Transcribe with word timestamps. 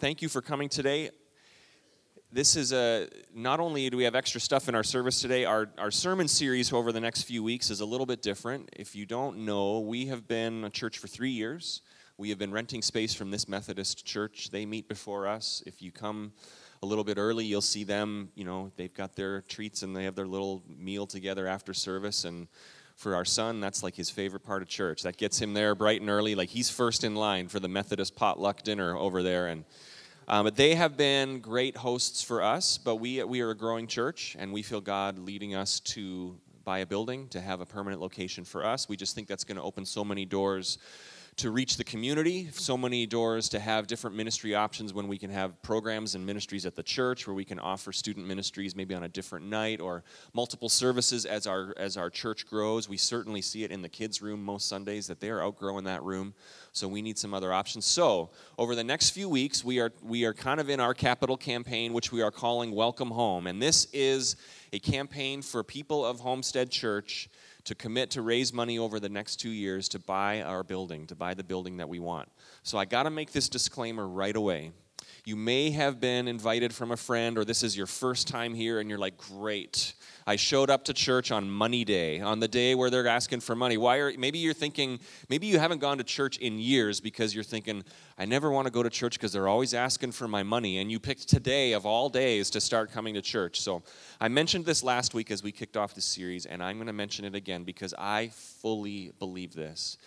thank 0.00 0.22
you 0.22 0.30
for 0.30 0.40
coming 0.40 0.70
today. 0.70 1.10
This 2.32 2.56
is 2.56 2.72
a 2.72 3.06
not 3.34 3.60
only 3.60 3.90
do 3.90 3.98
we 3.98 4.04
have 4.04 4.14
extra 4.14 4.40
stuff 4.40 4.66
in 4.66 4.74
our 4.74 4.82
service 4.82 5.20
today, 5.20 5.44
our, 5.44 5.68
our 5.76 5.90
sermon 5.90 6.26
series 6.26 6.72
over 6.72 6.90
the 6.90 7.00
next 7.00 7.24
few 7.24 7.42
weeks 7.44 7.68
is 7.68 7.80
a 7.80 7.84
little 7.84 8.06
bit 8.06 8.22
different. 8.22 8.70
If 8.74 8.96
you 8.96 9.04
don't 9.04 9.44
know, 9.44 9.80
we 9.80 10.06
have 10.06 10.26
been 10.26 10.64
a 10.64 10.70
church 10.70 10.96
for 10.96 11.06
three 11.06 11.30
years. 11.30 11.82
We 12.16 12.30
have 12.30 12.38
been 12.38 12.50
renting 12.50 12.80
space 12.80 13.12
from 13.12 13.30
this 13.30 13.46
Methodist 13.46 14.06
church. 14.06 14.48
They 14.50 14.64
meet 14.64 14.88
before 14.88 15.26
us. 15.26 15.62
If 15.66 15.82
you 15.82 15.92
come 15.92 16.32
a 16.82 16.86
little 16.86 17.04
bit 17.04 17.18
early, 17.18 17.44
you'll 17.44 17.60
see 17.60 17.84
them. 17.84 18.30
You 18.34 18.44
know, 18.46 18.72
they've 18.76 18.94
got 18.94 19.16
their 19.16 19.42
treats 19.42 19.82
and 19.82 19.94
they 19.94 20.04
have 20.04 20.14
their 20.14 20.26
little 20.26 20.62
meal 20.66 21.06
together 21.06 21.46
after 21.46 21.74
service. 21.74 22.24
And 22.24 22.48
for 23.00 23.14
our 23.14 23.24
son, 23.24 23.60
that's 23.60 23.82
like 23.82 23.96
his 23.96 24.10
favorite 24.10 24.44
part 24.44 24.60
of 24.60 24.68
church. 24.68 25.02
That 25.04 25.16
gets 25.16 25.40
him 25.40 25.54
there 25.54 25.74
bright 25.74 26.02
and 26.02 26.10
early. 26.10 26.34
Like 26.34 26.50
he's 26.50 26.68
first 26.68 27.02
in 27.02 27.14
line 27.14 27.48
for 27.48 27.58
the 27.58 27.68
Methodist 27.68 28.14
potluck 28.14 28.62
dinner 28.62 28.94
over 28.94 29.22
there. 29.22 29.46
And 29.46 29.64
um, 30.30 30.44
but 30.44 30.54
they 30.54 30.76
have 30.76 30.96
been 30.96 31.40
great 31.40 31.76
hosts 31.76 32.22
for 32.22 32.40
us. 32.40 32.78
But 32.78 32.96
we 32.96 33.22
we 33.24 33.40
are 33.40 33.50
a 33.50 33.56
growing 33.56 33.88
church, 33.88 34.36
and 34.38 34.52
we 34.52 34.62
feel 34.62 34.80
God 34.80 35.18
leading 35.18 35.56
us 35.56 35.80
to 35.80 36.38
buy 36.64 36.78
a 36.78 36.86
building 36.86 37.26
to 37.30 37.40
have 37.40 37.60
a 37.60 37.66
permanent 37.66 38.00
location 38.00 38.44
for 38.44 38.64
us. 38.64 38.88
We 38.88 38.96
just 38.96 39.16
think 39.16 39.26
that's 39.26 39.42
going 39.42 39.56
to 39.56 39.62
open 39.62 39.84
so 39.84 40.04
many 40.04 40.24
doors 40.24 40.78
to 41.36 41.50
reach 41.50 41.76
the 41.76 41.84
community, 41.84 42.48
so 42.52 42.76
many 42.76 43.06
doors 43.06 43.48
to 43.48 43.58
have 43.58 43.86
different 43.86 44.14
ministry 44.14 44.54
options 44.54 44.92
when 44.92 45.08
we 45.08 45.16
can 45.16 45.30
have 45.30 45.60
programs 45.62 46.14
and 46.14 46.24
ministries 46.26 46.66
at 46.66 46.76
the 46.76 46.82
church 46.82 47.26
where 47.26 47.34
we 47.34 47.44
can 47.44 47.58
offer 47.58 47.92
student 47.92 48.26
ministries 48.26 48.76
maybe 48.76 48.94
on 48.94 49.04
a 49.04 49.08
different 49.08 49.46
night 49.46 49.80
or 49.80 50.04
multiple 50.34 50.68
services 50.68 51.24
as 51.24 51.46
our 51.46 51.74
as 51.78 51.96
our 51.96 52.10
church 52.10 52.46
grows. 52.46 52.88
We 52.88 52.98
certainly 52.98 53.40
see 53.40 53.64
it 53.64 53.70
in 53.70 53.80
the 53.80 53.88
kids 53.88 54.20
room 54.20 54.44
most 54.44 54.68
Sundays 54.68 55.06
that 55.06 55.18
they 55.18 55.30
are 55.30 55.42
outgrowing 55.42 55.84
that 55.84 56.02
room. 56.02 56.34
So 56.72 56.86
we 56.86 57.02
need 57.02 57.18
some 57.18 57.34
other 57.34 57.52
options. 57.52 57.84
So, 57.84 58.30
over 58.56 58.74
the 58.74 58.84
next 58.84 59.10
few 59.10 59.28
weeks 59.28 59.64
we 59.64 59.80
are 59.80 59.92
we 60.02 60.24
are 60.24 60.32
kind 60.32 60.60
of 60.60 60.70
in 60.70 60.78
our 60.78 60.94
capital 60.94 61.36
campaign 61.36 61.92
which 61.92 62.12
we 62.12 62.22
are 62.22 62.30
calling 62.30 62.72
Welcome 62.72 63.10
Home. 63.10 63.46
And 63.46 63.60
this 63.60 63.88
is 63.92 64.36
a 64.72 64.78
campaign 64.78 65.42
for 65.42 65.64
people 65.64 66.04
of 66.04 66.20
Homestead 66.20 66.70
Church 66.70 67.28
to 67.64 67.74
commit 67.74 68.10
to 68.10 68.22
raise 68.22 68.52
money 68.52 68.78
over 68.78 69.00
the 69.00 69.08
next 69.08 69.36
two 69.36 69.50
years 69.50 69.88
to 69.88 69.98
buy 69.98 70.42
our 70.42 70.62
building, 70.62 71.06
to 71.08 71.14
buy 71.14 71.34
the 71.34 71.44
building 71.44 71.76
that 71.78 71.88
we 71.88 71.98
want. 71.98 72.28
So 72.62 72.78
I 72.78 72.84
got 72.84 73.02
to 73.02 73.10
make 73.10 73.32
this 73.32 73.48
disclaimer 73.48 74.06
right 74.06 74.36
away. 74.36 74.72
You 75.24 75.36
may 75.36 75.70
have 75.70 76.00
been 76.00 76.28
invited 76.28 76.74
from 76.74 76.92
a 76.92 76.96
friend, 76.96 77.36
or 77.36 77.44
this 77.44 77.62
is 77.62 77.76
your 77.76 77.86
first 77.86 78.26
time 78.26 78.54
here, 78.54 78.80
and 78.80 78.88
you're 78.88 78.98
like, 78.98 79.18
great. 79.18 79.94
I 80.26 80.36
showed 80.36 80.70
up 80.70 80.84
to 80.84 80.94
church 80.94 81.30
on 81.30 81.50
Money 81.50 81.84
Day, 81.84 82.20
on 82.20 82.40
the 82.40 82.48
day 82.48 82.74
where 82.74 82.88
they're 82.90 83.06
asking 83.06 83.40
for 83.40 83.54
money. 83.56 83.76
Why 83.76 83.98
are 83.98 84.12
maybe 84.16 84.38
you're 84.38 84.54
thinking, 84.54 85.00
maybe 85.28 85.46
you 85.46 85.58
haven't 85.58 85.80
gone 85.80 85.98
to 85.98 86.04
church 86.04 86.38
in 86.38 86.58
years 86.58 87.00
because 87.00 87.34
you're 87.34 87.44
thinking, 87.44 87.84
I 88.18 88.24
never 88.24 88.50
want 88.50 88.66
to 88.66 88.70
go 88.70 88.82
to 88.82 88.90
church 88.90 89.14
because 89.18 89.32
they're 89.32 89.48
always 89.48 89.74
asking 89.74 90.12
for 90.12 90.28
my 90.28 90.42
money. 90.42 90.78
And 90.78 90.90
you 90.90 91.00
picked 91.00 91.28
today 91.28 91.72
of 91.72 91.84
all 91.84 92.08
days 92.08 92.50
to 92.50 92.60
start 92.60 92.92
coming 92.92 93.14
to 93.14 93.22
church. 93.22 93.60
So 93.60 93.82
I 94.20 94.28
mentioned 94.28 94.66
this 94.66 94.82
last 94.82 95.14
week 95.14 95.30
as 95.30 95.42
we 95.42 95.52
kicked 95.52 95.76
off 95.76 95.94
the 95.94 96.00
series, 96.00 96.46
and 96.46 96.62
I'm 96.62 96.76
going 96.76 96.86
to 96.86 96.92
mention 96.92 97.24
it 97.24 97.34
again 97.34 97.64
because 97.64 97.94
I 97.98 98.28
fully 98.28 99.12
believe 99.18 99.54
this. 99.54 99.98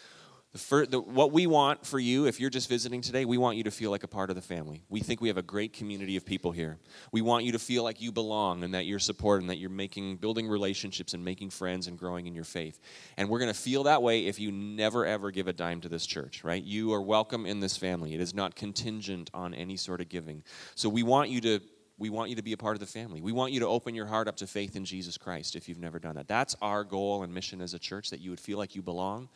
The 0.53 0.59
first, 0.59 0.91
the, 0.91 1.01
what 1.01 1.31
we 1.31 1.47
want 1.47 1.83
for 1.83 1.97
you, 1.97 2.27
if 2.27 2.39
you're 2.39 2.51
just 2.51 2.69
visiting 2.69 3.01
today, 3.01 3.25
we 3.25 3.39
want 3.39 3.57
you 3.57 3.63
to 3.63 3.71
feel 3.71 3.89
like 3.89 4.03
a 4.03 4.07
part 4.07 4.29
of 4.29 4.35
the 4.35 4.41
family. 4.41 4.83
We 4.87 4.99
think 4.99 5.19
we 5.19 5.29
have 5.29 5.37
a 5.37 5.41
great 5.41 5.73
community 5.73 6.15
of 6.15 6.27
people 6.27 6.51
here. 6.51 6.77
We 7.11 7.21
want 7.21 7.43
you 7.43 7.53
to 7.53 7.59
feel 7.59 7.83
like 7.83 8.01
you 8.01 8.11
belong 8.11 8.63
and 8.63 8.75
that 8.75 8.85
you're 8.85 8.99
supported 8.99 9.41
and 9.41 9.49
that 9.49 9.57
you're 9.57 9.71
making, 9.71 10.17
building 10.17 10.47
relationships 10.47 11.15
and 11.15 11.25
making 11.25 11.49
friends 11.49 11.87
and 11.87 11.97
growing 11.97 12.27
in 12.27 12.35
your 12.35 12.43
faith. 12.43 12.79
And 13.17 13.29
we're 13.29 13.39
going 13.39 13.51
to 13.51 13.59
feel 13.59 13.83
that 13.83 14.03
way 14.03 14.27
if 14.27 14.39
you 14.39 14.51
never 14.51 15.07
ever 15.07 15.31
give 15.31 15.47
a 15.47 15.53
dime 15.53 15.81
to 15.81 15.89
this 15.89 16.05
church, 16.05 16.43
right? 16.43 16.63
You 16.63 16.93
are 16.93 17.01
welcome 17.01 17.47
in 17.47 17.59
this 17.59 17.75
family. 17.75 18.13
It 18.13 18.21
is 18.21 18.35
not 18.35 18.55
contingent 18.55 19.31
on 19.33 19.55
any 19.55 19.75
sort 19.75 20.01
of 20.01 20.09
giving. 20.09 20.43
So 20.75 20.87
we 20.87 21.01
want 21.01 21.31
you 21.31 21.41
to 21.41 21.61
we 21.97 22.11
want 22.11 22.29
you 22.29 22.35
to 22.35 22.43
be 22.43 22.53
a 22.53 22.57
part 22.57 22.75
of 22.75 22.79
the 22.79 22.85
family. 22.85 23.21
We 23.21 23.31
want 23.31 23.53
you 23.53 23.59
to 23.61 23.67
open 23.67 23.95
your 23.95 24.07
heart 24.07 24.27
up 24.27 24.35
to 24.37 24.47
faith 24.47 24.75
in 24.75 24.85
Jesus 24.85 25.17
Christ 25.17 25.55
if 25.55 25.67
you've 25.67 25.79
never 25.79 25.99
done 25.99 26.15
that. 26.15 26.27
That's 26.27 26.55
our 26.61 26.83
goal 26.83 27.23
and 27.23 27.33
mission 27.33 27.61
as 27.61 27.73
a 27.73 27.79
church 27.79 28.09
that 28.11 28.19
you 28.19 28.29
would 28.31 28.39
feel 28.39 28.59
like 28.59 28.75
you 28.75 28.83
belong 28.83 29.29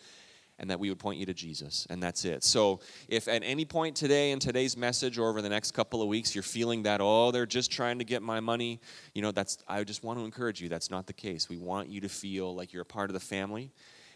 and 0.59 0.69
that 0.69 0.79
we 0.79 0.89
would 0.89 0.99
point 0.99 1.19
you 1.19 1.25
to 1.25 1.33
Jesus, 1.33 1.85
and 1.89 2.01
that's 2.01 2.25
it. 2.25 2.43
So, 2.43 2.79
if 3.07 3.27
at 3.27 3.43
any 3.43 3.65
point 3.65 3.95
today 3.95 4.31
in 4.31 4.39
today's 4.39 4.75
message 4.75 5.17
or 5.17 5.29
over 5.29 5.41
the 5.41 5.49
next 5.49 5.71
couple 5.71 6.01
of 6.01 6.07
weeks 6.07 6.33
you're 6.33 6.43
feeling 6.43 6.83
that, 6.83 6.99
oh, 7.01 7.31
they're 7.31 7.45
just 7.45 7.71
trying 7.71 7.99
to 7.99 8.05
get 8.05 8.21
my 8.21 8.39
money, 8.39 8.79
you 9.13 9.21
know, 9.21 9.31
that's, 9.31 9.57
I 9.67 9.83
just 9.83 10.03
want 10.03 10.19
to 10.19 10.25
encourage 10.25 10.61
you, 10.61 10.69
that's 10.69 10.89
not 10.89 11.07
the 11.07 11.13
case. 11.13 11.49
We 11.49 11.57
want 11.57 11.89
you 11.89 12.01
to 12.01 12.09
feel 12.09 12.55
like 12.55 12.73
you're 12.73 12.81
a 12.81 12.85
part 12.85 13.09
of 13.09 13.13
the 13.13 13.19
family, 13.19 13.71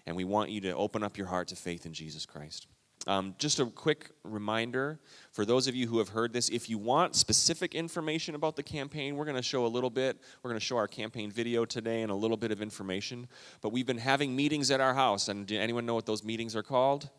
and 0.06 0.16
we 0.16 0.24
want 0.24 0.50
you 0.50 0.62
to 0.62 0.75
open 0.75 1.03
up 1.03 1.18
your 1.18 1.28
heart 1.28 1.50
to 1.50 1.56
faith 1.56 1.85
in 1.85 1.94
Jesus 1.94 2.25
Christ. 2.25 2.68
Um, 3.07 3.34
just 3.39 3.59
a 3.59 3.66
quick 3.66 4.12
reminder 4.23 5.00
for 5.31 5.44
those 5.44 5.67
of 5.67 5.75
you 5.75 5.88
who 5.88 5.97
have 5.97 6.09
heard 6.09 6.34
this 6.34 6.50
if 6.50 6.69
you 6.69 6.78
want 6.78 7.16
specific 7.16 7.73
information 7.73 8.35
about 8.35 8.56
the 8.56 8.62
campaign, 8.62 9.16
we're 9.16 9.25
going 9.25 9.38
to 9.38 9.41
show 9.41 9.66
a 9.66 9.67
little 9.67 9.89
bit. 9.89 10.17
We're 10.44 10.50
going 10.50 10.59
to 10.59 10.66
show 10.66 10.78
our 10.78 10.88
campaign 10.88 11.31
video 11.31 11.66
today 11.66 12.03
and 12.03 12.12
a 12.12 12.16
little 12.16 12.38
bit 12.38 12.51
of 12.51 12.62
information. 12.62 13.28
But 13.62 13.69
we've 13.69 13.88
been 13.88 13.97
having 13.97 14.35
meetings 14.35 14.69
at 14.69 14.79
our 14.81 14.94
house, 14.94 15.29
and 15.29 15.47
do 15.47 15.59
anyone 15.59 15.85
know 15.85 15.95
what 15.95 16.06
those 16.06 16.23
meetings 16.23 16.56
are 16.56 16.63
called? 16.63 17.09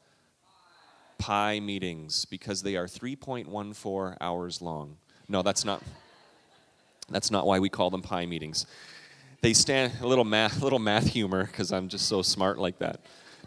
Pi 1.19 1.59
meetings, 1.59 2.27
because 2.27 2.63
they 2.63 2.77
are 2.77 2.87
3.14 2.87 4.17
hours 4.21 4.63
long. 4.63 4.97
No, 5.29 5.43
that's 5.43 5.65
not. 5.65 5.83
That's 7.11 7.31
not 7.31 7.45
why 7.45 7.59
we 7.59 7.69
call 7.69 7.91
them 7.91 8.03
pi 8.03 8.25
meetings. 8.27 8.67
They 9.41 9.53
stand 9.53 9.93
a 10.01 10.07
little 10.07 10.25
math, 10.25 10.63
little 10.63 10.79
math 10.79 11.09
humor, 11.09 11.45
because 11.45 11.73
I'm 11.73 11.89
just 11.89 12.07
so 12.07 12.23
smart 12.23 12.59
like 12.59 12.79
that. 12.79 13.01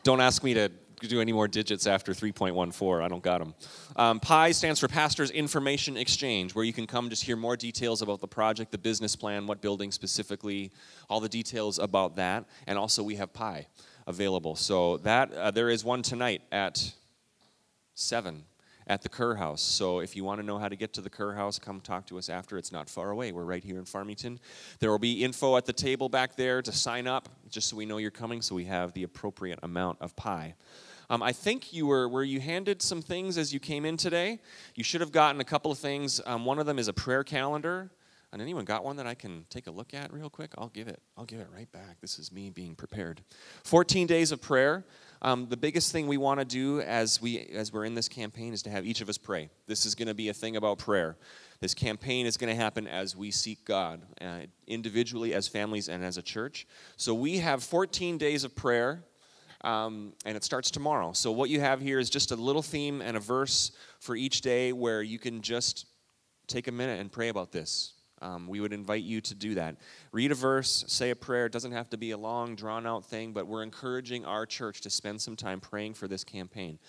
Don't 0.03 0.19
ask 0.19 0.43
me 0.43 0.53
to 0.53 0.69
do 0.95 1.21
any 1.21 1.33
more 1.33 1.47
digits 1.47 1.87
after 1.87 2.13
3.14. 2.13 3.01
I 3.01 3.07
don't 3.07 3.23
got 3.23 3.39
them. 3.39 3.53
Um, 3.95 4.19
PI 4.19 4.51
stands 4.51 4.79
for 4.79 4.87
Pastors 4.87 5.31
Information 5.31 5.97
Exchange, 5.97 6.55
where 6.55 6.65
you 6.65 6.73
can 6.73 6.87
come 6.87 7.09
just 7.09 7.23
hear 7.23 7.35
more 7.35 7.55
details 7.55 8.01
about 8.01 8.21
the 8.21 8.27
project, 8.27 8.71
the 8.71 8.77
business 8.77 9.15
plan, 9.15 9.47
what 9.47 9.61
building 9.61 9.91
specifically, 9.91 10.71
all 11.09 11.19
the 11.19 11.29
details 11.29 11.79
about 11.79 12.15
that. 12.15 12.45
And 12.67 12.77
also, 12.77 13.03
we 13.03 13.15
have 13.15 13.33
Pi 13.33 13.67
available. 14.07 14.55
So 14.55 14.97
that 14.97 15.33
uh, 15.33 15.51
there 15.51 15.69
is 15.69 15.83
one 15.83 16.01
tonight 16.01 16.41
at 16.51 16.93
7 17.95 18.43
at 18.87 19.01
the 19.01 19.09
Kerr 19.09 19.35
House. 19.35 19.61
So 19.61 19.99
if 19.99 20.15
you 20.15 20.23
want 20.23 20.39
to 20.39 20.45
know 20.45 20.57
how 20.57 20.67
to 20.67 20.75
get 20.75 20.93
to 20.93 21.01
the 21.01 21.09
Kerr 21.09 21.33
House, 21.33 21.57
come 21.59 21.81
talk 21.81 22.05
to 22.07 22.17
us 22.17 22.29
after. 22.29 22.57
It's 22.57 22.71
not 22.71 22.89
far 22.89 23.11
away. 23.11 23.31
We're 23.31 23.43
right 23.43 23.63
here 23.63 23.79
in 23.79 23.85
Farmington. 23.85 24.39
There 24.79 24.91
will 24.91 24.99
be 24.99 25.23
info 25.23 25.57
at 25.57 25.65
the 25.65 25.73
table 25.73 26.09
back 26.09 26.35
there 26.35 26.61
to 26.61 26.71
sign 26.71 27.07
up, 27.07 27.29
just 27.49 27.69
so 27.69 27.75
we 27.75 27.85
know 27.85 27.97
you're 27.97 28.11
coming, 28.11 28.41
so 28.41 28.55
we 28.55 28.65
have 28.65 28.93
the 28.93 29.03
appropriate 29.03 29.59
amount 29.63 30.01
of 30.01 30.15
pie. 30.15 30.55
Um, 31.09 31.21
I 31.21 31.31
think 31.31 31.71
you 31.73 31.87
were, 31.87 32.09
were 32.09 32.23
you 32.23 32.39
handed 32.39 32.81
some 32.81 33.01
things 33.01 33.37
as 33.37 33.53
you 33.53 33.59
came 33.59 33.85
in 33.85 33.97
today? 33.97 34.39
You 34.73 34.83
should 34.83 35.01
have 35.01 35.11
gotten 35.11 35.39
a 35.39 35.45
couple 35.45 35.71
of 35.71 35.77
things. 35.77 36.19
Um, 36.25 36.45
one 36.45 36.59
of 36.59 36.65
them 36.65 36.79
is 36.79 36.87
a 36.87 36.93
prayer 36.93 37.23
calendar. 37.23 37.91
And 38.35 38.41
anyone 38.41 38.65
got 38.65 38.83
one 38.83 38.97
that 38.97 39.07
I 39.07 39.13
can 39.13 39.45
take 39.49 39.67
a 39.67 39.71
look 39.71 39.93
at 39.93 40.11
real 40.11 40.29
quick? 40.29 40.51
I'll 40.57 40.67
give 40.67 40.89
it. 40.89 41.01
I'll 41.17 41.23
give 41.23 41.39
it 41.39 41.47
right 41.55 41.71
back. 41.71 42.01
This 42.01 42.19
is 42.19 42.33
me 42.33 42.49
being 42.49 42.75
prepared. 42.75 43.21
14 43.63 44.07
days 44.07 44.33
of 44.33 44.41
prayer. 44.41 44.83
Um, 45.25 45.47
the 45.49 45.57
biggest 45.57 45.91
thing 45.91 46.05
we 46.05 46.17
want 46.17 46.39
to 46.39 46.45
do 46.45 46.81
as 46.81 47.19
we 47.19 47.39
as 47.39 47.73
we're 47.73 47.85
in 47.85 47.95
this 47.95 48.07
campaign 48.07 48.53
is 48.53 48.61
to 48.61 48.69
have 48.69 48.85
each 48.85 49.01
of 49.01 49.09
us 49.09 49.17
pray. 49.17 49.49
This 49.65 49.87
is 49.87 49.95
going 49.95 50.07
to 50.07 50.13
be 50.13 50.29
a 50.29 50.35
thing 50.35 50.55
about 50.55 50.77
prayer. 50.77 51.17
This 51.61 51.73
campaign 51.73 52.27
is 52.27 52.37
going 52.37 52.55
to 52.55 52.55
happen 52.55 52.87
as 52.87 53.15
we 53.15 53.31
seek 53.31 53.65
God, 53.65 54.03
uh, 54.21 54.41
individually, 54.67 55.33
as 55.33 55.47
families, 55.47 55.89
and 55.89 56.05
as 56.05 56.17
a 56.17 56.21
church. 56.21 56.67
So 56.95 57.15
we 57.15 57.39
have 57.39 57.63
14 57.63 58.19
days 58.19 58.43
of 58.43 58.55
prayer 58.55 59.03
um, 59.61 60.13
and 60.25 60.37
it 60.37 60.43
starts 60.43 60.69
tomorrow. 60.69 61.11
So, 61.13 61.31
what 61.31 61.49
you 61.49 61.59
have 61.59 61.81
here 61.81 61.97
is 61.97 62.11
just 62.11 62.29
a 62.29 62.35
little 62.35 62.61
theme 62.61 63.01
and 63.01 63.17
a 63.17 63.19
verse 63.19 63.71
for 63.99 64.15
each 64.15 64.41
day 64.41 64.73
where 64.73 65.01
you 65.01 65.17
can 65.17 65.41
just 65.41 65.87
take 66.45 66.67
a 66.67 66.71
minute 66.71 66.99
and 66.99 67.11
pray 67.11 67.29
about 67.29 67.51
this. 67.51 67.94
Um, 68.25 68.47
we 68.47 68.59
would 68.59 68.73
invite 68.73 69.03
you 69.03 69.21
to 69.21 69.35
do 69.35 69.53
that. 69.53 69.75
Read 70.11 70.31
a 70.31 70.35
verse, 70.35 70.83
say 70.87 71.11
a 71.11 71.15
prayer. 71.15 71.45
It 71.45 71.51
doesn't 71.51 71.73
have 71.73 71.91
to 71.91 71.97
be 71.97 72.09
a 72.09 72.17
long, 72.17 72.55
drawn 72.55 72.87
out 72.87 73.05
thing, 73.05 73.33
but 73.33 73.45
we're 73.45 73.61
encouraging 73.61 74.25
our 74.25 74.47
church 74.47 74.81
to 74.81 74.89
spend 74.89 75.21
some 75.21 75.35
time 75.35 75.59
praying 75.59 75.93
for 75.93 76.07
this 76.07 76.23
campaign. 76.23 76.79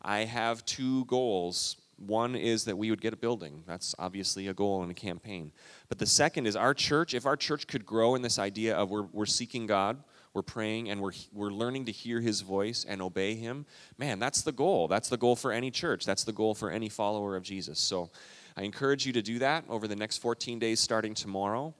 I 0.00 0.20
have 0.20 0.64
two 0.64 1.04
goals. 1.04 1.76
One 1.98 2.34
is 2.34 2.64
that 2.64 2.78
we 2.78 2.88
would 2.88 3.02
get 3.02 3.12
a 3.12 3.16
building. 3.16 3.62
That's 3.66 3.94
obviously 3.98 4.46
a 4.46 4.54
goal 4.54 4.82
in 4.84 4.90
a 4.90 4.94
campaign. 4.94 5.52
But 5.90 5.98
the 5.98 6.06
second 6.06 6.46
is 6.46 6.56
our 6.56 6.72
church, 6.72 7.12
if 7.12 7.26
our 7.26 7.36
church 7.36 7.66
could 7.66 7.84
grow 7.84 8.14
in 8.14 8.22
this 8.22 8.38
idea 8.38 8.74
of 8.74 8.90
we're, 8.90 9.06
we're 9.12 9.26
seeking 9.26 9.66
God, 9.66 10.02
we're 10.32 10.42
praying 10.42 10.88
and 10.88 11.02
we're, 11.02 11.12
we're 11.32 11.50
learning 11.50 11.86
to 11.86 11.92
hear 11.92 12.22
his 12.22 12.40
voice 12.40 12.86
and 12.88 13.02
obey 13.02 13.34
him, 13.34 13.66
man, 13.98 14.18
that's 14.18 14.40
the 14.40 14.52
goal. 14.52 14.88
That's 14.88 15.10
the 15.10 15.16
goal 15.18 15.36
for 15.36 15.52
any 15.52 15.70
church. 15.70 16.06
That's 16.06 16.24
the 16.24 16.32
goal 16.32 16.54
for 16.54 16.70
any 16.70 16.88
follower 16.88 17.36
of 17.36 17.42
Jesus. 17.42 17.78
So 17.78 18.10
I 18.56 18.62
encourage 18.62 19.04
you 19.04 19.12
to 19.12 19.22
do 19.22 19.38
that 19.40 19.64
over 19.68 19.86
the 19.86 19.96
next 19.96 20.18
14 20.18 20.58
days 20.58 20.80
starting 20.80 21.12
tomorrow. 21.12 21.74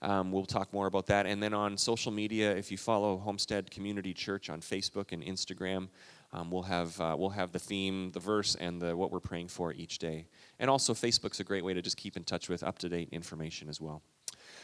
Um, 0.00 0.32
we'll 0.32 0.46
talk 0.46 0.72
more 0.72 0.86
about 0.86 1.06
that. 1.06 1.26
And 1.26 1.42
then 1.42 1.52
on 1.52 1.76
social 1.76 2.10
media, 2.10 2.56
if 2.56 2.70
you 2.70 2.78
follow 2.78 3.18
Homestead 3.18 3.70
Community 3.70 4.14
Church 4.14 4.48
on 4.48 4.60
Facebook 4.60 5.12
and 5.12 5.22
Instagram, 5.22 5.88
um, 6.32 6.50
we'll 6.50 6.62
have 6.62 6.98
uh, 6.98 7.14
we'll 7.18 7.30
have 7.30 7.52
the 7.52 7.58
theme, 7.58 8.10
the 8.12 8.18
verse, 8.18 8.54
and 8.54 8.80
the 8.80 8.96
what 8.96 9.12
we're 9.12 9.20
praying 9.20 9.48
for 9.48 9.74
each 9.74 9.98
day. 9.98 10.26
And 10.58 10.70
also, 10.70 10.94
Facebook's 10.94 11.40
a 11.40 11.44
great 11.44 11.64
way 11.64 11.74
to 11.74 11.82
just 11.82 11.98
keep 11.98 12.16
in 12.16 12.24
touch 12.24 12.48
with 12.48 12.62
up 12.62 12.78
to 12.78 12.88
date 12.88 13.10
information 13.12 13.68
as 13.68 13.80
well. 13.80 14.02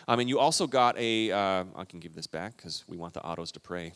Um, 0.08 0.20
and 0.20 0.28
you 0.28 0.38
also 0.38 0.66
got 0.66 0.98
a. 0.98 1.30
Uh, 1.30 1.64
I 1.76 1.84
can 1.84 2.00
give 2.00 2.14
this 2.14 2.26
back 2.26 2.56
because 2.56 2.84
we 2.88 2.96
want 2.96 3.12
the 3.12 3.22
autos 3.22 3.52
to 3.52 3.60
pray. 3.60 3.92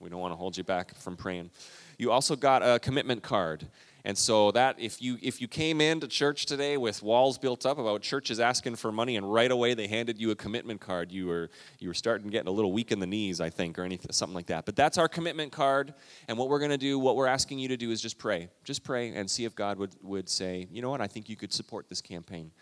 We 0.00 0.08
don't 0.08 0.20
want 0.20 0.32
to 0.32 0.36
hold 0.36 0.56
you 0.56 0.64
back 0.64 0.94
from 0.96 1.14
praying. 1.14 1.50
You 1.98 2.10
also 2.10 2.34
got 2.34 2.62
a 2.62 2.78
commitment 2.78 3.22
card. 3.22 3.66
And 4.04 4.16
so 4.16 4.50
that 4.52 4.76
if 4.78 5.02
you 5.02 5.18
if 5.22 5.40
you 5.40 5.48
came 5.48 5.80
into 5.80 6.08
church 6.08 6.46
today 6.46 6.76
with 6.76 7.02
walls 7.02 7.38
built 7.38 7.66
up 7.66 7.78
about 7.78 8.02
churches 8.02 8.40
asking 8.40 8.76
for 8.76 8.90
money 8.90 9.16
and 9.16 9.32
right 9.32 9.50
away 9.50 9.74
they 9.74 9.86
handed 9.86 10.18
you 10.18 10.30
a 10.30 10.36
commitment 10.36 10.80
card, 10.80 11.12
you 11.12 11.26
were 11.26 11.50
you 11.78 11.88
were 11.88 11.94
starting 11.94 12.28
getting 12.28 12.48
a 12.48 12.52
little 12.52 12.72
weak 12.72 12.92
in 12.92 12.98
the 12.98 13.06
knees, 13.06 13.40
I 13.40 13.50
think, 13.50 13.78
or 13.78 13.82
anything 13.82 14.12
something 14.12 14.34
like 14.34 14.46
that. 14.46 14.64
But 14.64 14.76
that's 14.76 14.98
our 14.98 15.08
commitment 15.08 15.52
card. 15.52 15.94
And 16.28 16.38
what 16.38 16.48
we're 16.48 16.58
going 16.58 16.70
to 16.70 16.78
do, 16.78 16.98
what 16.98 17.16
we're 17.16 17.26
asking 17.26 17.58
you 17.58 17.68
to 17.68 17.76
do 17.76 17.90
is 17.90 18.00
just 18.00 18.18
pray. 18.18 18.48
Just 18.64 18.84
pray 18.84 19.10
and 19.10 19.30
see 19.30 19.44
if 19.44 19.54
God 19.54 19.78
would 19.78 19.94
would 20.02 20.28
say, 20.28 20.66
you 20.70 20.82
know 20.82 20.90
what, 20.90 21.00
I 21.00 21.06
think 21.06 21.28
you 21.28 21.36
could 21.36 21.52
support 21.52 21.88
this 21.88 22.00
campaign. 22.00 22.52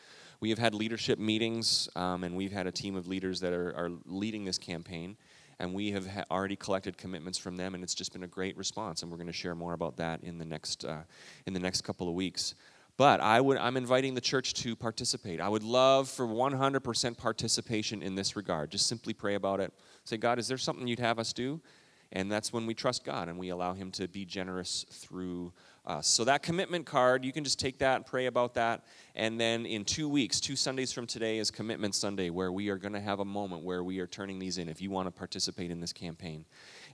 We 0.40 0.50
have 0.50 0.58
had 0.58 0.73
leadership 0.73 1.19
meetings, 1.19 1.88
um, 1.96 2.23
and 2.23 2.37
we've 2.37 2.52
had 2.52 2.69
a 2.69 2.73
team 2.73 2.94
of 2.94 3.08
leaders 3.08 3.40
that 3.40 3.52
are, 3.52 3.75
are 3.76 3.90
leading 4.06 4.44
this 4.44 4.56
campaign 4.56 5.17
and 5.60 5.75
we 5.75 5.90
have 5.93 6.06
ha- 6.06 6.25
already 6.31 6.56
collected 6.56 6.96
commitments 6.96 7.38
from 7.38 7.56
them, 7.56 7.75
and 7.75 7.82
it's 7.82 7.94
just 7.94 8.12
been 8.12 8.25
a 8.25 8.28
great 8.28 8.56
response. 8.56 9.02
And 9.02 9.10
we're 9.10 9.16
going 9.16 9.26
to 9.28 9.32
share 9.32 9.55
more 9.55 9.72
about 9.72 9.96
that 9.96 10.22
in 10.22 10.38
the 10.38 10.44
next 10.44 10.84
uh, 10.84 11.02
in 11.46 11.52
the 11.52 11.60
next 11.60 11.82
couple 11.82 12.08
of 12.08 12.14
weeks. 12.14 12.55
But 12.99 13.20
I 13.20 13.40
would, 13.40 13.58
I'm 13.58 13.76
inviting 13.76 14.14
the 14.14 14.20
church 14.20 14.55
to 14.55 14.75
participate. 14.75 15.40
I 15.40 15.49
would 15.49 15.62
love 15.62 16.08
for 16.08 16.26
100% 16.26 17.16
participation 17.16 18.02
in 18.02 18.16
this 18.16 18.34
regard. 18.34 18.72
Just 18.72 18.88
simply 18.88 19.14
pray 19.14 19.37
about 19.37 19.60
it. 19.60 19.72
Say, 20.02 20.16
God, 20.16 20.40
is 20.40 20.49
there 20.49 20.58
something 20.58 20.88
you'd 20.88 20.99
have 20.99 21.20
us 21.20 21.32
do? 21.32 21.61
And 22.12 22.32
that's 22.32 22.52
when 22.52 22.66
we 22.66 22.75
trust 22.75 23.05
God 23.05 23.28
and 23.28 23.38
we 23.38 23.50
allow 23.50 23.75
Him 23.75 23.90
to 23.93 24.08
be 24.08 24.25
generous 24.25 24.87
through 24.90 25.52
us. 25.84 26.06
So, 26.06 26.25
that 26.25 26.43
commitment 26.43 26.87
card, 26.87 27.25
you 27.25 27.32
can 27.32 27.44
just 27.44 27.58
take 27.58 27.78
that 27.78 27.96
and 27.96 28.06
pray 28.06 28.26
about 28.26 28.55
that. 28.55 28.84
And 29.14 29.40
then 29.40 29.66
in 29.66 29.84
two 29.84 30.08
weeks, 30.08 30.40
two 30.40 30.56
Sundays 30.56 30.93
from 30.93 31.06
today, 31.06 31.38
is 31.38 31.50
Commitment 31.50 31.94
Sunday, 31.94 32.31
where 32.31 32.52
we 32.52 32.69
are 32.69 32.76
going 32.76 32.93
to 32.93 33.00
have 33.00 33.20
a 33.20 33.25
moment 33.25 33.62
where 33.62 33.82
we 33.82 33.99
are 33.99 34.06
turning 34.06 34.38
these 34.38 34.58
in 34.58 34.69
if 34.69 34.81
you 34.81 34.90
want 34.90 35.06
to 35.06 35.10
participate 35.10 35.70
in 35.70 35.81
this 35.81 35.93
campaign. 35.93 36.44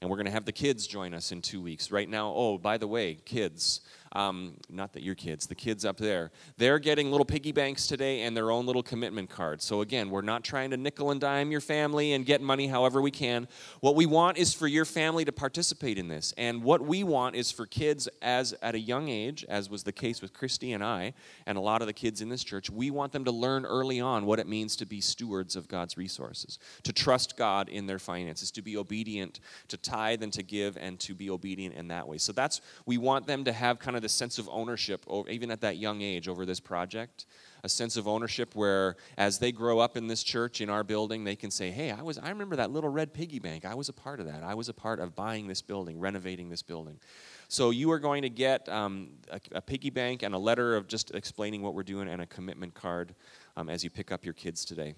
And 0.00 0.10
we're 0.10 0.16
going 0.16 0.26
to 0.26 0.32
have 0.32 0.44
the 0.44 0.52
kids 0.52 0.86
join 0.86 1.14
us 1.14 1.32
in 1.32 1.42
two 1.42 1.60
weeks. 1.60 1.90
Right 1.90 2.08
now, 2.08 2.32
oh, 2.34 2.58
by 2.58 2.78
the 2.78 2.88
way, 2.88 3.14
kids, 3.24 3.80
um, 4.14 4.54
not 4.70 4.92
that 4.92 5.02
your 5.02 5.14
kids, 5.14 5.46
the 5.46 5.54
kids 5.54 5.84
up 5.84 5.96
there, 5.96 6.30
they're 6.56 6.78
getting 6.78 7.10
little 7.10 7.24
piggy 7.24 7.52
banks 7.52 7.86
today 7.86 8.22
and 8.22 8.36
their 8.36 8.50
own 8.50 8.66
little 8.66 8.82
commitment 8.82 9.28
cards. 9.28 9.64
So 9.64 9.80
again, 9.80 10.10
we're 10.10 10.22
not 10.22 10.44
trying 10.44 10.70
to 10.70 10.76
nickel 10.76 11.10
and 11.10 11.20
dime 11.20 11.50
your 11.50 11.60
family 11.60 12.12
and 12.12 12.24
get 12.24 12.40
money 12.40 12.68
however 12.68 13.00
we 13.00 13.10
can. 13.10 13.48
What 13.80 13.96
we 13.96 14.06
want 14.06 14.38
is 14.38 14.54
for 14.54 14.68
your 14.68 14.84
family 14.84 15.24
to 15.24 15.32
participate 15.32 15.98
in 15.98 16.08
this. 16.08 16.32
And 16.36 16.62
what 16.62 16.80
we 16.80 17.02
want 17.02 17.34
is 17.34 17.50
for 17.50 17.66
kids 17.66 18.08
as 18.22 18.54
at 18.62 18.74
a 18.74 18.78
young 18.78 19.08
age, 19.08 19.44
as 19.48 19.68
was 19.68 19.82
the 19.82 19.92
case 19.92 20.22
with 20.22 20.32
Christy 20.32 20.72
and 20.72 20.84
I, 20.84 21.14
and 21.46 21.58
a 21.58 21.60
lot 21.60 21.80
of 21.80 21.86
the 21.86 21.92
kids 21.92 22.20
in 22.20 22.28
this 22.28 22.44
church, 22.44 22.70
we 22.70 22.90
want 22.90 23.12
them 23.12 23.24
to 23.24 23.32
learn 23.32 23.64
early 23.66 24.00
on 24.00 24.26
what 24.26 24.38
it 24.38 24.46
means 24.46 24.76
to 24.76 24.86
be 24.86 25.00
stewards 25.00 25.56
of 25.56 25.66
God's 25.66 25.96
resources, 25.96 26.58
to 26.84 26.92
trust 26.92 27.36
God 27.36 27.68
in 27.68 27.86
their 27.86 27.98
finances, 27.98 28.50
to 28.52 28.62
be 28.62 28.76
obedient, 28.76 29.40
to 29.68 29.76
tithe 29.76 30.22
and 30.22 30.32
to 30.32 30.42
give, 30.42 30.76
and 30.76 31.00
to 31.00 31.14
be 31.14 31.30
obedient 31.30 31.74
in 31.74 31.88
that 31.88 32.06
way. 32.06 32.18
So 32.18 32.32
that's, 32.32 32.60
we 32.86 32.98
want 32.98 33.26
them 33.26 33.44
to 33.44 33.52
have 33.52 33.78
kind 33.78 33.96
of 33.96 34.03
this 34.04 34.12
sense 34.12 34.38
of 34.38 34.48
ownership, 34.52 35.06
even 35.30 35.50
at 35.50 35.62
that 35.62 35.78
young 35.78 36.02
age, 36.02 36.28
over 36.28 36.44
this 36.44 36.60
project. 36.60 37.24
A 37.62 37.68
sense 37.70 37.96
of 37.96 38.06
ownership 38.06 38.54
where, 38.54 38.96
as 39.16 39.38
they 39.38 39.50
grow 39.50 39.78
up 39.78 39.96
in 39.96 40.06
this 40.06 40.22
church, 40.22 40.60
in 40.60 40.68
our 40.68 40.84
building, 40.84 41.24
they 41.24 41.34
can 41.34 41.50
say, 41.50 41.70
"Hey, 41.70 41.90
I 41.90 42.02
was. 42.02 42.18
I 42.18 42.28
remember 42.28 42.56
that 42.56 42.70
little 42.70 42.90
red 42.90 43.14
piggy 43.14 43.38
bank. 43.38 43.64
I 43.64 43.74
was 43.74 43.88
a 43.88 43.94
part 43.94 44.20
of 44.20 44.26
that. 44.26 44.42
I 44.42 44.54
was 44.54 44.68
a 44.68 44.74
part 44.74 45.00
of 45.00 45.14
buying 45.14 45.48
this 45.48 45.62
building, 45.62 45.98
renovating 45.98 46.50
this 46.50 46.62
building." 46.62 47.00
So 47.48 47.70
you 47.70 47.90
are 47.92 47.98
going 47.98 48.22
to 48.22 48.28
get 48.28 48.68
um, 48.68 49.10
a, 49.30 49.40
a, 49.52 49.62
piggy 49.62 49.90
bank 49.90 50.22
and 50.22 50.34
a 50.34 50.38
letter 50.38 50.76
of 50.76 50.88
just 50.88 51.14
explaining 51.14 51.62
what 51.62 51.72
we're 51.72 51.82
doing, 51.82 52.06
and 52.08 52.20
a 52.20 52.26
commitment 52.26 52.74
card 52.74 53.14
um, 53.56 53.70
as 53.70 53.82
you 53.82 53.88
pick 53.88 54.12
up 54.12 54.24
your 54.26 54.34
kids 54.34 54.64
today. 54.66 54.94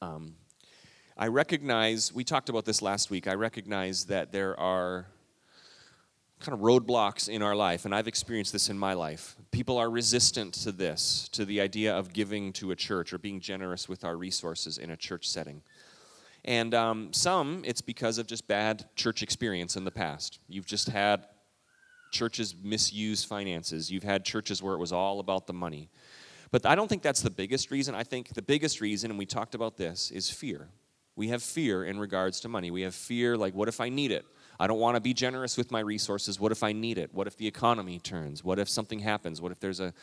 Um, 0.00 0.36
I 1.18 1.26
recognize, 1.26 2.14
we 2.14 2.24
talked 2.24 2.48
about 2.48 2.64
this 2.64 2.80
last 2.80 3.10
week, 3.10 3.26
I 3.26 3.34
recognize 3.34 4.06
that 4.06 4.32
there 4.32 4.58
are 4.58 5.08
kind 6.40 6.54
of 6.54 6.60
roadblocks 6.60 7.28
in 7.28 7.42
our 7.42 7.56
life, 7.56 7.84
and 7.84 7.94
I've 7.94 8.08
experienced 8.08 8.52
this 8.52 8.68
in 8.68 8.78
my 8.78 8.94
life. 8.94 9.36
People 9.50 9.76
are 9.78 9.90
resistant 9.90 10.54
to 10.54 10.72
this, 10.72 11.28
to 11.32 11.44
the 11.44 11.60
idea 11.60 11.96
of 11.96 12.12
giving 12.12 12.52
to 12.54 12.70
a 12.70 12.76
church 12.76 13.12
or 13.12 13.18
being 13.18 13.40
generous 13.40 13.88
with 13.88 14.04
our 14.04 14.16
resources 14.16 14.78
in 14.78 14.90
a 14.90 14.96
church 14.96 15.28
setting. 15.28 15.62
And 16.44 16.74
um, 16.74 17.12
some, 17.12 17.62
it's 17.64 17.80
because 17.80 18.18
of 18.18 18.26
just 18.26 18.46
bad 18.46 18.86
church 18.94 19.22
experience 19.22 19.76
in 19.76 19.84
the 19.84 19.90
past. 19.90 20.38
You've 20.48 20.66
just 20.66 20.88
had 20.88 21.26
churches 22.12 22.54
misuse 22.62 23.24
finances, 23.24 23.90
you've 23.90 24.04
had 24.04 24.24
churches 24.24 24.62
where 24.62 24.74
it 24.74 24.78
was 24.78 24.92
all 24.92 25.20
about 25.20 25.46
the 25.46 25.52
money. 25.52 25.90
But 26.50 26.64
I 26.64 26.74
don't 26.74 26.88
think 26.88 27.02
that's 27.02 27.20
the 27.20 27.30
biggest 27.30 27.70
reason. 27.70 27.94
I 27.94 28.04
think 28.04 28.32
the 28.32 28.42
biggest 28.42 28.80
reason, 28.80 29.10
and 29.10 29.18
we 29.18 29.26
talked 29.26 29.54
about 29.54 29.76
this, 29.76 30.10
is 30.10 30.30
fear. 30.30 30.68
We 31.16 31.28
have 31.28 31.42
fear 31.42 31.84
in 31.84 31.98
regards 31.98 32.40
to 32.40 32.48
money. 32.48 32.70
We 32.70 32.82
have 32.82 32.94
fear 32.94 33.36
like, 33.36 33.54
what 33.54 33.68
if 33.68 33.80
I 33.80 33.88
need 33.88 34.12
it? 34.12 34.24
I 34.60 34.66
don't 34.66 34.80
want 34.80 34.96
to 34.96 35.00
be 35.00 35.14
generous 35.14 35.56
with 35.56 35.70
my 35.70 35.80
resources. 35.80 36.40
What 36.40 36.52
if 36.52 36.62
I 36.62 36.72
need 36.72 36.98
it? 36.98 37.14
What 37.14 37.26
if 37.26 37.36
the 37.36 37.46
economy 37.46 37.98
turns? 37.98 38.42
What 38.42 38.58
if 38.58 38.68
something 38.68 38.98
happens? 38.98 39.40
What 39.40 39.52
if 39.52 39.60
there's 39.60 39.80
a, 39.80 39.94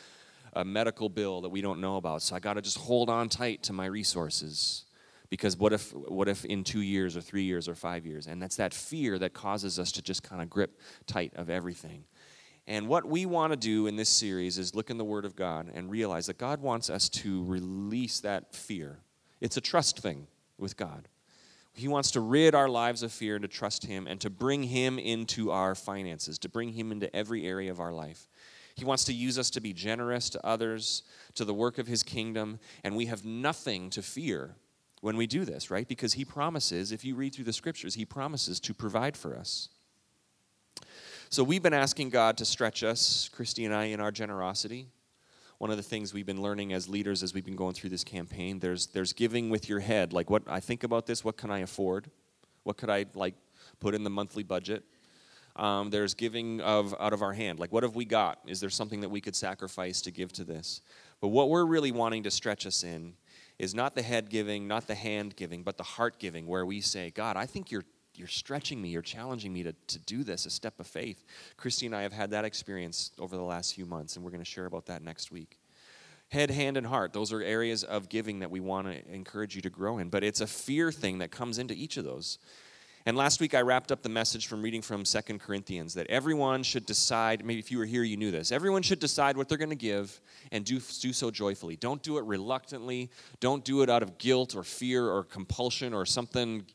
a 0.54 0.64
medical 0.64 1.08
bill 1.08 1.42
that 1.42 1.50
we 1.50 1.60
don't 1.60 1.80
know 1.80 1.96
about? 1.96 2.22
So 2.22 2.34
I 2.34 2.38
got 2.38 2.54
to 2.54 2.62
just 2.62 2.78
hold 2.78 3.10
on 3.10 3.28
tight 3.28 3.62
to 3.64 3.72
my 3.72 3.86
resources. 3.86 4.84
Because 5.28 5.56
what 5.56 5.72
if, 5.72 5.92
what 5.94 6.28
if 6.28 6.44
in 6.44 6.64
two 6.64 6.80
years 6.80 7.16
or 7.16 7.20
three 7.20 7.42
years 7.42 7.68
or 7.68 7.74
five 7.74 8.06
years? 8.06 8.26
And 8.26 8.40
that's 8.40 8.56
that 8.56 8.72
fear 8.72 9.18
that 9.18 9.34
causes 9.34 9.78
us 9.78 9.92
to 9.92 10.02
just 10.02 10.22
kind 10.22 10.40
of 10.40 10.48
grip 10.48 10.80
tight 11.06 11.32
of 11.36 11.50
everything. 11.50 12.04
And 12.66 12.88
what 12.88 13.04
we 13.04 13.26
want 13.26 13.52
to 13.52 13.56
do 13.56 13.86
in 13.86 13.96
this 13.96 14.08
series 14.08 14.58
is 14.58 14.74
look 14.74 14.90
in 14.90 14.98
the 14.98 15.04
Word 15.04 15.24
of 15.24 15.36
God 15.36 15.70
and 15.72 15.90
realize 15.90 16.26
that 16.26 16.38
God 16.38 16.60
wants 16.60 16.90
us 16.90 17.08
to 17.10 17.44
release 17.44 18.20
that 18.20 18.54
fear. 18.54 18.98
It's 19.40 19.56
a 19.56 19.60
trust 19.60 19.98
thing 19.98 20.26
with 20.58 20.76
God. 20.76 21.08
He 21.76 21.88
wants 21.88 22.10
to 22.12 22.20
rid 22.20 22.54
our 22.54 22.70
lives 22.70 23.02
of 23.02 23.12
fear 23.12 23.36
and 23.36 23.42
to 23.42 23.48
trust 23.48 23.84
Him 23.84 24.06
and 24.06 24.18
to 24.22 24.30
bring 24.30 24.62
Him 24.62 24.98
into 24.98 25.50
our 25.50 25.74
finances, 25.74 26.38
to 26.38 26.48
bring 26.48 26.72
Him 26.72 26.90
into 26.90 27.14
every 27.14 27.46
area 27.46 27.70
of 27.70 27.80
our 27.80 27.92
life. 27.92 28.28
He 28.74 28.84
wants 28.86 29.04
to 29.04 29.12
use 29.12 29.38
us 29.38 29.50
to 29.50 29.60
be 29.60 29.74
generous 29.74 30.30
to 30.30 30.46
others, 30.46 31.02
to 31.34 31.44
the 31.44 31.52
work 31.52 31.76
of 31.76 31.86
His 31.86 32.02
kingdom, 32.02 32.58
and 32.82 32.96
we 32.96 33.06
have 33.06 33.26
nothing 33.26 33.90
to 33.90 34.02
fear 34.02 34.56
when 35.02 35.18
we 35.18 35.26
do 35.26 35.44
this, 35.44 35.70
right? 35.70 35.86
Because 35.86 36.14
He 36.14 36.24
promises, 36.24 36.92
if 36.92 37.04
you 37.04 37.14
read 37.14 37.34
through 37.34 37.44
the 37.44 37.52
scriptures, 37.52 37.94
He 37.94 38.06
promises 38.06 38.58
to 38.60 38.72
provide 38.72 39.16
for 39.16 39.36
us. 39.36 39.68
So 41.28 41.44
we've 41.44 41.62
been 41.62 41.74
asking 41.74 42.08
God 42.08 42.38
to 42.38 42.46
stretch 42.46 42.82
us, 42.82 43.28
Christy 43.34 43.66
and 43.66 43.74
I, 43.74 43.84
in 43.84 44.00
our 44.00 44.12
generosity 44.12 44.88
one 45.58 45.70
of 45.70 45.76
the 45.76 45.82
things 45.82 46.12
we've 46.12 46.26
been 46.26 46.42
learning 46.42 46.72
as 46.72 46.88
leaders 46.88 47.22
as 47.22 47.32
we've 47.32 47.44
been 47.44 47.56
going 47.56 47.74
through 47.74 47.90
this 47.90 48.04
campaign 48.04 48.58
there's 48.58 48.86
there's 48.88 49.12
giving 49.12 49.50
with 49.50 49.68
your 49.68 49.80
head. 49.80 50.12
Like 50.12 50.30
what 50.30 50.42
i 50.46 50.60
think 50.60 50.84
about 50.84 51.06
this 51.06 51.24
what 51.24 51.36
can 51.36 51.50
i 51.50 51.60
afford? 51.60 52.10
What 52.64 52.76
could 52.76 52.90
i 52.90 53.06
like 53.14 53.34
put 53.80 53.94
in 53.94 54.04
the 54.04 54.10
monthly 54.10 54.42
budget? 54.42 54.84
Um, 55.56 55.88
there's 55.88 56.12
giving 56.12 56.60
of 56.60 56.94
out 57.00 57.14
of 57.14 57.22
our 57.22 57.32
hand. 57.32 57.58
Like 57.58 57.72
what 57.72 57.82
have 57.82 57.94
we 57.94 58.04
got? 58.04 58.40
Is 58.46 58.60
there 58.60 58.70
something 58.70 59.00
that 59.00 59.08
we 59.08 59.20
could 59.20 59.34
sacrifice 59.34 60.02
to 60.02 60.10
give 60.10 60.32
to 60.34 60.44
this? 60.44 60.82
But 61.20 61.28
what 61.28 61.48
we're 61.48 61.64
really 61.64 61.92
wanting 61.92 62.24
to 62.24 62.30
stretch 62.30 62.66
us 62.66 62.84
in 62.84 63.14
is 63.58 63.74
not 63.74 63.94
the 63.94 64.02
head 64.02 64.28
giving 64.28 64.68
not 64.68 64.86
the 64.86 64.94
hand 64.94 65.34
giving 65.36 65.62
but 65.62 65.76
the 65.78 65.82
heart 65.82 66.18
giving 66.18 66.46
where 66.46 66.66
we 66.66 66.80
say 66.80 67.10
god 67.10 67.38
i 67.38 67.46
think 67.46 67.70
you're 67.70 67.84
you're 68.18 68.28
stretching 68.28 68.80
me, 68.80 68.88
you're 68.88 69.02
challenging 69.02 69.52
me 69.52 69.62
to, 69.62 69.72
to 69.72 69.98
do 70.00 70.24
this, 70.24 70.46
a 70.46 70.50
step 70.50 70.78
of 70.80 70.86
faith. 70.86 71.24
Christy 71.56 71.86
and 71.86 71.94
I 71.94 72.02
have 72.02 72.12
had 72.12 72.30
that 72.30 72.44
experience 72.44 73.10
over 73.18 73.36
the 73.36 73.42
last 73.42 73.74
few 73.74 73.86
months, 73.86 74.16
and 74.16 74.24
we're 74.24 74.30
going 74.30 74.42
to 74.42 74.50
share 74.50 74.66
about 74.66 74.86
that 74.86 75.02
next 75.02 75.30
week. 75.30 75.58
Head, 76.28 76.50
hand, 76.50 76.76
and 76.76 76.86
heart, 76.86 77.12
those 77.12 77.32
are 77.32 77.40
areas 77.40 77.84
of 77.84 78.08
giving 78.08 78.40
that 78.40 78.50
we 78.50 78.60
want 78.60 78.88
to 78.88 79.12
encourage 79.12 79.54
you 79.54 79.62
to 79.62 79.70
grow 79.70 79.98
in, 79.98 80.08
but 80.08 80.24
it's 80.24 80.40
a 80.40 80.46
fear 80.46 80.90
thing 80.90 81.18
that 81.18 81.30
comes 81.30 81.58
into 81.58 81.74
each 81.74 81.96
of 81.96 82.04
those. 82.04 82.38
And 83.08 83.16
last 83.16 83.40
week 83.40 83.54
I 83.54 83.60
wrapped 83.60 83.92
up 83.92 84.02
the 84.02 84.08
message 84.08 84.48
from 84.48 84.62
reading 84.62 84.82
from 84.82 85.04
Second 85.04 85.40
Corinthians 85.40 85.94
that 85.94 86.08
everyone 86.08 86.64
should 86.64 86.84
decide, 86.84 87.44
maybe 87.44 87.60
if 87.60 87.70
you 87.70 87.78
were 87.78 87.84
here 87.84 88.02
you 88.02 88.16
knew 88.16 88.32
this, 88.32 88.50
everyone 88.50 88.82
should 88.82 88.98
decide 88.98 89.36
what 89.36 89.48
they're 89.48 89.56
going 89.56 89.70
to 89.70 89.76
give 89.76 90.20
and 90.50 90.64
do, 90.64 90.80
do 91.00 91.12
so 91.12 91.30
joyfully. 91.30 91.76
Don't 91.76 92.02
do 92.02 92.18
it 92.18 92.24
reluctantly. 92.24 93.08
Don't 93.38 93.64
do 93.64 93.82
it 93.82 93.88
out 93.88 94.02
of 94.02 94.18
guilt 94.18 94.56
or 94.56 94.64
fear 94.64 95.06
or 95.08 95.22
compulsion 95.22 95.94
or 95.94 96.04
something 96.04 96.66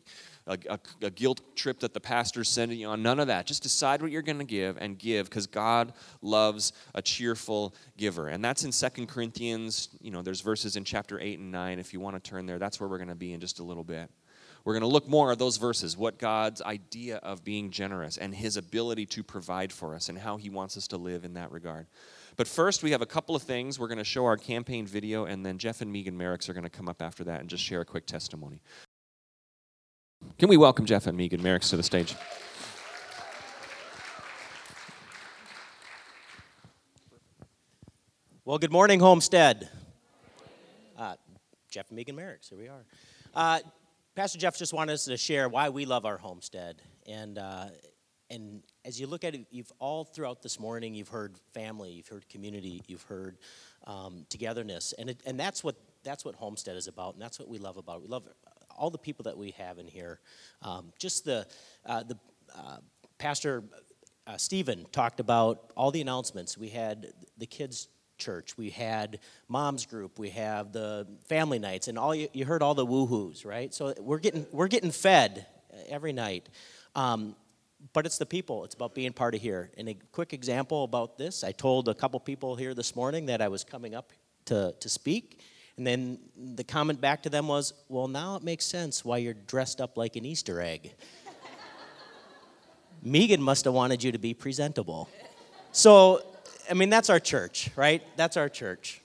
a, 0.48 0.58
a, 0.70 0.80
a 1.04 1.10
guilt 1.10 1.42
trip 1.56 1.80
that 1.82 1.94
the 1.94 2.00
pastor's 2.00 2.50
sending 2.50 2.80
you 2.80 2.88
on. 2.88 3.04
None 3.04 3.20
of 3.20 3.28
that. 3.28 3.46
Just 3.46 3.64
decide 3.64 4.02
what 4.02 4.12
you're 4.12 4.22
going 4.22 4.40
to 4.40 4.44
give 4.44 4.78
and 4.78 4.98
give 4.98 5.30
because 5.30 5.48
God 5.48 5.94
loves 6.22 6.74
a 6.96 7.02
cheerful 7.02 7.76
giver. 7.98 8.28
And 8.28 8.44
that's 8.44 8.64
in 8.64 8.72
Second 8.72 9.08
Corinthians. 9.08 9.90
You 10.02 10.12
know, 10.12 10.22
there's 10.22 10.42
verses 10.42 10.76
in 10.76 10.84
chapter 10.84 11.20
8 11.20 11.40
and 11.40 11.52
9. 11.52 11.80
If 11.80 11.94
you 11.94 12.00
want 12.00 12.22
to 12.22 12.30
turn 12.30 12.46
there, 12.46 12.60
that's 12.60 12.80
where 12.80 12.90
we're 12.90 12.98
going 12.98 13.10
to 13.10 13.16
be 13.16 13.34
in 13.34 13.40
just 13.40 13.60
a 13.60 13.64
little 13.64 13.84
bit. 13.84 14.10
We're 14.64 14.74
going 14.74 14.82
to 14.82 14.88
look 14.88 15.08
more 15.08 15.32
at 15.32 15.40
those 15.40 15.58
verses, 15.58 15.98
what 15.98 16.20
God's 16.20 16.62
idea 16.62 17.18
of 17.18 17.44
being 17.44 17.72
generous 17.72 18.18
and 18.18 18.34
his 18.34 18.58
ability 18.58 19.08
to 19.08 19.24
provide 19.24 19.74
for 19.74 19.96
us 19.96 20.08
and 20.08 20.18
how 20.18 20.38
he 20.38 20.52
wants 20.52 20.78
us 20.78 20.88
to 20.90 20.98
live 20.98 21.26
in 21.26 21.34
that 21.34 21.52
regard. 21.52 21.88
But 22.38 22.48
first, 22.48 22.84
we 22.84 22.92
have 22.92 23.02
a 23.02 23.08
couple 23.08 23.36
of 23.36 23.42
things. 23.42 23.80
We're 23.80 23.88
going 23.88 23.98
to 23.98 24.04
show 24.04 24.26
our 24.26 24.38
campaign 24.38 24.86
video, 24.86 25.26
and 25.26 25.46
then 25.46 25.58
Jeff 25.58 25.82
and 25.82 25.92
Megan 25.92 26.18
Merricks 26.18 26.48
are 26.48 26.54
going 26.54 26.64
to 26.64 26.70
come 26.70 26.88
up 26.88 27.02
after 27.02 27.24
that 27.24 27.42
and 27.42 27.50
just 27.50 27.64
share 27.64 27.82
a 27.82 27.86
quick 27.86 28.06
testimony. 28.06 28.62
Can 30.38 30.50
we 30.50 30.58
welcome 30.58 30.86
Jeff 30.86 31.08
and 31.08 31.18
Megan 31.18 31.42
Merricks 31.42 31.70
to 31.70 31.78
the 31.78 31.84
stage? 31.84 32.16
Well, 38.44 38.58
good 38.58 38.72
morning, 38.72 39.00
Homestead. 39.00 39.70
Uh, 40.98 41.16
Jeff 41.70 41.90
and 41.90 41.96
Megan 41.96 42.16
Merricks, 42.16 42.50
here 42.50 42.58
we 42.58 42.68
are. 42.68 42.84
Uh, 43.34 43.60
Pastor 44.16 44.40
Jeff 44.40 44.58
just 44.58 44.74
wanted 44.74 44.94
us 44.94 45.06
to 45.06 45.16
share 45.16 45.48
why 45.48 45.70
we 45.70 45.86
love 45.86 46.06
our 46.06 46.18
homestead. 46.18 46.82
And, 47.08 47.38
uh, 47.38 47.68
and 48.30 48.63
as 48.84 49.00
you 49.00 49.08
look 49.08 49.24
at 49.24 49.36
it, 49.36 49.46
you've 49.51 49.72
all 49.80 50.04
throughout 50.04 50.42
this 50.42 50.60
morning, 50.60 50.94
you've 50.94 51.10
heard 51.10 51.38
family, 51.54 51.92
you've 51.92 52.08
heard 52.08 52.28
community, 52.30 52.82
you've 52.88 53.04
heard 53.04 53.38
um, 53.88 54.25
togetherness, 54.30 54.94
and 54.98 55.10
it, 55.10 55.22
and 55.25 55.40
that's 55.40 55.63
what 55.63 55.75
that's 56.04 56.25
what 56.25 56.36
Homestead 56.36 56.75
is 56.75 56.88
about, 56.88 57.13
and 57.13 57.22
that's 57.22 57.40
what 57.40 57.48
we 57.48 57.60
love 57.60 57.78
about. 57.78 57.98
it. 57.98 58.01
We 58.01 58.08
love 58.08 58.28
all 58.82 58.90
the 58.90 58.98
people 58.98 59.24
that 59.24 59.38
we 59.38 59.52
have 59.52 59.78
in 59.78 59.88
here. 59.88 60.20
Um, 60.64 60.92
just 60.98 61.24
the 61.24 61.46
uh, 61.86 62.02
the 62.02 62.18
uh, 62.54 62.78
pastor 63.20 63.64
uh, 64.26 64.38
Stephen 64.38 64.88
talked 64.92 65.20
about 65.20 65.72
all 65.78 65.92
the 65.92 66.02
announcements. 66.02 66.58
We 66.58 66.70
had 66.70 67.14
the 67.38 67.46
kids 67.46 67.90
church, 68.18 68.58
we 68.58 68.72
had 68.72 69.20
mom's 69.48 69.86
group, 69.86 70.18
we 70.18 70.30
have 70.30 70.74
the 70.74 71.08
family 71.28 71.60
nights, 71.60 71.88
and 71.88 71.98
all 71.98 72.14
you, 72.14 72.28
you 72.34 72.44
heard 72.46 72.64
all 72.64 72.74
the 72.74 72.86
woohoos, 72.86 73.46
right? 73.46 73.72
So 73.74 73.94
we're 74.00 74.20
getting 74.20 74.48
we're 74.52 74.68
getting 74.68 74.92
fed 74.92 75.46
every 75.88 76.12
night. 76.12 76.50
Um, 76.96 77.36
but 77.94 78.06
it's 78.06 78.18
the 78.18 78.28
people. 78.28 78.64
It's 78.64 78.76
about 78.76 78.94
being 78.94 79.14
part 79.14 79.34
of 79.34 79.42
here. 79.42 79.72
And 79.78 79.90
a 79.90 79.96
quick 80.12 80.34
example 80.34 80.84
about 80.84 81.18
this 81.18 81.44
I 81.44 81.52
told 81.52 81.88
a 81.88 81.94
couple 81.94 82.20
people 82.20 82.56
here 82.56 82.74
this 82.74 82.96
morning 82.96 83.28
that 83.28 83.42
I 83.42 83.48
was 83.48 83.64
coming 83.64 83.96
up 83.96 84.12
to, 84.46 84.74
to 84.80 84.90
speak. 84.90 85.40
And 85.78 85.88
then 85.88 86.20
the 86.56 86.63
comment 86.63 87.01
back 87.01 87.24
to 87.24 87.30
them 87.30 87.48
was, 87.48 87.74
well, 87.90 88.08
now 88.08 88.36
it 88.36 88.44
makes 88.44 88.66
sense 88.66 89.04
why 89.04 89.18
you're 89.18 89.34
dressed 89.34 89.82
up 89.82 89.98
like 89.98 90.16
an 90.16 90.25
Easter 90.25 90.62
egg. 90.62 90.94
Megan 93.04 93.42
must 93.42 93.66
have 93.66 93.74
wanted 93.74 94.04
you 94.04 94.12
to 94.12 94.20
be 94.20 94.34
presentable. 94.34 95.10
So, 95.72 96.22
I 96.70 96.74
mean, 96.74 96.90
that's 96.90 97.10
our 97.10 97.20
church, 97.20 97.72
right? 97.75 98.04
That's 98.16 98.38
our 98.38 98.50
church. 98.50 99.01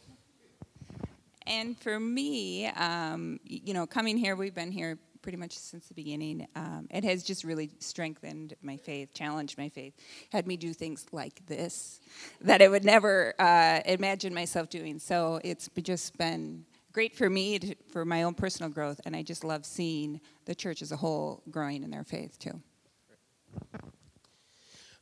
And 1.46 1.78
for 1.78 1.98
me, 1.98 2.66
um, 2.66 3.38
you 3.44 3.72
know, 3.72 3.86
coming 3.86 4.16
here, 4.18 4.34
we've 4.34 4.54
been 4.54 4.72
here 4.72 4.98
pretty 5.26 5.38
much 5.38 5.58
since 5.58 5.88
the 5.88 5.94
beginning. 5.94 6.46
Um, 6.54 6.86
it 6.88 7.02
has 7.02 7.24
just 7.24 7.42
really 7.42 7.72
strengthened 7.80 8.54
my 8.62 8.76
faith, 8.76 9.12
challenged 9.12 9.58
my 9.58 9.68
faith, 9.68 9.92
had 10.30 10.46
me 10.46 10.56
do 10.56 10.72
things 10.72 11.04
like 11.10 11.44
this 11.46 11.98
that 12.42 12.62
I 12.62 12.68
would 12.68 12.84
never 12.84 13.34
uh, 13.40 13.80
imagine 13.86 14.32
myself 14.32 14.70
doing. 14.70 15.00
So 15.00 15.40
it's 15.42 15.68
just 15.82 16.16
been 16.16 16.64
great 16.92 17.16
for 17.16 17.28
me 17.28 17.58
to, 17.58 17.74
for 17.90 18.04
my 18.04 18.22
own 18.22 18.34
personal 18.34 18.70
growth, 18.70 19.00
and 19.04 19.16
I 19.16 19.22
just 19.22 19.42
love 19.42 19.66
seeing 19.66 20.20
the 20.44 20.54
church 20.54 20.80
as 20.80 20.92
a 20.92 20.96
whole 20.96 21.42
growing 21.50 21.82
in 21.82 21.90
their 21.90 22.04
faith 22.04 22.38
too. 22.38 22.62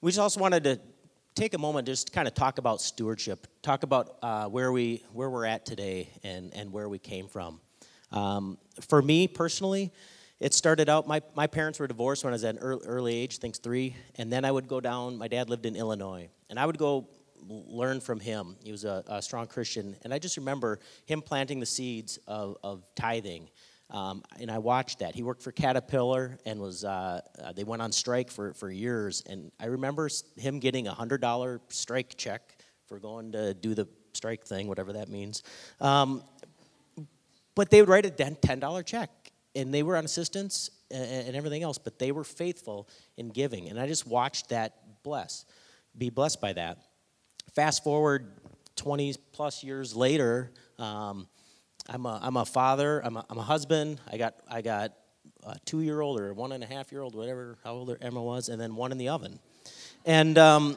We 0.01 0.11
just 0.11 0.19
also 0.19 0.41
wanted 0.41 0.65
to 0.65 0.81
take 1.35 1.53
a 1.53 1.59
moment 1.59 1.87
just 1.87 2.07
to 2.07 2.13
kind 2.15 2.27
of 2.27 2.33
talk 2.33 2.57
about 2.57 2.81
stewardship, 2.81 3.47
talk 3.61 3.83
about 3.83 4.17
uh, 4.23 4.49
where 4.49 4.73
we 4.73 5.05
where 5.13 5.29
we're 5.29 5.45
at 5.45 5.67
today 5.67 6.09
and 6.23 6.51
and 6.55 6.73
where 6.73 6.89
we 6.89 6.99
came 6.99 7.29
from. 7.29 7.61
Um, 8.15 8.59
for 8.81 9.03
me 9.03 9.27
personally, 9.27 9.93
it 10.39 10.55
started 10.55 10.89
out, 10.89 11.07
my, 11.07 11.21
my 11.35 11.47
parents 11.47 11.79
were 11.79 11.87
divorced 11.87 12.25
when 12.25 12.33
I 12.33 12.37
was 12.37 12.45
at 12.45 12.55
an 12.55 12.61
early, 12.61 12.87
early 12.87 13.15
age, 13.15 13.39
I 13.39 13.41
think 13.41 13.57
three, 13.57 13.97
and 14.17 14.33
then 14.33 14.45
I 14.45 14.53
would 14.53 14.69
go 14.69 14.81
down, 14.81 15.19
my 15.19 15.29
dad 15.29 15.51
lived 15.51 15.67
in 15.67 15.75
Illinois, 15.75 16.29
and 16.49 16.59
I 16.59 16.65
would 16.65 16.79
go 16.79 17.09
learn 17.47 18.01
from 18.01 18.21
him. 18.21 18.57
He 18.63 18.71
was 18.71 18.85
a, 18.85 19.03
a 19.09 19.21
strong 19.21 19.47
Christian, 19.47 19.97
and 20.03 20.15
I 20.15 20.19
just 20.19 20.37
remember 20.37 20.79
him 21.07 21.23
planting 21.23 21.61
the 21.61 21.67
seeds 21.67 22.19
of, 22.27 22.57
of 22.63 22.85
tithing. 22.95 23.49
Um, 23.91 24.23
and 24.41 24.51
I 24.51 24.59
watched 24.59 25.01
that. 25.01 25.15
He 25.15 25.23
worked 25.23 25.43
for 25.43 25.53
Caterpillar 25.53 26.39
and 26.47 26.61
was, 26.61 26.85
uh, 26.85 27.21
uh, 27.43 27.53
they 27.53 27.65
went 27.65 27.83
on 27.83 27.93
strike 27.93 28.31
for, 28.31 28.55
for 28.55 28.71
years. 28.71 29.23
And 29.29 29.53
I 29.61 29.67
remember 29.67 30.09
him 30.37 30.59
getting 30.59 30.89
a 30.89 30.93
$100 30.93 31.61
strike 31.69 32.15
check 32.17 32.57
for 32.87 32.99
going 32.99 33.33
to 33.33 33.55
do 33.55 33.75
the 33.75 33.87
strike 34.15 34.45
thing, 34.45 34.69
whatever 34.69 34.95
that 34.95 35.09
means. 35.09 35.43
Um, 35.81 36.23
but 37.55 37.71
they 37.71 37.81
would 37.81 37.89
write 37.89 38.07
a 38.07 38.11
$10 38.11 38.87
check 38.87 39.11
and 39.55 39.73
they 39.73 39.83
were 39.83 39.97
on 39.97 40.05
assistance 40.05 40.71
and 40.91 41.35
everything 41.35 41.63
else, 41.63 41.79
but 41.79 41.99
they 41.99 42.13
were 42.13 42.25
faithful 42.25 42.89
in 43.17 43.31
giving. 43.31 43.69
And 43.69 43.81
I 43.81 43.87
just 43.87 44.07
watched 44.07 44.51
that 44.51 45.03
bless, 45.03 45.45
be 45.97 46.11
blessed 46.11 46.41
by 46.41 46.53
that. 46.53 46.79
Fast 47.55 47.85
forward 47.85 48.33
20 48.77 49.15
plus 49.33 49.63
years 49.63 49.95
later, 49.95 50.51
um, 50.79 51.29
I'm, 51.89 52.07
a, 52.07 52.19
I'm 52.23 52.37
a 52.37 52.45
father, 52.45 53.01
I'm 53.05 53.17
a, 53.17 53.25
I'm 53.29 53.39
a 53.39 53.43
husband, 53.43 54.01
I 54.11 54.17
got, 54.17 54.35
I 54.49 54.63
got 54.63 54.93
a 55.47 55.57
two 55.65 55.81
year 55.81 56.01
old 56.01 56.21
or 56.21 56.33
one 56.33 56.53
and 56.53 56.65
a 56.65 56.67
half 56.67 56.91
year 56.91 57.03
old, 57.03 57.15
whatever, 57.15 57.59
how 57.63 57.73
old 57.75 57.97
Emma 58.01 58.23
was, 58.23 58.49
and 58.49 58.61
then 58.61 58.75
one 58.75 58.93
in 58.93 58.99
the 58.99 59.09
oven. 59.09 59.39
And, 60.05 60.39
um, 60.39 60.77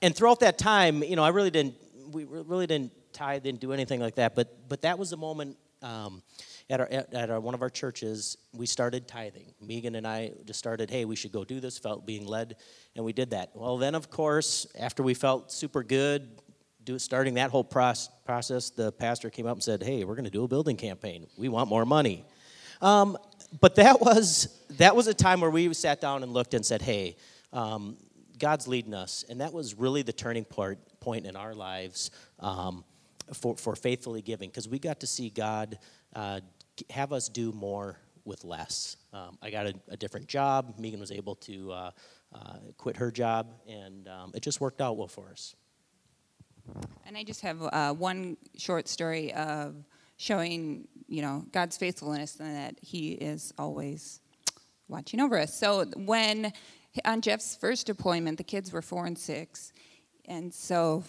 and 0.00 0.14
throughout 0.14 0.40
that 0.40 0.58
time, 0.58 1.02
you 1.02 1.16
know, 1.16 1.24
I 1.24 1.28
really 1.28 1.50
didn't, 1.50 1.74
we 2.10 2.24
really 2.24 2.66
didn't 2.66 2.92
tithe, 3.12 3.42
didn't 3.42 3.60
do 3.60 3.72
anything 3.72 4.00
like 4.00 4.16
that, 4.16 4.34
but, 4.34 4.68
but 4.68 4.82
that 4.82 4.98
was 4.98 5.10
the 5.10 5.16
moment 5.16 5.56
um, 5.82 6.22
at, 6.70 6.80
our, 6.80 6.86
at, 6.90 7.12
at 7.12 7.30
our, 7.30 7.40
one 7.40 7.54
of 7.54 7.62
our 7.62 7.70
churches, 7.70 8.36
we 8.52 8.66
started 8.66 9.08
tithing. 9.08 9.52
Megan 9.60 9.94
and 9.96 10.06
I 10.06 10.32
just 10.44 10.58
started, 10.58 10.90
hey, 10.90 11.04
we 11.04 11.16
should 11.16 11.32
go 11.32 11.44
do 11.44 11.60
this, 11.60 11.78
felt 11.78 12.06
being 12.06 12.26
led, 12.26 12.56
and 12.94 13.04
we 13.04 13.12
did 13.12 13.30
that. 13.30 13.50
Well, 13.54 13.78
then, 13.78 13.94
of 13.94 14.10
course, 14.10 14.66
after 14.78 15.02
we 15.02 15.14
felt 15.14 15.50
super 15.50 15.82
good, 15.82 16.40
do, 16.84 16.98
starting 16.98 17.34
that 17.34 17.50
whole 17.50 17.64
process, 17.64 18.70
the 18.70 18.92
pastor 18.92 19.30
came 19.30 19.46
up 19.46 19.54
and 19.54 19.62
said, 19.62 19.82
hey, 19.82 20.04
we're 20.04 20.14
going 20.14 20.24
to 20.24 20.30
do 20.30 20.44
a 20.44 20.48
building 20.48 20.76
campaign. 20.76 21.26
We 21.36 21.48
want 21.48 21.68
more 21.68 21.84
money. 21.84 22.24
Um, 22.80 23.16
but 23.60 23.76
that 23.76 24.00
was, 24.00 24.48
that 24.78 24.96
was 24.96 25.06
a 25.06 25.14
time 25.14 25.40
where 25.40 25.50
we 25.50 25.72
sat 25.74 26.00
down 26.00 26.22
and 26.22 26.32
looked 26.32 26.54
and 26.54 26.64
said, 26.64 26.82
hey, 26.82 27.16
um, 27.52 27.96
God's 28.38 28.66
leading 28.66 28.94
us. 28.94 29.24
And 29.28 29.40
that 29.40 29.52
was 29.52 29.74
really 29.74 30.02
the 30.02 30.12
turning 30.12 30.44
point, 30.44 30.78
point 30.98 31.26
in 31.26 31.36
our 31.36 31.54
lives. 31.54 32.10
Um, 32.40 32.84
for, 33.32 33.56
for 33.56 33.74
faithfully 33.74 34.22
giving 34.22 34.48
because 34.48 34.68
we 34.68 34.78
got 34.78 35.00
to 35.00 35.06
see 35.06 35.30
God 35.30 35.78
uh, 36.14 36.40
have 36.90 37.12
us 37.12 37.28
do 37.28 37.52
more 37.52 37.98
with 38.24 38.44
less. 38.44 38.96
Um, 39.12 39.36
I 39.42 39.50
got 39.50 39.66
a, 39.66 39.74
a, 39.88 39.96
different 39.96 40.28
job. 40.28 40.74
Megan 40.78 41.00
was 41.00 41.10
able 41.10 41.34
to 41.36 41.72
uh, 41.72 41.90
uh, 42.34 42.56
quit 42.76 42.96
her 42.96 43.10
job, 43.10 43.54
and 43.68 44.08
um, 44.08 44.32
it 44.34 44.42
just 44.42 44.60
worked 44.60 44.80
out 44.80 44.96
well 44.96 45.08
for 45.08 45.28
us. 45.30 45.54
And 47.04 47.16
I 47.16 47.24
just 47.24 47.40
have 47.40 47.60
uh, 47.62 47.92
one 47.92 48.36
short 48.56 48.88
story 48.88 49.32
of 49.34 49.74
showing, 50.16 50.86
you 51.08 51.20
know, 51.20 51.44
God's 51.50 51.76
faithfulness 51.76 52.38
and 52.38 52.56
that 52.56 52.76
He 52.80 53.12
is 53.12 53.52
always 53.58 54.20
watching 54.88 55.20
over 55.20 55.38
us. 55.38 55.58
So 55.58 55.84
when 55.96 56.52
on 57.04 57.20
Jeff's 57.20 57.56
first 57.56 57.86
deployment, 57.86 58.38
the 58.38 58.44
kids 58.44 58.72
were 58.72 58.82
four 58.82 59.06
and 59.06 59.18
six, 59.18 59.72
and 60.26 60.54
so 60.54 61.02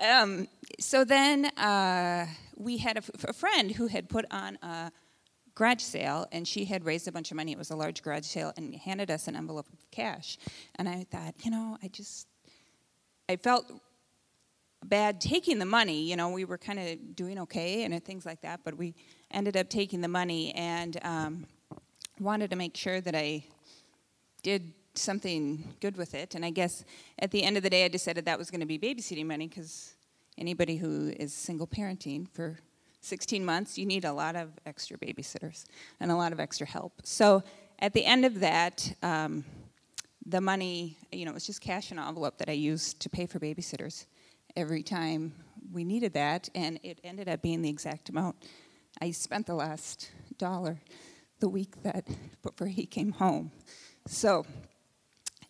um, 0.00 0.48
so 0.78 1.04
then 1.04 1.46
uh, 1.56 2.26
we 2.56 2.78
had 2.78 2.98
a, 2.98 3.32
friend 3.32 3.72
who 3.72 3.86
had 3.86 4.08
put 4.08 4.24
on 4.30 4.58
a 4.62 4.92
garage 5.54 5.82
sale 5.82 6.26
and 6.32 6.46
she 6.46 6.64
had 6.64 6.84
raised 6.84 7.08
a 7.08 7.12
bunch 7.12 7.30
of 7.30 7.36
money. 7.36 7.52
It 7.52 7.58
was 7.58 7.70
a 7.70 7.76
large 7.76 8.02
garage 8.02 8.26
sale 8.26 8.52
and 8.56 8.74
handed 8.74 9.10
us 9.10 9.28
an 9.28 9.36
envelope 9.36 9.66
of 9.72 9.90
cash. 9.90 10.38
And 10.76 10.88
I 10.88 11.04
thought, 11.10 11.34
you 11.44 11.50
know, 11.50 11.76
I 11.82 11.88
just, 11.88 12.28
I 13.28 13.36
felt 13.36 13.70
bad 14.84 15.20
taking 15.20 15.58
the 15.58 15.64
money. 15.64 16.08
You 16.08 16.16
know, 16.16 16.30
we 16.30 16.44
were 16.44 16.58
kind 16.58 16.78
of 16.78 17.16
doing 17.16 17.38
okay 17.40 17.84
and 17.84 18.04
things 18.04 18.24
like 18.24 18.42
that, 18.42 18.60
but 18.64 18.76
we 18.76 18.94
ended 19.30 19.56
up 19.56 19.68
taking 19.68 20.00
the 20.00 20.08
money 20.08 20.54
and 20.54 20.98
um, 21.02 21.46
wanted 22.20 22.50
to 22.50 22.56
make 22.56 22.76
sure 22.76 23.00
that 23.00 23.14
I 23.14 23.44
did 24.42 24.72
something 25.00 25.74
good 25.80 25.96
with 25.96 26.14
it. 26.14 26.34
And 26.34 26.44
I 26.44 26.50
guess 26.50 26.84
at 27.18 27.30
the 27.30 27.42
end 27.42 27.56
of 27.56 27.62
the 27.62 27.70
day, 27.70 27.84
I 27.84 27.88
decided 27.88 28.24
that 28.24 28.38
was 28.38 28.50
going 28.50 28.60
to 28.60 28.66
be 28.66 28.78
babysitting 28.78 29.26
money 29.26 29.48
because 29.48 29.94
anybody 30.36 30.76
who 30.76 31.12
is 31.18 31.32
single 31.32 31.66
parenting 31.66 32.28
for 32.32 32.58
16 33.00 33.44
months, 33.44 33.78
you 33.78 33.86
need 33.86 34.04
a 34.04 34.12
lot 34.12 34.36
of 34.36 34.50
extra 34.66 34.98
babysitters 34.98 35.64
and 36.00 36.10
a 36.10 36.16
lot 36.16 36.32
of 36.32 36.40
extra 36.40 36.66
help. 36.66 36.92
So 37.04 37.42
at 37.78 37.92
the 37.92 38.04
end 38.04 38.24
of 38.24 38.40
that, 38.40 38.92
um, 39.02 39.44
the 40.26 40.40
money, 40.40 40.98
you 41.12 41.24
know, 41.24 41.30
it 41.30 41.34
was 41.34 41.46
just 41.46 41.60
cash 41.60 41.90
in 41.90 41.98
an 41.98 42.06
envelope 42.06 42.38
that 42.38 42.48
I 42.48 42.52
used 42.52 43.00
to 43.00 43.08
pay 43.08 43.26
for 43.26 43.38
babysitters 43.38 44.06
every 44.56 44.82
time 44.82 45.32
we 45.72 45.84
needed 45.84 46.14
that, 46.14 46.48
and 46.54 46.78
it 46.82 46.98
ended 47.04 47.28
up 47.28 47.42
being 47.42 47.62
the 47.62 47.68
exact 47.68 48.08
amount 48.08 48.36
I 49.00 49.12
spent 49.12 49.46
the 49.46 49.54
last 49.54 50.10
dollar 50.38 50.80
the 51.40 51.48
week 51.48 51.82
that 51.82 52.06
before 52.42 52.66
he 52.66 52.86
came 52.86 53.12
home. 53.12 53.52
So 54.06 54.44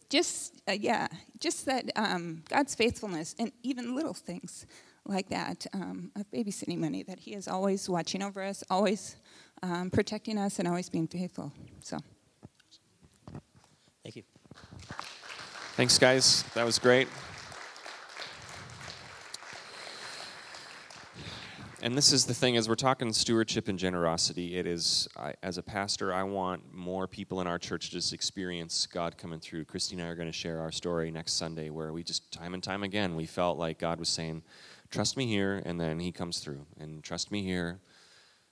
just 0.09 0.63
uh, 0.69 0.73
yeah, 0.73 1.09
just 1.39 1.67
that 1.67 1.91
um, 1.97 2.43
God's 2.49 2.75
faithfulness 2.75 3.35
and 3.39 3.53
even 3.63 3.95
little 3.95 4.15
things 4.15 4.67
like 5.05 5.29
that 5.31 5.67
um, 5.73 6.11
of 6.17 6.31
babysitting 6.31 6.79
money 6.79 7.03
that 7.03 7.19
He 7.21 7.35
is 7.35 7.49
always 7.49 7.89
watching 7.89 8.23
over 8.23 8.43
us, 8.43 8.63
always 8.71 9.17
um, 9.63 9.91
protecting 9.91 10.39
us, 10.39 10.59
and 10.59 10.69
always 10.69 10.89
being 10.89 11.07
faithful. 11.07 11.53
So, 11.83 11.99
thank 14.03 14.17
you. 14.17 14.23
Thanks, 15.77 15.99
guys. 15.99 16.43
That 16.55 16.65
was 16.65 16.79
great. 16.79 17.09
And 21.81 21.97
this 21.97 22.13
is 22.13 22.27
the 22.27 22.35
thing 22.35 22.57
as 22.57 22.69
we're 22.69 22.75
talking 22.75 23.13
stewardship 23.13 23.69
and 23.69 23.79
generosity 23.79 24.57
it 24.57 24.67
is 24.67 25.09
I, 25.17 25.35
as 25.43 25.59
a 25.59 25.63
pastor 25.63 26.13
i 26.13 26.23
want 26.23 26.63
more 26.75 27.07
people 27.07 27.41
in 27.41 27.47
our 27.47 27.59
church 27.59 27.87
to 27.87 27.93
just 27.93 28.13
experience 28.13 28.87
god 28.87 29.17
coming 29.17 29.39
through 29.39 29.65
christy 29.65 29.95
and 29.95 30.05
i 30.05 30.09
are 30.09 30.15
going 30.15 30.29
to 30.29 30.33
share 30.33 30.61
our 30.61 30.73
story 30.73 31.11
next 31.11 31.35
sunday 31.35 31.71
where 31.71 31.93
we 31.93 32.03
just 32.03 32.33
time 32.33 32.55
and 32.55 32.63
time 32.63 32.83
again 32.83 33.15
we 33.15 33.27
felt 33.27 33.59
like 33.59 33.79
god 33.79 33.99
was 33.99 34.09
saying 34.09 34.43
trust 34.91 35.17
me 35.17 35.27
here 35.27 35.63
and 35.65 35.81
then 35.81 36.01
he 36.01 36.11
comes 36.11 36.41
through 36.41 36.67
and 36.81 37.03
trust 37.05 37.31
me 37.31 37.43
here 37.43 37.81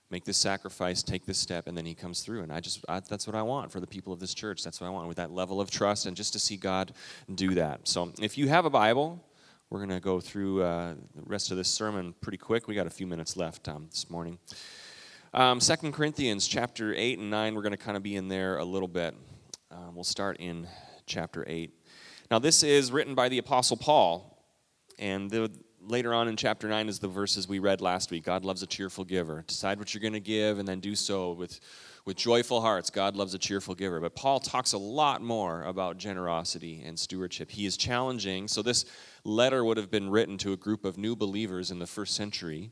make 0.09 0.23
this 0.23 0.37
sacrifice, 0.37 1.03
take 1.03 1.25
this 1.25 1.37
step, 1.37 1.67
and 1.67 1.77
then 1.77 1.85
he 1.85 1.93
comes 1.93 2.21
through. 2.21 2.41
And 2.41 2.53
I 2.53 2.61
just, 2.61 2.85
I, 2.87 3.01
that's 3.01 3.27
what 3.27 3.35
I 3.35 3.41
want 3.41 3.73
for 3.73 3.81
the 3.81 3.87
people 3.87 4.13
of 4.13 4.21
this 4.21 4.33
church. 4.33 4.63
That's 4.63 4.79
what 4.79 4.87
I 4.87 4.89
want 4.89 5.09
with 5.09 5.17
that 5.17 5.31
level 5.31 5.59
of 5.59 5.69
trust 5.69 6.05
and 6.05 6.15
just 6.15 6.31
to 6.31 6.39
see 6.39 6.55
God 6.55 6.93
do 7.35 7.55
that. 7.55 7.87
So 7.87 8.13
if 8.21 8.37
you 8.37 8.47
have 8.47 8.63
a 8.63 8.69
Bible, 8.69 9.21
we're 9.69 9.79
going 9.79 9.89
to 9.89 9.99
go 9.99 10.21
through 10.21 10.63
uh, 10.63 10.93
the 11.15 11.23
rest 11.25 11.51
of 11.51 11.57
this 11.57 11.67
sermon 11.67 12.13
pretty 12.21 12.37
quick. 12.37 12.67
We 12.67 12.75
got 12.75 12.87
a 12.87 12.91
few 12.91 13.05
minutes 13.05 13.35
left 13.35 13.67
um, 13.67 13.87
this 13.89 14.09
morning. 14.09 14.39
Um, 15.33 15.59
2 15.59 15.91
Corinthians 15.91 16.47
chapter 16.47 16.93
8 16.95 17.19
and 17.19 17.29
9, 17.29 17.53
we're 17.53 17.61
going 17.61 17.71
to 17.71 17.77
kind 17.77 17.97
of 17.97 18.03
be 18.03 18.15
in 18.15 18.29
there 18.29 18.59
a 18.59 18.63
little 18.63 18.87
bit. 18.87 19.13
Um, 19.69 19.93
we'll 19.93 20.05
start 20.05 20.37
in 20.39 20.67
chapter 21.05 21.43
8. 21.45 21.73
Now, 22.31 22.39
this 22.39 22.63
is 22.63 22.93
written 22.93 23.13
by 23.13 23.27
the 23.27 23.39
Apostle 23.39 23.75
Paul, 23.75 24.41
and 24.99 25.29
the, 25.29 25.51
later 25.81 26.13
on 26.13 26.27
in 26.27 26.37
chapter 26.37 26.67
9 26.69 26.87
is 26.87 26.99
the 26.99 27.07
verses 27.07 27.47
we 27.47 27.59
read 27.59 27.81
last 27.81 28.09
week. 28.09 28.23
God 28.23 28.45
loves 28.45 28.63
a 28.63 28.67
cheerful 28.67 29.03
giver. 29.03 29.43
Decide 29.47 29.79
what 29.79 29.93
you're 29.93 30.01
going 30.01 30.13
to 30.13 30.19
give 30.19 30.59
and 30.59 30.67
then 30.67 30.79
do 30.79 30.95
so 30.95 31.33
with, 31.33 31.59
with 32.05 32.17
joyful 32.17 32.61
hearts. 32.61 32.89
God 32.89 33.15
loves 33.15 33.33
a 33.33 33.37
cheerful 33.37 33.75
giver. 33.75 33.99
But 33.99 34.15
Paul 34.15 34.39
talks 34.39 34.73
a 34.73 34.77
lot 34.77 35.21
more 35.21 35.63
about 35.63 35.97
generosity 35.97 36.83
and 36.85 36.97
stewardship. 36.97 37.51
He 37.51 37.65
is 37.65 37.77
challenging. 37.77 38.47
So, 38.47 38.61
this 38.61 38.85
letter 39.27 39.63
would 39.63 39.77
have 39.77 39.91
been 39.91 40.09
written 40.09 40.37
to 40.39 40.53
a 40.53 40.57
group 40.57 40.85
of 40.85 40.97
new 40.97 41.15
believers 41.15 41.69
in 41.69 41.79
the 41.79 41.85
first 41.85 42.15
century. 42.15 42.71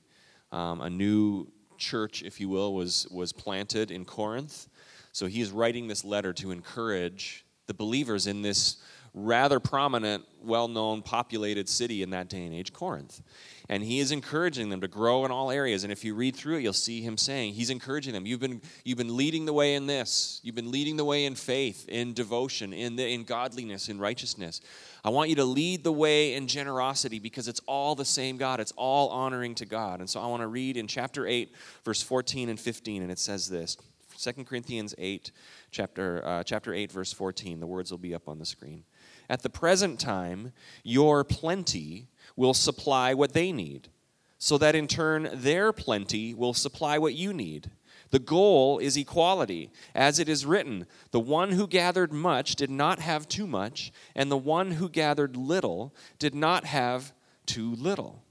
Um, 0.51 0.81
a 0.81 0.89
new 0.89 1.51
church, 1.77 2.23
if 2.23 2.39
you 2.39 2.47
will, 2.47 2.73
was, 2.73 3.07
was 3.11 3.33
planted 3.33 3.91
in 3.91 4.05
Corinth. 4.05 4.69
So, 5.11 5.27
he 5.27 5.41
is 5.41 5.51
writing 5.51 5.87
this 5.87 6.05
letter 6.05 6.33
to 6.33 6.51
encourage 6.51 7.45
the 7.67 7.73
believers 7.73 8.25
in 8.27 8.41
this 8.41 8.77
rather 9.15 9.61
prominent, 9.61 10.25
well 10.43 10.67
known, 10.67 11.01
populated 11.01 11.69
city 11.69 12.03
in 12.03 12.09
that 12.09 12.27
day 12.27 12.45
and 12.45 12.53
age, 12.53 12.73
Corinth. 12.73 13.21
And 13.69 13.81
he 13.81 13.99
is 13.99 14.11
encouraging 14.11 14.69
them 14.69 14.81
to 14.81 14.89
grow 14.89 15.25
in 15.25 15.31
all 15.31 15.49
areas. 15.49 15.83
And 15.83 15.91
if 15.91 16.03
you 16.03 16.13
read 16.13 16.35
through 16.35 16.57
it, 16.57 16.61
you'll 16.61 16.73
see 16.73 17.01
him 17.01 17.17
saying, 17.17 17.53
He's 17.53 17.69
encouraging 17.69 18.13
them. 18.13 18.25
You've 18.25 18.41
been, 18.41 18.61
you've 18.83 18.97
been 18.97 19.15
leading 19.15 19.45
the 19.45 19.53
way 19.53 19.73
in 19.73 19.87
this, 19.87 20.41
you've 20.43 20.53
been 20.53 20.69
leading 20.69 20.97
the 20.97 21.05
way 21.05 21.25
in 21.25 21.33
faith, 21.33 21.87
in 21.87 22.13
devotion, 22.13 22.73
in, 22.73 22.97
the, 22.97 23.07
in 23.07 23.23
godliness, 23.23 23.87
in 23.87 23.97
righteousness. 23.97 24.59
I 25.03 25.09
want 25.09 25.29
you 25.29 25.35
to 25.37 25.45
lead 25.45 25.83
the 25.83 25.93
way 25.93 26.33
in 26.33 26.47
generosity 26.47 27.17
because 27.17 27.47
it's 27.47 27.61
all 27.65 27.95
the 27.95 28.05
same 28.05 28.37
God. 28.37 28.59
It's 28.59 28.73
all 28.75 29.09
honoring 29.09 29.55
to 29.55 29.65
God. 29.65 30.01
And 30.01 30.09
so 30.09 30.19
I 30.19 30.27
want 30.27 30.41
to 30.41 30.47
read 30.47 30.77
in 30.77 30.87
chapter 30.87 31.25
8, 31.25 31.53
verse 31.85 32.03
14 32.03 32.49
and 32.49 32.59
15, 32.59 33.01
and 33.01 33.11
it 33.11 33.19
says 33.19 33.49
this 33.49 33.77
2 34.17 34.43
Corinthians 34.43 34.93
8, 34.97 35.31
chapter, 35.71 36.21
uh, 36.25 36.43
chapter 36.43 36.73
8, 36.73 36.91
verse 36.91 37.13
14. 37.13 37.59
The 37.59 37.67
words 37.67 37.91
will 37.91 37.97
be 37.97 38.13
up 38.13 38.27
on 38.27 38.39
the 38.39 38.45
screen. 38.45 38.83
At 39.29 39.41
the 39.41 39.49
present 39.49 39.99
time, 39.99 40.51
your 40.83 41.23
plenty 41.23 42.09
will 42.35 42.53
supply 42.53 43.13
what 43.13 43.33
they 43.33 43.51
need, 43.51 43.89
so 44.37 44.57
that 44.57 44.75
in 44.75 44.87
turn 44.87 45.29
their 45.33 45.71
plenty 45.71 46.33
will 46.33 46.53
supply 46.53 46.97
what 46.97 47.13
you 47.13 47.33
need. 47.33 47.71
The 48.11 48.19
goal 48.19 48.79
is 48.79 48.97
equality. 48.97 49.71
As 49.93 50.19
it 50.19 50.29
is 50.29 50.45
written, 50.45 50.85
the 51.11 51.19
one 51.19 51.51
who 51.51 51.67
gathered 51.67 52.13
much 52.13 52.55
did 52.55 52.69
not 52.69 52.99
have 52.99 53.27
too 53.27 53.47
much, 53.47 53.91
and 54.15 54.31
the 54.31 54.37
one 54.37 54.71
who 54.71 54.89
gathered 54.89 55.35
little 55.35 55.93
did 56.19 56.35
not 56.35 56.65
have 56.65 57.13
too 57.45 57.75
little. 57.75 58.23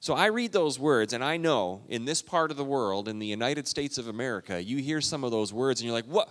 So 0.00 0.14
I 0.14 0.26
read 0.26 0.52
those 0.52 0.78
words, 0.78 1.12
and 1.12 1.24
I 1.24 1.36
know 1.36 1.82
in 1.88 2.04
this 2.04 2.22
part 2.22 2.50
of 2.50 2.56
the 2.56 2.64
world, 2.64 3.08
in 3.08 3.18
the 3.18 3.26
United 3.26 3.66
States 3.66 3.98
of 3.98 4.08
America, 4.08 4.62
you 4.62 4.78
hear 4.78 5.00
some 5.00 5.24
of 5.24 5.32
those 5.32 5.52
words, 5.52 5.80
and 5.80 5.86
you're 5.86 5.96
like, 5.96 6.06
what? 6.06 6.28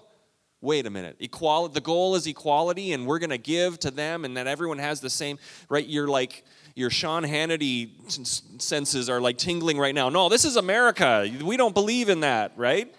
Wait 0.61 0.85
a 0.85 0.89
minute. 0.89 1.17
Equality 1.19 1.73
the 1.73 1.81
goal 1.81 2.15
is 2.15 2.25
equality 2.27 2.93
and 2.93 3.05
we're 3.05 3.19
going 3.19 3.29
to 3.29 3.37
give 3.37 3.79
to 3.79 3.91
them 3.91 4.25
and 4.25 4.37
that 4.37 4.47
everyone 4.47 4.79
has 4.79 4.99
the 5.01 5.09
same 5.09 5.37
right? 5.69 5.85
You're 5.85 6.07
like 6.07 6.43
your 6.75 6.89
sean 6.89 7.23
hannity 7.23 7.89
senses 8.61 9.09
are 9.09 9.21
like 9.21 9.37
tingling 9.37 9.77
right 9.77 9.93
now. 9.95 10.09
No 10.09 10.29
this 10.29 10.45
is 10.45 10.55
america. 10.55 11.29
We 11.43 11.57
don't 11.57 11.73
believe 11.73 12.09
in 12.09 12.21
that 12.21 12.53
right? 12.55 12.93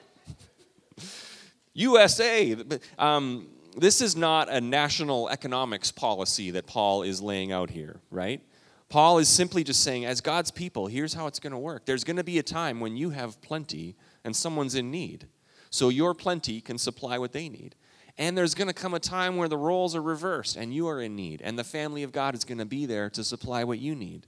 Usa 1.75 2.57
um, 2.99 3.49
this 3.77 4.01
is 4.01 4.17
not 4.17 4.49
a 4.49 4.61
national 4.61 5.29
economics 5.29 5.93
policy 5.93 6.51
that 6.53 6.67
paul 6.67 7.03
is 7.03 7.21
laying 7.21 7.53
out 7.53 7.71
here 7.71 8.01
right? 8.11 8.41
Paul 8.89 9.19
is 9.19 9.29
simply 9.29 9.65
just 9.65 9.83
saying 9.83 10.05
as 10.05 10.21
god's 10.21 10.53
people 10.53 10.87
here's 10.87 11.15
how 11.15 11.27
it's 11.27 11.41
going 11.41 11.53
to 11.53 11.59
work. 11.59 11.87
There's 11.87 12.05
going 12.05 12.17
to 12.19 12.25
be 12.25 12.39
a 12.39 12.43
time 12.45 12.79
when 12.79 12.97
you 12.97 13.11
have 13.11 13.41
plenty 13.43 13.97
and 14.25 14.35
someone's 14.35 14.77
in 14.77 14.93
need 14.93 15.27
so 15.71 15.89
your 15.89 16.15
plenty 16.15 16.61
can 16.61 16.79
supply 16.79 17.19
what 17.19 17.33
they 17.33 17.49
need. 17.49 17.75
And 18.17 18.37
there's 18.37 18.55
going 18.55 18.69
to 18.69 18.75
come 18.75 18.95
a 18.95 19.01
time 19.01 19.37
where 19.37 19.49
the 19.49 19.57
roles 19.57 19.95
are 19.95 20.03
reversed 20.03 20.57
and 20.57 20.75
you 20.75 20.89
are 20.89 21.01
in 21.01 21.15
need, 21.15 21.41
and 21.43 21.59
the 21.59 21.65
family 21.65 22.03
of 22.03 22.13
God 22.13 22.35
is 22.35 22.45
going 22.45 22.59
to 22.59 22.67
be 22.67 22.85
there 22.85 23.09
to 23.11 23.23
supply 23.23 23.65
what 23.65 23.79
you 23.79 23.95
need. 23.95 24.27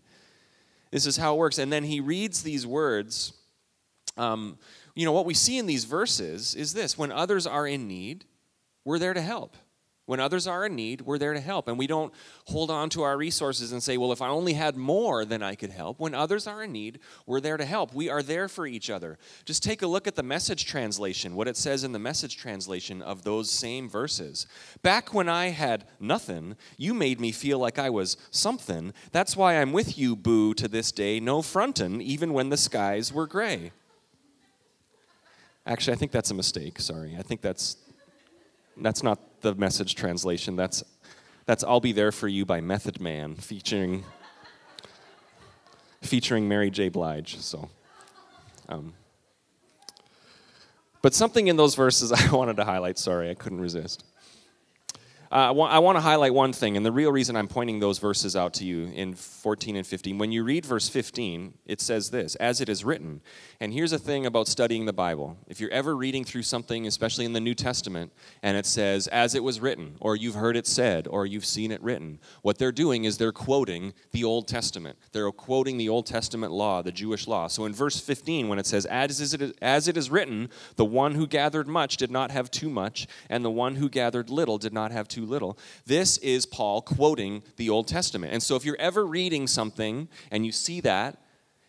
This 0.91 1.07
is 1.07 1.17
how 1.17 1.35
it 1.35 1.39
works. 1.39 1.59
And 1.59 1.73
then 1.73 1.85
he 1.85 2.01
reads 2.01 2.43
these 2.43 2.67
words. 2.67 3.33
Um, 4.17 4.59
you 4.95 5.05
know, 5.05 5.13
what 5.13 5.27
we 5.27 5.35
see 5.35 5.59
in 5.59 5.67
these 5.67 5.85
verses 5.85 6.55
is 6.55 6.73
this 6.73 6.99
when 6.99 7.13
others 7.13 7.47
are 7.47 7.67
in 7.67 7.89
need, 7.89 8.25
we're 8.85 8.99
there 8.99 9.15
to 9.15 9.23
help. 9.23 9.57
When 10.11 10.19
others 10.19 10.49
are 10.49 10.67
in 10.67 10.75
need, 10.75 11.03
we're 11.03 11.19
there 11.19 11.35
to 11.35 11.41
help. 11.41 11.69
And 11.69 11.79
we 11.79 11.87
don't 11.87 12.13
hold 12.47 12.69
on 12.69 12.91
to 12.91 13.03
our 13.03 13.17
resources 13.17 13.71
and 13.71 13.81
say, 13.81 13.97
well, 13.97 14.11
if 14.11 14.21
I 14.21 14.27
only 14.27 14.55
had 14.55 14.77
more, 14.77 15.25
then 15.25 15.41
I 15.41 15.55
could 15.55 15.71
help. 15.71 16.01
When 16.01 16.17
others 16.17 16.49
are 16.49 16.65
in 16.65 16.73
need, 16.73 16.99
we're 17.27 17.41
there 17.41 17.57
to 17.57 17.65
help. 17.65 17.95
We 17.95 18.09
are 18.09 18.21
there 18.21 18.49
for 18.49 18.67
each 18.67 18.91
other. 18.91 19.19
Just 19.45 19.63
take 19.63 19.83
a 19.83 19.87
look 19.87 20.09
at 20.09 20.17
the 20.17 20.25
message 20.25 20.67
translation, 20.67 21.37
what 21.37 21.47
it 21.47 21.57
says 21.57 21.85
in 21.85 21.93
the 21.93 22.01
message 22.01 22.37
translation 22.37 23.03
of 23.03 23.23
those 23.23 23.53
same 23.53 23.89
verses. 23.89 24.49
Back 24.83 25.15
when 25.15 25.29
I 25.29 25.51
had 25.51 25.85
nothing, 26.01 26.57
you 26.77 26.93
made 26.93 27.21
me 27.21 27.31
feel 27.31 27.61
like 27.61 27.79
I 27.79 27.89
was 27.89 28.17
something. 28.33 28.93
That's 29.13 29.37
why 29.37 29.59
I'm 29.59 29.71
with 29.71 29.97
you, 29.97 30.17
boo, 30.17 30.55
to 30.55 30.67
this 30.67 30.91
day, 30.91 31.21
no 31.21 31.41
frontin', 31.41 32.03
even 32.03 32.33
when 32.33 32.49
the 32.49 32.57
skies 32.57 33.13
were 33.13 33.29
gray. 33.29 33.71
Actually, 35.65 35.93
I 35.93 35.97
think 35.99 36.11
that's 36.11 36.33
a 36.33 36.35
mistake. 36.35 36.81
Sorry. 36.81 37.15
I 37.17 37.23
think 37.23 37.43
that's 37.43 37.77
that's 38.81 39.03
not 39.03 39.41
the 39.43 39.55
message 39.55 39.95
translation. 39.95 40.57
That's 40.57 40.83
that's 41.47 41.65
I'll 41.65 41.81
Be 41.81 41.93
There 41.93 42.13
for 42.13 42.29
You 42.29 42.45
by 42.45 42.61
Method 42.61 43.01
Man 43.01 43.35
featuring 43.35 44.05
featuring 46.03 46.49
Mary 46.49 46.71
J. 46.71 46.89
Blige. 46.89 47.39
So 47.39 47.71
um, 48.69 48.95
but 51.03 51.15
something 51.15 51.49
in 51.49 51.57
those 51.57 51.75
verses 51.75 52.13
I 52.13 52.31
wanted 52.33 52.57
to 52.57 52.65
highlight. 52.65 52.99
Sorry, 52.99 53.31
I 53.31 53.35
couldn't 53.35 53.61
resist. 53.61 54.05
Uh, 55.33 55.47
I, 55.47 55.51
want, 55.53 55.73
I 55.73 55.79
want 55.79 55.95
to 55.95 56.01
highlight 56.01 56.35
one 56.35 56.53
thing, 56.53 56.77
and 56.77 56.85
the 56.85 56.91
real 56.91 57.13
reason 57.13 57.37
I'm 57.37 57.47
pointing 57.47 57.79
those 57.79 58.01
verses 58.01 58.35
out 58.35 58.53
to 58.55 58.65
you 58.65 58.87
in 58.87 59.15
14 59.15 59.77
and 59.77 59.87
15. 59.87 60.19
When 60.19 60.33
you 60.33 60.43
read 60.43 60.67
verse 60.67 60.89
15, 60.89 61.55
it 61.67 61.81
says 61.81 62.11
this, 62.11 62.35
as 62.37 62.61
it 62.61 62.69
is 62.69 62.85
written. 62.85 63.21
And 63.61 63.73
here's 63.73 63.93
a 63.93 63.99
thing 63.99 64.27
about 64.27 64.49
studying 64.49 64.87
the 64.87 64.93
Bible. 64.93 65.39
If 65.47 65.61
you're 65.61 65.71
ever 65.71 65.95
reading 65.95 66.25
through 66.25 66.43
something, 66.43 66.85
especially 66.85 67.27
in 67.27 67.33
the 67.33 67.41
New 67.41 67.55
Testament, 67.55 68.13
and 68.43 68.57
it 68.57 68.67
says, 68.67 69.07
as 69.07 69.37
it 69.37 69.45
was 69.45 69.61
written, 69.61 69.95
or 70.01 70.17
you've 70.17 70.35
heard 70.35 70.57
it 70.57 70.67
said, 70.67 71.07
or 71.07 71.27
you've 71.27 71.47
seen 71.47 71.71
it 71.71 71.81
written, 71.81 72.19
what 72.43 72.59
they're 72.59 72.73
doing 72.73 73.05
is 73.05 73.17
they're 73.17 73.31
quoting 73.31 73.95
the 74.11 74.25
Old 74.25 74.49
Testament. 74.49 74.99
They're 75.13 75.31
quoting 75.31 75.79
the 75.79 75.91
Old 75.91 76.07
Testament 76.07 76.51
law, 76.51 76.83
the 76.83 76.91
Jewish 76.91 77.29
law. 77.29 77.47
So 77.47 77.67
in 77.67 77.73
verse 77.73 78.01
15, 78.01 78.49
when 78.49 78.59
it 78.59 78.67
says, 78.67 78.85
as, 78.87 79.33
it, 79.33 79.57
as 79.63 79.87
it 79.87 79.97
is 79.97 80.11
written, 80.11 80.49
the 80.75 80.85
one 80.85 81.15
who 81.15 81.29
gathered 81.29 81.69
much 81.69 81.99
did 81.99 82.11
not 82.11 82.33
have 82.33 82.51
too 82.51 82.69
much, 82.69 83.07
and 83.29 83.45
the 83.45 83.51
one 83.51 83.77
who 83.77 83.89
gathered 83.89 84.29
little 84.29 84.59
did 84.59 84.73
not 84.73 84.91
have 84.91 85.07
too 85.07 85.20
too 85.21 85.27
little. 85.27 85.59
This 85.87 86.19
is 86.19 86.47
Paul 86.47 86.83
quoting 86.83 87.43
the 87.57 87.71
Old 87.71 87.87
Testament. 87.89 88.33
And 88.33 88.43
so 88.43 88.57
if 88.57 88.65
you're 88.65 88.77
ever 88.79 89.07
reading 89.07 89.47
something 89.47 90.09
and 90.31 90.47
you 90.47 90.53
see 90.53 90.81
that, 90.81 91.19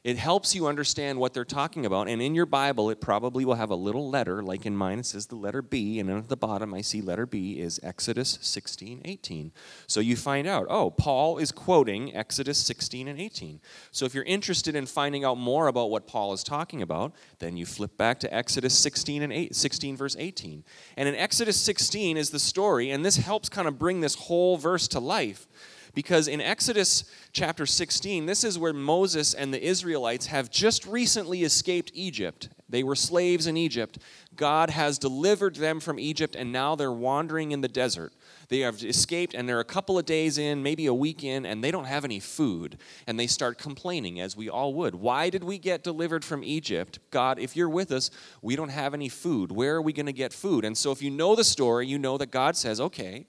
it 0.04 0.18
helps 0.18 0.56
you 0.56 0.66
understand 0.66 1.20
what 1.20 1.32
they're 1.34 1.46
talking 1.46 1.86
about. 1.86 2.08
And 2.08 2.22
in 2.22 2.34
your 2.34 2.48
Bible, 2.48 2.90
it 2.90 3.00
probably 3.00 3.46
will 3.46 3.56
have 3.56 3.70
a 3.70 3.76
little 3.76 4.10
letter, 4.10 4.42
like 4.42 4.66
in 4.66 4.76
mine, 4.76 4.98
it 4.98 5.06
says 5.06 5.28
the 5.28 5.36
letter 5.36 5.62
B. 5.62 6.00
And 6.00 6.10
at 6.10 6.28
the 6.28 6.36
bottom, 6.36 6.74
I 6.74 6.82
see 6.82 7.02
letter 7.02 7.28
B 7.28 7.60
is 7.60 7.80
Exodus 7.84 8.40
16, 8.42 9.02
18. 9.06 9.52
So 9.86 10.00
you 10.00 10.16
find 10.16 10.48
out, 10.48 10.66
oh, 10.70 10.90
Paul 10.90 11.38
is 11.38 11.52
quoting 11.52 12.16
Exodus 12.16 12.58
16 12.58 13.08
and 13.08 13.20
18. 13.20 13.62
So 13.92 14.06
if 14.06 14.16
you're 14.16 14.24
interested 14.24 14.76
in 14.76 14.88
finding 14.88 15.24
out 15.24 15.38
more 15.38 15.68
about 15.68 15.92
what 15.92 16.08
Paul 16.08 16.34
is 16.34 16.44
talking 16.44 16.82
about, 16.82 17.14
then 17.38 17.56
you 17.56 17.68
flip 17.68 17.96
back 17.96 18.20
to 18.22 18.34
Exodus 18.34 18.76
16 18.78 19.22
and 19.22 19.32
8, 19.32 19.56
16, 19.56 19.98
verse 19.98 20.16
18. 20.18 20.64
And 20.98 21.08
in 21.08 21.14
Exodus 21.14 21.58
16 21.58 22.18
is 22.18 22.32
the 22.32 22.40
story, 22.40 22.90
and 22.90 23.06
this 23.06 23.18
helps 23.18 23.50
kind 23.50 23.68
of 23.68 23.78
bring 23.78 24.02
this 24.02 24.16
whole 24.16 24.58
verse 24.58 24.88
to 24.90 25.00
life 25.00 25.48
because 25.94 26.28
in 26.28 26.42
Exodus 26.42 27.04
chapter 27.34 27.66
16, 27.66 28.26
this 28.26 28.44
is 28.44 28.58
where 28.58 28.74
Moses 28.74 29.34
and 29.34 29.54
the 29.54 29.62
Israelites 29.62 30.28
have 30.28 30.50
just 30.50 30.86
recently 30.86 31.44
escaped 31.44 31.92
Egypt. 31.94 32.50
They 32.70 32.84
were 32.84 32.96
slaves 32.96 33.48
in 33.48 33.58
Egypt. 33.58 33.98
God 34.36 34.70
has 34.70 34.98
delivered 34.98 35.58
them 35.58 35.82
from 35.82 36.00
Egypt, 36.00 36.36
and 36.36 36.54
now 36.54 36.76
they're 36.76 36.92
wandering 36.92 37.52
in 37.52 37.60
the 37.60 37.68
desert. 37.68 38.14
They 38.48 38.60
have 38.60 38.82
escaped, 38.82 39.34
and 39.34 39.48
they're 39.48 39.60
a 39.60 39.66
couple 39.66 40.00
of 40.00 40.06
days 40.06 40.38
in, 40.38 40.64
maybe 40.64 40.86
a 40.86 40.94
week 40.94 41.24
in, 41.24 41.46
and 41.46 41.62
they 41.62 41.72
don't 41.72 41.86
have 41.86 42.06
any 42.06 42.22
food. 42.22 42.78
And 43.08 43.20
they 43.20 43.28
start 43.28 43.58
complaining, 43.58 44.22
as 44.22 44.38
we 44.38 44.50
all 44.50 44.74
would. 44.76 44.96
Why 44.96 45.30
did 45.30 45.44
we 45.44 45.58
get 45.58 45.84
delivered 45.84 46.24
from 46.24 46.44
Egypt? 46.46 47.00
God, 47.12 47.40
if 47.40 47.58
you're 47.58 47.70
with 47.70 47.92
us, 47.92 48.10
we 48.42 48.56
don't 48.56 48.70
have 48.70 48.94
any 48.94 49.10
food. 49.10 49.52
Where 49.52 49.76
are 49.76 49.82
we 49.82 49.94
going 49.94 50.06
to 50.06 50.14
get 50.14 50.32
food? 50.32 50.64
And 50.64 50.78
so, 50.78 50.92
if 50.92 51.02
you 51.02 51.10
know 51.10 51.36
the 51.36 51.44
story, 51.44 51.88
you 51.88 52.00
know 52.00 52.18
that 52.18 52.32
God 52.32 52.56
says, 52.56 52.80
okay, 52.80 53.28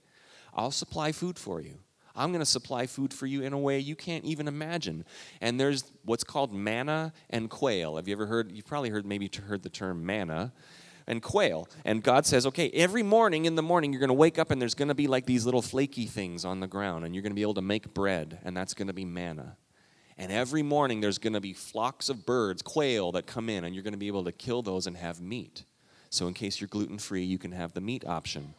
I'll 0.54 0.70
supply 0.70 1.10
food 1.10 1.38
for 1.38 1.60
you. 1.60 1.78
I'm 2.14 2.30
going 2.30 2.40
to 2.40 2.46
supply 2.46 2.86
food 2.86 3.12
for 3.12 3.26
you 3.26 3.42
in 3.42 3.52
a 3.52 3.58
way 3.58 3.78
you 3.78 3.96
can't 3.96 4.24
even 4.24 4.48
imagine. 4.48 5.04
And 5.40 5.58
there's 5.58 5.90
what's 6.04 6.24
called 6.24 6.52
manna 6.52 7.12
and 7.30 7.48
quail. 7.48 7.96
Have 7.96 8.08
you 8.08 8.12
ever 8.12 8.26
heard? 8.26 8.52
You've 8.52 8.66
probably 8.66 8.90
heard 8.90 9.06
maybe 9.06 9.30
heard 9.46 9.62
the 9.62 9.70
term 9.70 10.04
manna 10.04 10.52
and 11.06 11.22
quail. 11.22 11.68
And 11.84 12.02
God 12.02 12.26
says, 12.26 12.46
okay, 12.46 12.70
every 12.70 13.02
morning 13.02 13.44
in 13.44 13.54
the 13.54 13.62
morning, 13.62 13.92
you're 13.92 14.00
going 14.00 14.08
to 14.08 14.14
wake 14.14 14.38
up 14.38 14.50
and 14.50 14.60
there's 14.60 14.74
going 14.74 14.88
to 14.88 14.94
be 14.94 15.06
like 15.06 15.26
these 15.26 15.44
little 15.44 15.62
flaky 15.62 16.06
things 16.06 16.44
on 16.44 16.60
the 16.60 16.66
ground, 16.66 17.04
and 17.04 17.14
you're 17.14 17.22
going 17.22 17.32
to 17.32 17.36
be 17.36 17.42
able 17.42 17.54
to 17.54 17.62
make 17.62 17.92
bread, 17.94 18.38
and 18.44 18.56
that's 18.56 18.74
going 18.74 18.88
to 18.88 18.94
be 18.94 19.04
manna. 19.04 19.56
And 20.18 20.30
every 20.30 20.62
morning, 20.62 21.00
there's 21.00 21.18
going 21.18 21.32
to 21.32 21.40
be 21.40 21.52
flocks 21.52 22.08
of 22.08 22.26
birds, 22.26 22.62
quail, 22.62 23.12
that 23.12 23.26
come 23.26 23.48
in, 23.48 23.64
and 23.64 23.74
you're 23.74 23.82
going 23.82 23.94
to 23.94 23.98
be 23.98 24.08
able 24.08 24.24
to 24.24 24.32
kill 24.32 24.62
those 24.62 24.86
and 24.86 24.96
have 24.96 25.20
meat. 25.20 25.64
So, 26.10 26.28
in 26.28 26.34
case 26.34 26.60
you're 26.60 26.68
gluten 26.68 26.98
free, 26.98 27.24
you 27.24 27.38
can 27.38 27.52
have 27.52 27.72
the 27.72 27.80
meat 27.80 28.06
option. 28.06 28.54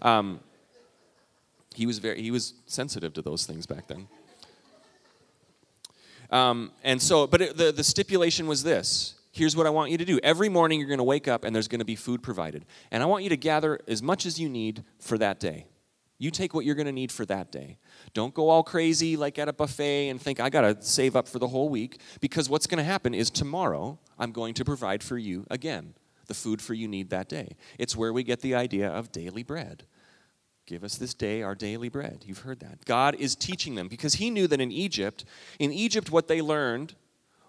Um, 0.00 0.40
he 1.76 1.86
was 1.86 1.98
very 1.98 2.20
he 2.22 2.30
was 2.30 2.54
sensitive 2.66 3.12
to 3.12 3.22
those 3.22 3.46
things 3.46 3.66
back 3.66 3.86
then. 3.86 4.08
Um, 6.30 6.72
and 6.82 7.00
so, 7.00 7.26
but 7.26 7.40
it, 7.40 7.56
the 7.56 7.70
the 7.70 7.84
stipulation 7.84 8.46
was 8.46 8.62
this: 8.62 9.14
here's 9.32 9.54
what 9.54 9.66
I 9.66 9.70
want 9.70 9.90
you 9.90 9.98
to 9.98 10.04
do. 10.04 10.18
Every 10.22 10.48
morning 10.48 10.80
you're 10.80 10.88
going 10.88 10.98
to 10.98 11.04
wake 11.04 11.28
up 11.28 11.44
and 11.44 11.54
there's 11.54 11.68
going 11.68 11.80
to 11.80 11.84
be 11.84 11.96
food 11.96 12.22
provided. 12.22 12.64
And 12.90 13.02
I 13.02 13.06
want 13.06 13.22
you 13.22 13.30
to 13.30 13.36
gather 13.36 13.78
as 13.86 14.02
much 14.02 14.26
as 14.26 14.40
you 14.40 14.48
need 14.48 14.82
for 14.98 15.18
that 15.18 15.38
day. 15.38 15.66
You 16.18 16.30
take 16.30 16.54
what 16.54 16.64
you're 16.64 16.74
going 16.74 16.86
to 16.86 16.92
need 16.92 17.12
for 17.12 17.26
that 17.26 17.52
day. 17.52 17.76
Don't 18.14 18.32
go 18.32 18.48
all 18.48 18.62
crazy 18.62 19.18
like 19.18 19.38
at 19.38 19.48
a 19.48 19.52
buffet 19.52 20.08
and 20.08 20.18
think, 20.18 20.40
I 20.40 20.48
got 20.48 20.62
to 20.62 20.80
save 20.80 21.14
up 21.14 21.28
for 21.28 21.38
the 21.38 21.48
whole 21.48 21.68
week, 21.68 22.00
because 22.20 22.48
what's 22.48 22.66
going 22.66 22.78
to 22.78 22.84
happen 22.84 23.12
is 23.12 23.28
tomorrow 23.30 23.98
I'm 24.18 24.32
going 24.32 24.54
to 24.54 24.64
provide 24.64 25.02
for 25.02 25.18
you 25.18 25.44
again 25.50 25.94
the 26.26 26.34
food 26.34 26.62
for 26.62 26.72
you 26.72 26.88
need 26.88 27.10
that 27.10 27.28
day. 27.28 27.54
It's 27.78 27.94
where 27.94 28.14
we 28.14 28.22
get 28.22 28.40
the 28.40 28.54
idea 28.54 28.88
of 28.88 29.12
daily 29.12 29.42
bread. 29.42 29.84
Give 30.66 30.82
us 30.82 30.96
this 30.96 31.14
day 31.14 31.42
our 31.42 31.54
daily 31.54 31.88
bread. 31.88 32.24
You've 32.26 32.40
heard 32.40 32.60
that. 32.60 32.84
God 32.84 33.14
is 33.14 33.36
teaching 33.36 33.76
them 33.76 33.88
because 33.88 34.14
He 34.14 34.30
knew 34.30 34.46
that 34.48 34.60
in 34.60 34.72
Egypt, 34.72 35.24
in 35.58 35.72
Egypt, 35.72 36.10
what 36.10 36.28
they 36.28 36.42
learned 36.42 36.94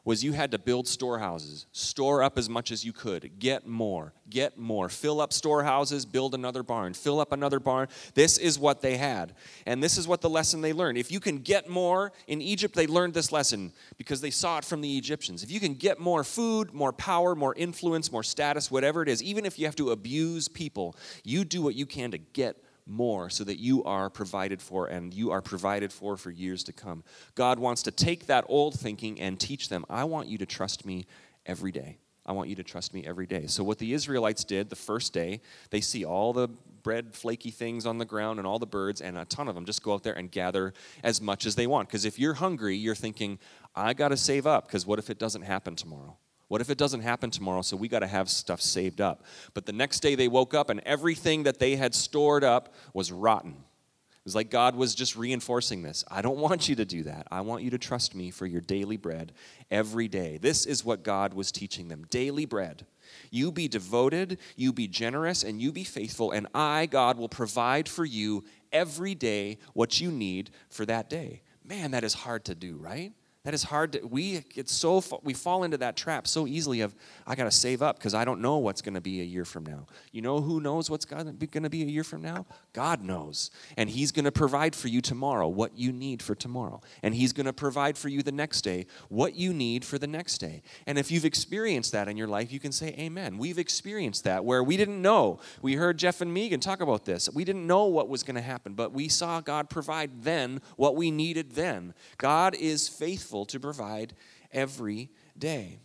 was 0.07 0.23
you 0.23 0.31
had 0.31 0.51
to 0.51 0.57
build 0.57 0.87
storehouses, 0.87 1.65
store 1.73 2.23
up 2.23 2.37
as 2.37 2.47
much 2.47 2.71
as 2.71 2.85
you 2.85 2.93
could, 2.93 3.39
get 3.39 3.67
more, 3.67 4.13
get 4.29 4.57
more, 4.57 4.87
fill 4.87 5.19
up 5.19 5.33
storehouses, 5.33 6.05
build 6.05 6.33
another 6.33 6.63
barn, 6.63 6.93
fill 6.93 7.19
up 7.19 7.33
another 7.33 7.59
barn. 7.59 7.89
This 8.13 8.37
is 8.37 8.57
what 8.57 8.79
they 8.79 8.95
had. 8.95 9.35
And 9.65 9.83
this 9.83 9.97
is 9.97 10.07
what 10.07 10.21
the 10.21 10.29
lesson 10.29 10.61
they 10.61 10.71
learned. 10.71 10.97
If 10.97 11.11
you 11.11 11.19
can 11.19 11.39
get 11.39 11.69
more, 11.69 12.13
in 12.27 12.41
Egypt, 12.41 12.73
they 12.73 12.87
learned 12.87 13.15
this 13.15 13.33
lesson 13.33 13.73
because 13.97 14.21
they 14.21 14.31
saw 14.31 14.59
it 14.59 14.63
from 14.63 14.79
the 14.79 14.97
Egyptians. 14.97 15.43
If 15.43 15.51
you 15.51 15.59
can 15.59 15.73
get 15.73 15.99
more 15.99 16.23
food, 16.23 16.73
more 16.73 16.93
power, 16.93 17.35
more 17.35 17.53
influence, 17.55 18.09
more 18.09 18.23
status, 18.23 18.71
whatever 18.71 19.03
it 19.03 19.09
is, 19.09 19.21
even 19.21 19.45
if 19.45 19.59
you 19.59 19.65
have 19.65 19.75
to 19.75 19.91
abuse 19.91 20.47
people, 20.47 20.95
you 21.25 21.43
do 21.43 21.61
what 21.61 21.75
you 21.75 21.85
can 21.85 22.11
to 22.11 22.17
get 22.17 22.63
more 22.87 23.29
so 23.29 23.43
that 23.43 23.59
you 23.59 23.83
are 23.83 24.09
provided 24.09 24.61
for 24.61 24.87
and 24.87 25.13
you 25.13 25.31
are 25.31 25.41
provided 25.41 25.91
for 25.91 26.17
for 26.17 26.31
years 26.31 26.63
to 26.63 26.73
come. 26.73 27.03
God 27.35 27.59
wants 27.59 27.83
to 27.83 27.91
take 27.91 28.27
that 28.27 28.45
old 28.47 28.79
thinking 28.79 29.19
and 29.19 29.39
teach 29.39 29.69
them, 29.69 29.85
I 29.89 30.05
want 30.05 30.27
you 30.27 30.37
to 30.39 30.45
trust 30.45 30.85
me 30.85 31.05
every 31.45 31.71
day. 31.71 31.97
I 32.25 32.33
want 32.33 32.49
you 32.49 32.55
to 32.55 32.63
trust 32.63 32.93
me 32.93 33.05
every 33.05 33.25
day. 33.25 33.47
So, 33.47 33.63
what 33.63 33.77
the 33.77 33.93
Israelites 33.93 34.43
did 34.43 34.69
the 34.69 34.75
first 34.75 35.13
day, 35.13 35.39
they 35.69 35.79
see 35.79 36.03
all 36.03 36.33
the 36.33 36.49
bread, 36.83 37.13
flaky 37.13 37.51
things 37.51 37.85
on 37.85 37.97
the 37.97 38.05
ground 38.05 38.39
and 38.39 38.47
all 38.47 38.59
the 38.59 38.65
birds, 38.65 39.01
and 39.01 39.17
a 39.17 39.25
ton 39.25 39.47
of 39.47 39.55
them 39.55 39.65
just 39.65 39.81
go 39.81 39.93
out 39.93 40.03
there 40.03 40.17
and 40.17 40.29
gather 40.29 40.73
as 41.03 41.21
much 41.21 41.45
as 41.45 41.55
they 41.55 41.67
want. 41.67 41.87
Because 41.87 42.05
if 42.05 42.19
you're 42.19 42.35
hungry, 42.35 42.75
you're 42.75 42.95
thinking, 42.95 43.39
I 43.75 43.93
got 43.93 44.09
to 44.09 44.17
save 44.17 44.45
up, 44.45 44.67
because 44.67 44.85
what 44.85 44.99
if 44.99 45.09
it 45.09 45.17
doesn't 45.17 45.43
happen 45.43 45.75
tomorrow? 45.75 46.17
What 46.47 46.61
if 46.61 46.69
it 46.69 46.77
doesn't 46.77 47.01
happen 47.01 47.29
tomorrow? 47.29 47.61
So 47.61 47.75
we 47.75 47.87
got 47.87 47.99
to 47.99 48.07
have 48.07 48.29
stuff 48.29 48.61
saved 48.61 49.01
up. 49.01 49.23
But 49.53 49.65
the 49.65 49.73
next 49.73 49.99
day 49.99 50.15
they 50.15 50.27
woke 50.27 50.53
up 50.53 50.69
and 50.69 50.79
everything 50.85 51.43
that 51.43 51.59
they 51.59 51.75
had 51.75 51.93
stored 51.93 52.43
up 52.43 52.73
was 52.93 53.11
rotten. 53.11 53.51
It 53.51 54.25
was 54.27 54.35
like 54.35 54.49
God 54.49 54.75
was 54.75 54.93
just 54.93 55.15
reinforcing 55.15 55.83
this. 55.83 56.03
I 56.09 56.21
don't 56.21 56.37
want 56.37 56.67
you 56.67 56.75
to 56.75 56.85
do 56.85 57.03
that. 57.03 57.27
I 57.31 57.41
want 57.41 57.63
you 57.63 57.69
to 57.71 57.77
trust 57.77 58.13
me 58.13 58.29
for 58.31 58.45
your 58.45 58.61
daily 58.61 58.97
bread 58.97 59.33
every 59.71 60.07
day. 60.07 60.37
This 60.37 60.65
is 60.65 60.83
what 60.83 61.03
God 61.03 61.33
was 61.33 61.51
teaching 61.51 61.87
them 61.87 62.05
daily 62.09 62.45
bread. 62.45 62.85
You 63.31 63.53
be 63.53 63.69
devoted, 63.69 64.37
you 64.57 64.73
be 64.73 64.87
generous, 64.87 65.43
and 65.43 65.61
you 65.61 65.71
be 65.71 65.85
faithful, 65.85 66.31
and 66.31 66.47
I, 66.53 66.87
God, 66.87 67.17
will 67.17 67.29
provide 67.29 67.87
for 67.87 68.03
you 68.03 68.43
every 68.73 69.15
day 69.15 69.59
what 69.73 70.01
you 70.01 70.11
need 70.11 70.49
for 70.69 70.85
that 70.85 71.09
day. 71.09 71.41
Man, 71.63 71.91
that 71.91 72.03
is 72.03 72.13
hard 72.13 72.43
to 72.45 72.55
do, 72.55 72.75
right? 72.75 73.13
That 73.47 73.53
is 73.53 73.63
hard 73.63 73.93
to, 73.93 74.05
we 74.05 74.41
get 74.53 74.67
so, 74.67 75.01
we 75.23 75.33
fall 75.33 75.63
into 75.63 75.77
that 75.77 75.95
trap 75.95 76.27
so 76.27 76.47
easily 76.47 76.81
of, 76.81 76.93
I 77.25 77.33
got 77.33 77.45
to 77.45 77.51
save 77.51 77.81
up 77.81 77.97
because 77.97 78.13
I 78.13 78.25
don't 78.25 78.41
know 78.41 78.57
what's 78.57 78.81
going 78.81 78.95
to 78.95 78.99
be 78.99 79.21
a 79.21 79.23
year 79.23 79.45
from 79.45 79.65
now. 79.65 79.85
You 80.11 80.21
know 80.21 80.41
who 80.41 80.59
knows 80.59 80.89
what's 80.89 81.05
going 81.05 81.27
to 81.27 81.31
be 81.31 81.47
gonna 81.47 81.69
be 81.69 81.81
a 81.83 81.85
year 81.85 82.03
from 82.03 82.21
now? 82.21 82.45
God 82.73 83.01
knows. 83.01 83.49
And 83.77 83.89
He's 83.89 84.11
going 84.11 84.25
to 84.25 84.33
provide 84.33 84.75
for 84.75 84.89
you 84.89 84.99
tomorrow 84.99 85.47
what 85.47 85.77
you 85.77 85.93
need 85.93 86.21
for 86.21 86.35
tomorrow. 86.35 86.81
And 87.01 87.15
He's 87.15 87.31
going 87.31 87.45
to 87.45 87.53
provide 87.53 87.97
for 87.97 88.09
you 88.09 88.21
the 88.21 88.33
next 88.33 88.63
day 88.63 88.85
what 89.07 89.35
you 89.35 89.53
need 89.53 89.85
for 89.85 89.97
the 89.97 90.07
next 90.07 90.39
day. 90.39 90.61
And 90.85 90.99
if 90.99 91.09
you've 91.09 91.23
experienced 91.23 91.93
that 91.93 92.09
in 92.09 92.17
your 92.17 92.27
life, 92.27 92.51
you 92.51 92.59
can 92.59 92.73
say, 92.73 92.93
Amen. 92.99 93.37
We've 93.37 93.59
experienced 93.59 94.25
that 94.25 94.43
where 94.43 94.61
we 94.61 94.75
didn't 94.75 95.01
know. 95.01 95.39
We 95.61 95.75
heard 95.75 95.97
Jeff 95.97 96.19
and 96.19 96.33
Megan 96.33 96.59
talk 96.59 96.81
about 96.81 97.05
this. 97.05 97.29
We 97.33 97.45
didn't 97.45 97.65
know 97.65 97.85
what 97.85 98.09
was 98.09 98.23
going 98.23 98.35
to 98.35 98.41
happen, 98.41 98.73
but 98.73 98.91
we 98.91 99.07
saw 99.07 99.39
God 99.39 99.69
provide 99.69 100.23
then 100.23 100.59
what 100.75 100.97
we 100.97 101.11
needed 101.11 101.53
then. 101.53 101.93
God 102.17 102.53
is 102.53 102.89
faithful 102.89 103.36
faithful 103.37 103.45
to 103.45 103.59
provide 103.59 104.13
every 104.51 105.09
day. 105.37 105.79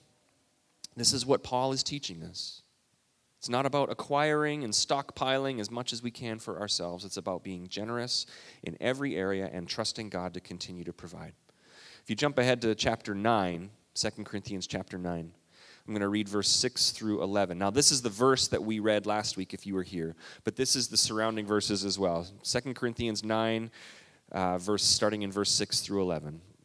This 0.97 1.13
is 1.13 1.27
what 1.27 1.43
Paul 1.43 1.73
is 1.73 1.83
teaching 1.83 2.23
us. 2.23 2.63
It's 3.39 3.49
not 3.49 3.67
about 3.67 3.91
acquiring 3.91 4.63
and 4.63 4.73
stockpiling 4.73 5.61
as 5.61 5.71
much 5.71 5.93
as 5.93 6.03
we 6.03 6.11
can 6.11 6.39
for 6.39 6.61
ourselves. 6.61 7.05
It's 7.05 7.17
about 7.17 7.43
being 7.43 7.67
generous 7.67 8.27
in 8.63 8.77
every 8.81 9.17
area 9.17 9.51
and 9.53 9.69
trusting 9.69 10.11
God 10.11 10.35
to 10.35 10.41
continue 10.41 10.85
to 10.85 10.93
provide. 10.93 11.33
If 12.03 12.09
you 12.09 12.15
jump 12.17 12.39
ahead 12.39 12.63
to 12.63 12.75
chapter 12.75 13.15
9, 13.15 13.71
2 13.95 14.11
Corinthians 14.25 14.67
chapter 14.67 14.97
9, 14.97 15.33
I'm 15.85 15.93
going 15.93 16.03
to 16.03 16.09
read 16.09 16.29
verse 16.29 16.49
6 16.49 16.93
through 16.93 17.23
11. 17.23 17.59
Now, 17.59 17.71
this 17.71 17.91
is 17.91 18.03
the 18.03 18.11
verse 18.11 18.47
that 18.49 18.63
we 18.63 18.79
read 18.79 19.07
last 19.07 19.37
week 19.37 19.53
if 19.53 19.67
you 19.67 19.75
were 19.75 19.83
here, 19.83 20.15
but 20.45 20.55
this 20.55 20.77
is 20.77 20.87
the 20.87 20.97
surrounding 20.97 21.45
verses 21.45 21.85
as 21.85 21.99
well. 21.99 22.25
2 22.45 22.75
Corinthians 22.75 23.25
9, 23.25 23.71
uh, 24.31 24.59
verse 24.59 24.85
starting 24.85 25.23
in 25.23 25.33
verse 25.33 25.51
6 25.51 25.81
through 25.81 26.03
11. 26.03 26.41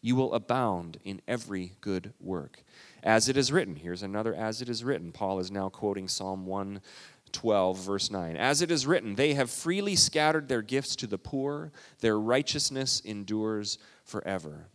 you 0.00 0.16
will 0.16 0.34
abound 0.34 0.98
in 1.04 1.20
every 1.28 1.72
good 1.80 2.12
work. 2.20 2.62
As 3.02 3.28
it 3.28 3.36
is 3.36 3.52
written, 3.52 3.76
here's 3.76 4.02
another 4.02 4.34
as 4.34 4.62
it 4.62 4.68
is 4.68 4.84
written. 4.84 5.12
Paul 5.12 5.38
is 5.38 5.50
now 5.50 5.68
quoting 5.68 6.08
Psalm 6.08 6.46
112, 6.46 7.78
verse 7.78 8.10
9. 8.10 8.36
As 8.36 8.62
it 8.62 8.70
is 8.70 8.86
written, 8.86 9.14
they 9.14 9.34
have 9.34 9.50
freely 9.50 9.96
scattered 9.96 10.48
their 10.48 10.62
gifts 10.62 10.96
to 10.96 11.06
the 11.06 11.18
poor, 11.18 11.72
their 12.00 12.18
righteousness 12.18 13.00
endures 13.00 13.78
forever. 14.04 14.68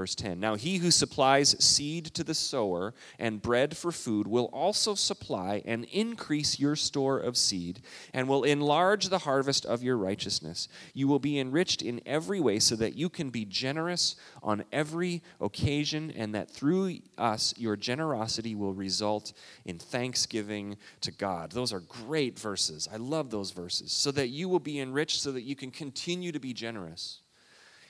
Verse 0.00 0.14
10 0.14 0.40
Now 0.40 0.54
he 0.54 0.78
who 0.78 0.90
supplies 0.90 1.62
seed 1.62 2.06
to 2.06 2.24
the 2.24 2.32
sower 2.32 2.94
and 3.18 3.42
bread 3.42 3.76
for 3.76 3.92
food 3.92 4.26
will 4.26 4.46
also 4.46 4.94
supply 4.94 5.60
and 5.66 5.84
increase 5.92 6.58
your 6.58 6.74
store 6.74 7.18
of 7.18 7.36
seed 7.36 7.82
and 8.14 8.26
will 8.26 8.42
enlarge 8.44 9.10
the 9.10 9.18
harvest 9.18 9.66
of 9.66 9.82
your 9.82 9.98
righteousness. 9.98 10.68
You 10.94 11.06
will 11.06 11.18
be 11.18 11.38
enriched 11.38 11.82
in 11.82 12.00
every 12.06 12.40
way 12.40 12.60
so 12.60 12.76
that 12.76 12.94
you 12.94 13.10
can 13.10 13.28
be 13.28 13.44
generous 13.44 14.16
on 14.42 14.64
every 14.72 15.22
occasion, 15.38 16.10
and 16.16 16.34
that 16.34 16.50
through 16.50 17.00
us 17.18 17.52
your 17.58 17.76
generosity 17.76 18.54
will 18.54 18.72
result 18.72 19.34
in 19.66 19.78
thanksgiving 19.78 20.78
to 21.02 21.12
God. 21.12 21.52
Those 21.52 21.74
are 21.74 21.80
great 21.80 22.38
verses. 22.38 22.88
I 22.90 22.96
love 22.96 23.28
those 23.28 23.50
verses. 23.50 23.92
So 23.92 24.10
that 24.12 24.28
you 24.28 24.48
will 24.48 24.60
be 24.60 24.80
enriched, 24.80 25.20
so 25.20 25.30
that 25.32 25.42
you 25.42 25.54
can 25.54 25.70
continue 25.70 26.32
to 26.32 26.40
be 26.40 26.54
generous. 26.54 27.19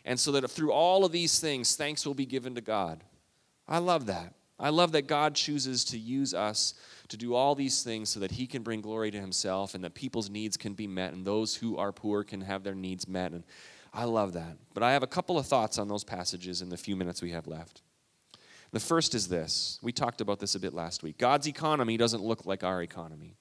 And 0.05 0.19
so 0.19 0.33
that 0.33 0.49
through 0.51 0.73
all 0.73 1.05
of 1.05 1.13
these 1.13 1.39
things, 1.39 1.77
thanks 1.77 2.07
will 2.07 2.15
be 2.15 2.27
given 2.27 2.55
to 2.55 2.61
God. 2.61 3.05
I 3.69 3.79
love 3.79 4.07
that. 4.07 4.35
I 4.59 4.69
love 4.69 4.93
that 4.93 5.07
God 5.07 5.35
chooses 5.35 5.85
to 5.87 5.99
use 5.99 6.35
us 6.35 6.75
to 7.09 7.17
do 7.17 7.35
all 7.35 7.55
these 7.55 7.83
things 7.83 8.11
so 8.11 8.21
that 8.21 8.33
He 8.33 8.47
can 8.47 8.63
bring 8.63 8.83
glory 8.83 9.11
to 9.11 9.21
Himself 9.21 9.75
and 9.75 9.83
that 9.85 9.95
people's 9.95 10.29
needs 10.29 10.57
can 10.57 10.75
be 10.75 10.87
met 10.87 11.13
and 11.13 11.25
those 11.25 11.57
who 11.57 11.79
are 11.79 11.93
poor 11.93 12.25
can 12.25 12.43
have 12.43 12.63
their 12.63 12.75
needs 12.75 13.09
met. 13.09 13.33
And 13.33 13.45
I 13.95 14.05
love 14.05 14.35
that. 14.35 14.59
But 14.75 14.83
I 14.83 14.93
have 14.93 15.03
a 15.03 15.09
couple 15.09 15.39
of 15.39 15.47
thoughts 15.47 15.79
on 15.79 15.89
those 15.89 16.05
passages 16.05 16.61
in 16.61 16.69
the 16.69 16.77
few 16.77 16.95
minutes 16.95 17.23
we 17.23 17.31
have 17.31 17.47
left. 17.47 17.83
The 18.73 18.81
first 18.81 19.15
is 19.15 19.29
this 19.29 19.79
we 19.83 19.93
talked 19.93 20.21
about 20.21 20.39
this 20.39 20.55
a 20.55 20.61
bit 20.61 20.75
last 20.75 21.03
week. 21.03 21.19
God's 21.19 21.49
economy 21.49 21.97
doesn't 21.97 22.23
look 22.23 22.47
like 22.47 22.63
our 22.63 22.83
economy. 22.83 23.37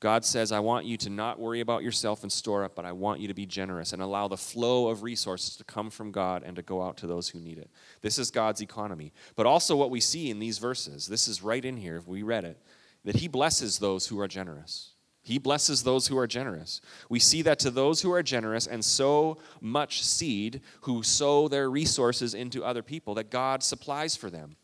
God 0.00 0.24
says, 0.24 0.52
I 0.52 0.60
want 0.60 0.86
you 0.86 0.96
to 0.98 1.10
not 1.10 1.40
worry 1.40 1.60
about 1.60 1.82
yourself 1.82 2.22
and 2.22 2.30
store 2.30 2.62
up, 2.62 2.76
but 2.76 2.84
I 2.84 2.92
want 2.92 3.20
you 3.20 3.26
to 3.28 3.34
be 3.34 3.46
generous 3.46 3.92
and 3.92 4.00
allow 4.00 4.28
the 4.28 4.36
flow 4.36 4.88
of 4.88 5.02
resources 5.02 5.56
to 5.56 5.64
come 5.64 5.90
from 5.90 6.12
God 6.12 6.44
and 6.44 6.54
to 6.54 6.62
go 6.62 6.82
out 6.82 6.96
to 6.98 7.08
those 7.08 7.28
who 7.28 7.40
need 7.40 7.58
it. 7.58 7.68
This 8.00 8.16
is 8.16 8.30
God's 8.30 8.60
economy. 8.60 9.12
But 9.34 9.46
also, 9.46 9.74
what 9.74 9.90
we 9.90 10.00
see 10.00 10.30
in 10.30 10.38
these 10.38 10.58
verses, 10.58 11.08
this 11.08 11.26
is 11.26 11.42
right 11.42 11.64
in 11.64 11.76
here, 11.76 11.96
if 11.96 12.06
we 12.06 12.22
read 12.22 12.44
it, 12.44 12.58
that 13.04 13.16
He 13.16 13.26
blesses 13.26 13.78
those 13.78 14.06
who 14.06 14.20
are 14.20 14.28
generous. 14.28 14.92
He 15.22 15.38
blesses 15.38 15.82
those 15.82 16.06
who 16.06 16.16
are 16.16 16.28
generous. 16.28 16.80
We 17.08 17.18
see 17.18 17.42
that 17.42 17.58
to 17.58 17.70
those 17.70 18.00
who 18.00 18.12
are 18.12 18.22
generous 18.22 18.68
and 18.68 18.84
sow 18.84 19.38
much 19.60 20.04
seed, 20.04 20.60
who 20.82 21.02
sow 21.02 21.48
their 21.48 21.68
resources 21.68 22.34
into 22.34 22.64
other 22.64 22.82
people, 22.82 23.14
that 23.16 23.30
God 23.30 23.64
supplies 23.64 24.16
for 24.16 24.30
them. 24.30 24.56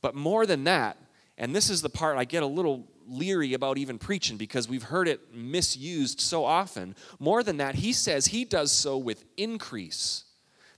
But 0.00 0.14
more 0.14 0.46
than 0.46 0.64
that, 0.64 0.96
and 1.36 1.54
this 1.54 1.68
is 1.68 1.82
the 1.82 1.90
part 1.90 2.16
I 2.16 2.24
get 2.24 2.42
a 2.42 2.46
little 2.46 2.86
leery 3.10 3.54
about 3.54 3.78
even 3.78 3.98
preaching 3.98 4.36
because 4.36 4.68
we've 4.68 4.84
heard 4.84 5.08
it 5.08 5.34
misused 5.34 6.20
so 6.20 6.44
often. 6.44 6.94
More 7.18 7.42
than 7.42 7.56
that, 7.58 7.76
he 7.76 7.92
says 7.92 8.26
he 8.26 8.44
does 8.44 8.72
so 8.72 8.96
with 8.96 9.24
increase. 9.36 10.24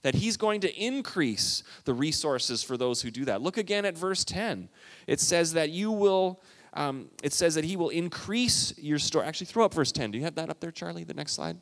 That 0.01 0.15
he's 0.15 0.35
going 0.35 0.61
to 0.61 0.83
increase 0.83 1.63
the 1.85 1.93
resources 1.93 2.61
for 2.61 2.75
those 2.75 3.01
who 3.01 3.09
do 3.09 3.23
that. 3.25 3.41
Look 3.41 3.57
again 3.57 3.85
at 3.85 3.97
verse 3.97 4.25
10. 4.25 4.67
It 5.07 5.21
says 5.21 5.53
that 5.53 5.69
you 5.69 5.91
will, 5.91 6.41
um, 6.73 7.09
it 7.23 7.31
says 7.31 7.55
that 7.55 7.63
he 7.63 7.77
will 7.77 7.89
increase 7.89 8.77
your 8.77 8.99
store. 8.99 9.23
Actually, 9.23 9.47
throw 9.47 9.63
up 9.63 9.73
verse 9.73 9.93
10. 9.93 10.11
Do 10.11 10.17
you 10.17 10.25
have 10.25 10.35
that 10.35 10.49
up 10.49 10.59
there, 10.59 10.71
Charlie? 10.71 11.05
The 11.05 11.13
next 11.13 11.33
slide. 11.33 11.57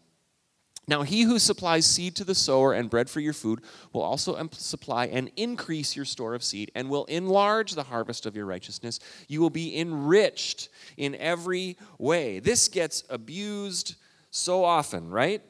Now, 0.88 1.04
he 1.04 1.22
who 1.22 1.38
supplies 1.40 1.86
seed 1.86 2.16
to 2.16 2.24
the 2.24 2.36
sower 2.36 2.74
and 2.74 2.90
bread 2.90 3.10
for 3.10 3.20
your 3.20 3.34
food 3.34 3.62
will 3.94 4.02
also 4.02 4.50
supply 4.54 5.06
and 5.06 5.32
increase 5.38 5.96
your 5.96 6.06
store 6.06 6.34
of 6.34 6.44
seed 6.44 6.72
and 6.74 6.90
will 6.90 7.06
enlarge 7.06 7.74
the 7.74 7.84
harvest 7.84 8.26
of 8.26 8.36
your 8.36 8.46
righteousness. 8.46 9.00
You 9.28 9.42
will 9.42 9.52
be 9.52 9.78
enriched 9.78 10.70
in 10.98 11.16
every 11.16 11.78
way. 11.98 12.40
This 12.40 12.68
gets 12.68 13.04
abused 13.10 13.96
so 14.32 14.64
often, 14.64 15.10
right? 15.10 15.42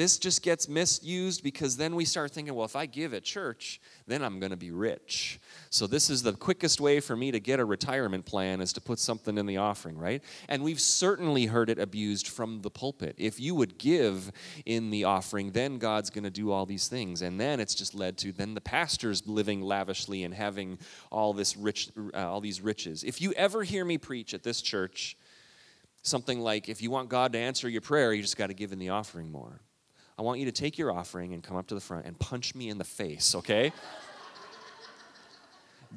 This 0.00 0.18
just 0.18 0.42
gets 0.42 0.66
misused 0.66 1.42
because 1.42 1.76
then 1.76 1.94
we 1.94 2.06
start 2.06 2.30
thinking, 2.30 2.54
well, 2.54 2.64
if 2.64 2.74
I 2.74 2.86
give 2.86 3.12
at 3.12 3.22
church, 3.22 3.82
then 4.06 4.24
I'm 4.24 4.40
going 4.40 4.50
to 4.50 4.56
be 4.56 4.70
rich. 4.70 5.38
So 5.68 5.86
this 5.86 6.08
is 6.08 6.22
the 6.22 6.32
quickest 6.32 6.80
way 6.80 7.00
for 7.00 7.14
me 7.14 7.30
to 7.30 7.38
get 7.38 7.60
a 7.60 7.66
retirement 7.66 8.24
plan 8.24 8.62
is 8.62 8.72
to 8.72 8.80
put 8.80 8.98
something 8.98 9.36
in 9.36 9.44
the 9.44 9.58
offering, 9.58 9.98
right? 9.98 10.24
And 10.48 10.62
we've 10.62 10.80
certainly 10.80 11.44
heard 11.44 11.68
it 11.68 11.78
abused 11.78 12.28
from 12.28 12.62
the 12.62 12.70
pulpit. 12.70 13.14
If 13.18 13.38
you 13.38 13.54
would 13.56 13.76
give 13.76 14.32
in 14.64 14.88
the 14.88 15.04
offering, 15.04 15.52
then 15.52 15.76
God's 15.76 16.08
going 16.08 16.24
to 16.24 16.30
do 16.30 16.50
all 16.50 16.64
these 16.64 16.88
things. 16.88 17.20
And 17.20 17.38
then 17.38 17.60
it's 17.60 17.74
just 17.74 17.94
led 17.94 18.16
to 18.18 18.32
then 18.32 18.54
the 18.54 18.62
pastors 18.62 19.26
living 19.26 19.60
lavishly 19.60 20.24
and 20.24 20.32
having 20.32 20.78
all 21.10 21.34
this 21.34 21.58
rich 21.58 21.90
uh, 22.14 22.26
all 22.26 22.40
these 22.40 22.62
riches. 22.62 23.04
If 23.04 23.20
you 23.20 23.32
ever 23.32 23.64
hear 23.64 23.84
me 23.84 23.98
preach 23.98 24.32
at 24.32 24.44
this 24.44 24.62
church, 24.62 25.18
something 26.00 26.40
like 26.40 26.70
if 26.70 26.80
you 26.80 26.90
want 26.90 27.10
God 27.10 27.34
to 27.34 27.38
answer 27.38 27.68
your 27.68 27.82
prayer, 27.82 28.14
you 28.14 28.22
just 28.22 28.38
got 28.38 28.46
to 28.46 28.54
give 28.54 28.72
in 28.72 28.78
the 28.78 28.88
offering 28.88 29.30
more 29.30 29.60
I 30.20 30.22
want 30.22 30.38
you 30.38 30.44
to 30.44 30.52
take 30.52 30.76
your 30.76 30.92
offering 30.92 31.32
and 31.32 31.42
come 31.42 31.56
up 31.56 31.66
to 31.68 31.74
the 31.74 31.80
front 31.80 32.04
and 32.04 32.18
punch 32.18 32.54
me 32.54 32.68
in 32.68 32.76
the 32.76 32.84
face, 32.84 33.34
okay? 33.34 33.72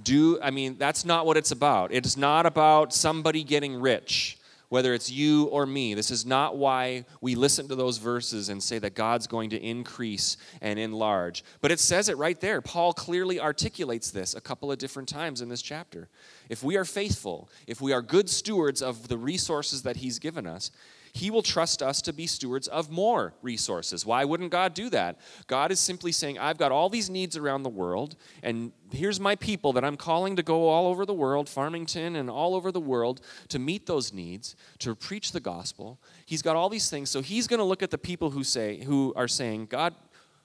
Do, 0.02 0.40
I 0.42 0.50
mean, 0.50 0.78
that's 0.78 1.04
not 1.04 1.26
what 1.26 1.36
it's 1.36 1.52
about. 1.52 1.92
It's 1.92 2.16
not 2.16 2.46
about 2.46 2.94
somebody 2.94 3.44
getting 3.44 3.76
rich, 3.76 4.38
whether 4.70 4.94
it's 4.94 5.12
you 5.12 5.48
or 5.48 5.66
me. 5.66 5.94
This 5.94 6.10
is 6.10 6.26
not 6.26 6.56
why 6.56 7.04
we 7.20 7.36
listen 7.36 7.68
to 7.68 7.76
those 7.76 7.98
verses 7.98 8.48
and 8.48 8.64
say 8.64 8.80
that 8.80 8.96
God's 8.96 9.28
going 9.28 9.50
to 9.50 9.62
increase 9.62 10.38
and 10.62 10.80
enlarge. 10.80 11.44
But 11.60 11.72
it 11.72 11.82
says 11.82 12.08
it 12.08 12.18
right 12.18 12.40
there. 12.40 12.62
Paul 12.62 12.94
clearly 12.94 13.42
articulates 13.42 14.10
this 14.10 14.36
a 14.36 14.42
couple 14.42 14.72
of 14.72 14.78
different 14.78 15.10
times 15.10 15.42
in 15.42 15.50
this 15.50 15.62
chapter. 15.62 16.08
If 16.48 16.64
we 16.64 16.78
are 16.78 16.86
faithful, 16.86 17.50
if 17.68 17.82
we 17.82 17.92
are 17.92 18.02
good 18.02 18.30
stewards 18.30 18.82
of 18.82 19.10
the 19.10 19.18
resources 19.18 19.82
that 19.82 19.98
he's 19.98 20.18
given 20.18 20.48
us, 20.48 20.72
he 21.14 21.30
will 21.30 21.44
trust 21.44 21.84
us 21.84 22.02
to 22.02 22.12
be 22.12 22.26
stewards 22.26 22.68
of 22.68 22.90
more 22.90 23.36
resources. 23.44 24.04
Why 24.04 24.26
wouldn't 24.26 24.52
God 24.52 24.74
do 24.74 24.90
that? 24.90 25.20
God 25.46 25.72
is 25.72 25.80
simply 25.80 26.12
saying, 26.12 26.40
I've 26.40 26.58
got 26.58 26.72
all 26.72 26.90
these 26.90 27.08
needs 27.08 27.38
around 27.38 27.62
the 27.62 27.70
world, 27.70 28.16
and 28.42 28.72
here's 28.92 29.20
my 29.20 29.36
people 29.36 29.74
that 29.74 29.86
I'm 29.86 29.96
calling 29.96 30.36
to 30.38 30.44
go 30.44 30.68
all 30.68 30.88
over 30.88 31.06
the 31.06 31.14
world, 31.14 31.48
Farmington 31.48 32.16
and 32.16 32.32
all 32.32 32.56
over 32.56 32.72
the 32.72 32.82
world, 32.82 33.22
to 33.50 33.60
meet 33.60 33.86
those 33.86 34.12
needs, 34.12 34.56
to 34.80 34.96
preach 34.96 35.32
the 35.32 35.40
gospel. 35.40 36.00
He's 36.26 36.42
got 36.42 36.56
all 36.56 36.70
these 36.70 36.90
things. 36.90 37.12
So 37.12 37.22
he's 37.22 37.46
going 37.48 37.60
to 37.60 37.64
look 37.64 37.84
at 37.84 37.92
the 37.92 37.98
people 38.00 38.32
who 38.32 38.44
say, 38.44 38.84
who 38.84 39.14
are 39.16 39.28
saying, 39.28 39.68
God, 39.68 39.94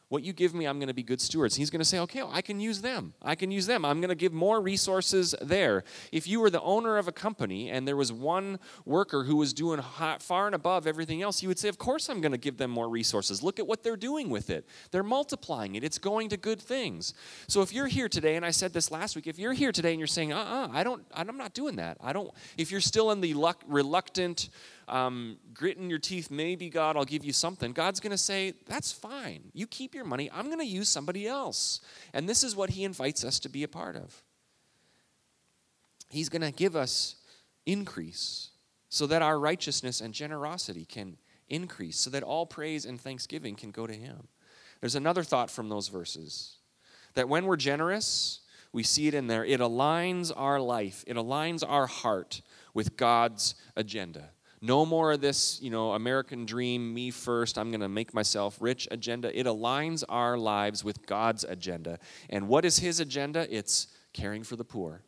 what 0.09 0.23
you 0.23 0.33
give 0.33 0.55
me, 0.55 0.67
I'm 0.67 0.79
going 0.79 0.89
to 0.89 0.95
be 0.95 1.03
good 1.03 1.21
stewards. 1.21 1.55
He's 1.55 1.69
going 1.69 1.81
to 1.81 1.85
say, 1.85 1.99
okay, 2.01 2.23
well, 2.23 2.33
I 2.33 2.41
can 2.41 2.61
use 2.61 2.81
them. 2.81 3.13
I 3.23 3.35
can 3.35 3.51
use 3.51 3.67
them. 3.67 3.85
I'm 3.85 4.01
going 4.01 4.09
to 4.09 4.15
give 4.15 4.33
more 4.33 4.61
resources 4.61 5.35
there. 5.43 5.85
If 6.13 6.27
you 6.27 6.41
were 6.41 6.49
the 6.49 6.63
owner 6.63 6.97
of 6.97 7.09
a 7.09 7.13
company 7.13 7.71
and 7.71 7.87
there 7.87 7.97
was 7.97 8.13
one 8.13 8.59
worker 8.87 9.25
who 9.25 9.37
was 9.37 9.53
doing 9.53 9.83
far 10.19 10.47
and 10.47 10.55
above 10.55 10.87
everything 10.87 11.21
else, 11.21 11.43
you 11.43 11.49
would 11.49 11.59
say, 11.59 11.69
of 11.69 11.79
course, 11.79 12.09
I'm 12.09 12.21
going 12.23 12.33
to 12.33 12.39
give 12.39 12.57
them 12.57 12.71
more 12.71 12.89
resources. 12.89 13.43
Look 13.43 13.59
at 13.59 13.67
what 13.67 13.83
they're 13.83 13.97
doing 13.97 14.31
with 14.31 14.49
it. 14.49 14.67
They're 14.91 15.03
multiplying 15.03 15.75
it, 15.75 15.85
it's 15.85 15.99
going 15.99 16.31
to 16.31 16.37
good 16.37 16.61
things. 16.61 17.13
So 17.47 17.61
if 17.61 17.73
you're 17.73 17.87
here 17.87 18.09
today, 18.09 18.37
and 18.37 18.47
I 18.47 18.51
said 18.51 18.73
this 18.73 18.91
last 18.91 19.15
week, 19.15 19.27
if 19.27 19.39
you're 19.39 19.53
here 19.53 19.73
today 19.73 19.91
and 19.91 20.01
you're 20.01 20.07
saying, 20.07 20.33
uh 20.33 20.39
uh-uh, 20.39 20.67
uh, 20.67 20.69
I 20.73 20.85
don't, 20.85 21.05
I'm 21.13 21.37
not 21.37 21.53
doing 21.53 21.77
that. 21.77 21.99
I 22.01 22.13
don't, 22.13 22.31
if 22.57 22.71
you're 22.71 22.81
still 22.81 23.11
in 23.11 23.21
the 23.21 23.35
luck, 23.35 23.63
reluctant, 23.67 24.49
um, 24.89 25.39
gritting 25.55 25.91
your 25.91 25.99
teeth, 25.99 26.31
maybe 26.31 26.69
God, 26.69 26.97
I'll 26.97 27.05
give 27.05 27.25
you 27.25 27.33
something. 27.33 27.73
God's 27.73 28.01
going 28.01 28.11
to 28.11 28.19
say, 28.19 28.55
That's 28.67 28.93
fine. 28.93 29.51
You 29.53 29.67
keep 29.67 29.95
your 29.95 30.05
money. 30.05 30.31
I'm 30.33 30.47
going 30.47 30.59
to 30.59 30.67
use 30.67 30.89
somebody 30.89 31.27
else. 31.27 31.81
And 32.13 32.29
this 32.29 32.43
is 32.43 32.57
what 32.57 32.71
He 32.71 32.85
invites 32.85 33.25
us 33.25 33.39
to 33.41 33.49
be 33.49 33.63
a 33.63 33.69
part 33.69 33.97
of. 33.97 34.23
He's 36.11 36.29
going 36.29 36.43
to 36.43 36.53
give 36.53 36.75
us 36.75 37.17
increase 37.67 38.51
so 38.89 39.07
that 39.07 39.23
our 39.23 39.39
righteousness 39.39 40.01
and 40.01 40.15
generosity 40.15 40.85
can 40.85 41.19
increase, 41.49 41.99
so 41.99 42.11
that 42.11 42.23
all 42.23 42.47
praise 42.47 42.85
and 42.85 43.01
thanksgiving 43.01 43.55
can 43.55 43.71
go 43.71 43.87
to 43.87 43.95
Him. 43.95 44.29
There's 44.81 44.95
another 44.95 45.23
thought 45.23 45.51
from 45.51 45.69
those 45.69 45.89
verses 45.89 46.57
that 47.15 47.29
when 47.29 47.47
we're 47.47 47.57
generous, 47.57 48.41
we 48.73 48.83
see 48.83 49.09
it 49.09 49.15
in 49.15 49.27
there, 49.27 49.45
it 49.45 49.61
aligns 49.61 50.33
our 50.35 50.61
life, 50.61 51.05
it 51.07 51.17
aligns 51.17 51.65
our 51.67 51.87
heart 51.87 52.43
with 52.75 52.97
God's 52.97 53.55
agenda. 53.77 54.31
No 54.61 54.85
more 54.85 55.13
of 55.13 55.21
this, 55.21 55.61
you 55.63 55.71
know, 55.71 55.93
American 55.93 56.45
dream, 56.45 56.93
me 56.93 57.11
first, 57.11 57.59
I'm 57.59 57.71
going 57.71 57.81
to 57.81 57.89
make 57.89 58.13
myself 58.13 58.57
rich 58.61 58.89
agenda. 58.91 59.37
It 59.39 59.47
aligns 59.47 60.03
our 60.09 60.37
lives 60.37 60.83
with 60.83 61.07
God's 61.07 61.45
agenda. 61.45 61.99
And 62.29 62.49
what 62.49 62.65
is 62.65 62.79
His 62.79 62.99
agenda? 62.99 63.47
It's 63.55 63.87
caring 64.13 64.43
for 64.43 64.57
the 64.57 64.65
poor. 64.65 65.03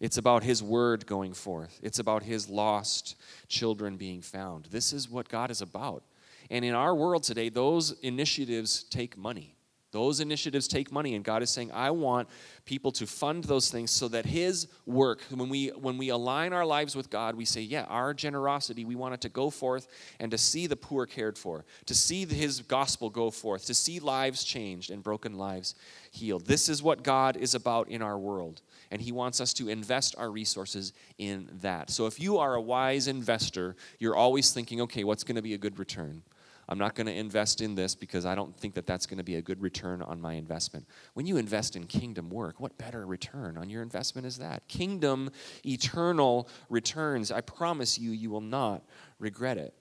It's 0.00 0.18
about 0.18 0.42
His 0.42 0.62
word 0.62 1.06
going 1.06 1.32
forth, 1.32 1.78
it's 1.82 1.98
about 1.98 2.24
His 2.24 2.48
lost 2.48 3.16
children 3.48 3.96
being 3.96 4.20
found. 4.20 4.66
This 4.66 4.92
is 4.92 5.08
what 5.08 5.28
God 5.28 5.50
is 5.50 5.60
about. 5.60 6.02
And 6.50 6.64
in 6.64 6.74
our 6.74 6.94
world 6.94 7.22
today, 7.22 7.48
those 7.48 7.92
initiatives 8.02 8.82
take 8.84 9.16
money. 9.16 9.53
Those 9.94 10.18
initiatives 10.18 10.66
take 10.66 10.90
money, 10.90 11.14
and 11.14 11.24
God 11.24 11.40
is 11.40 11.50
saying, 11.50 11.70
I 11.70 11.92
want 11.92 12.28
people 12.64 12.90
to 12.90 13.06
fund 13.06 13.44
those 13.44 13.70
things 13.70 13.92
so 13.92 14.08
that 14.08 14.26
His 14.26 14.66
work, 14.86 15.20
when 15.30 15.48
we 15.48 15.68
when 15.68 15.98
we 15.98 16.08
align 16.08 16.52
our 16.52 16.66
lives 16.66 16.96
with 16.96 17.10
God, 17.10 17.36
we 17.36 17.44
say, 17.44 17.60
Yeah, 17.60 17.84
our 17.84 18.12
generosity, 18.12 18.84
we 18.84 18.96
want 18.96 19.14
it 19.14 19.20
to 19.20 19.28
go 19.28 19.50
forth 19.50 19.86
and 20.18 20.32
to 20.32 20.36
see 20.36 20.66
the 20.66 20.74
poor 20.74 21.06
cared 21.06 21.38
for, 21.38 21.64
to 21.86 21.94
see 21.94 22.26
His 22.26 22.58
gospel 22.62 23.08
go 23.08 23.30
forth, 23.30 23.66
to 23.66 23.74
see 23.74 24.00
lives 24.00 24.42
changed 24.42 24.90
and 24.90 25.00
broken 25.00 25.38
lives 25.38 25.76
healed. 26.10 26.44
This 26.46 26.68
is 26.68 26.82
what 26.82 27.04
God 27.04 27.36
is 27.36 27.54
about 27.54 27.86
in 27.86 28.02
our 28.02 28.18
world, 28.18 28.62
and 28.90 29.00
He 29.00 29.12
wants 29.12 29.40
us 29.40 29.52
to 29.54 29.68
invest 29.68 30.16
our 30.18 30.28
resources 30.28 30.92
in 31.18 31.48
that. 31.60 31.88
So 31.90 32.06
if 32.06 32.18
you 32.18 32.38
are 32.38 32.56
a 32.56 32.60
wise 32.60 33.06
investor, 33.06 33.76
you're 34.00 34.16
always 34.16 34.50
thinking, 34.50 34.80
okay, 34.80 35.04
what's 35.04 35.22
going 35.22 35.36
to 35.36 35.42
be 35.42 35.54
a 35.54 35.58
good 35.58 35.78
return? 35.78 36.24
I'm 36.68 36.78
not 36.78 36.94
going 36.94 37.06
to 37.06 37.12
invest 37.12 37.60
in 37.60 37.74
this 37.74 37.94
because 37.94 38.24
I 38.24 38.34
don't 38.34 38.56
think 38.56 38.74
that 38.74 38.86
that's 38.86 39.06
going 39.06 39.18
to 39.18 39.24
be 39.24 39.36
a 39.36 39.42
good 39.42 39.60
return 39.60 40.02
on 40.02 40.20
my 40.20 40.34
investment. 40.34 40.86
When 41.14 41.26
you 41.26 41.36
invest 41.36 41.76
in 41.76 41.86
kingdom 41.86 42.30
work, 42.30 42.60
what 42.60 42.76
better 42.78 43.06
return 43.06 43.58
on 43.58 43.68
your 43.68 43.82
investment 43.82 44.26
is 44.26 44.38
that? 44.38 44.66
Kingdom, 44.68 45.30
eternal 45.64 46.48
returns. 46.68 47.30
I 47.30 47.40
promise 47.40 47.98
you, 47.98 48.12
you 48.12 48.30
will 48.30 48.40
not 48.40 48.82
regret 49.18 49.58
it. 49.58 49.74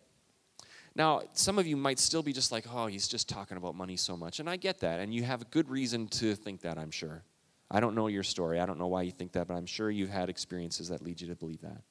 Now, 0.96 1.22
some 1.34 1.58
of 1.58 1.65
you 1.65 1.76
might 1.76 1.98
still 1.98 2.22
be 2.22 2.34
just 2.34 2.52
like, 2.52 2.65
oh, 2.72 2.88
he's 2.88 3.08
just 3.08 3.28
talking 3.28 3.58
about 3.58 3.76
money 3.76 3.98
so 3.98 4.15
much. 4.15 4.39
And 4.39 4.50
I 4.50 4.58
get 4.58 4.80
that. 4.82 5.00
And 5.00 5.13
you 5.13 5.24
have 5.24 5.41
a 5.41 5.46
good 5.46 5.69
reason 5.69 6.08
to 6.10 6.36
think 6.36 6.62
that, 6.62 6.78
I'm 6.78 6.91
sure. 6.91 7.24
I 7.72 7.80
don't 7.80 7.96
know 7.96 8.08
your 8.08 8.22
story. 8.22 8.60
I 8.60 8.67
don't 8.67 8.78
know 8.78 8.88
why 8.88 9.02
you 9.02 9.12
think 9.12 9.32
that, 9.32 9.48
but 9.48 9.56
I'm 9.56 9.65
sure 9.65 9.89
you've 9.89 10.12
had 10.12 10.30
experiences 10.30 10.89
that 10.89 11.02
lead 11.02 11.19
you 11.19 11.28
to 11.30 11.36
believe 11.36 11.62
that. 11.62 11.82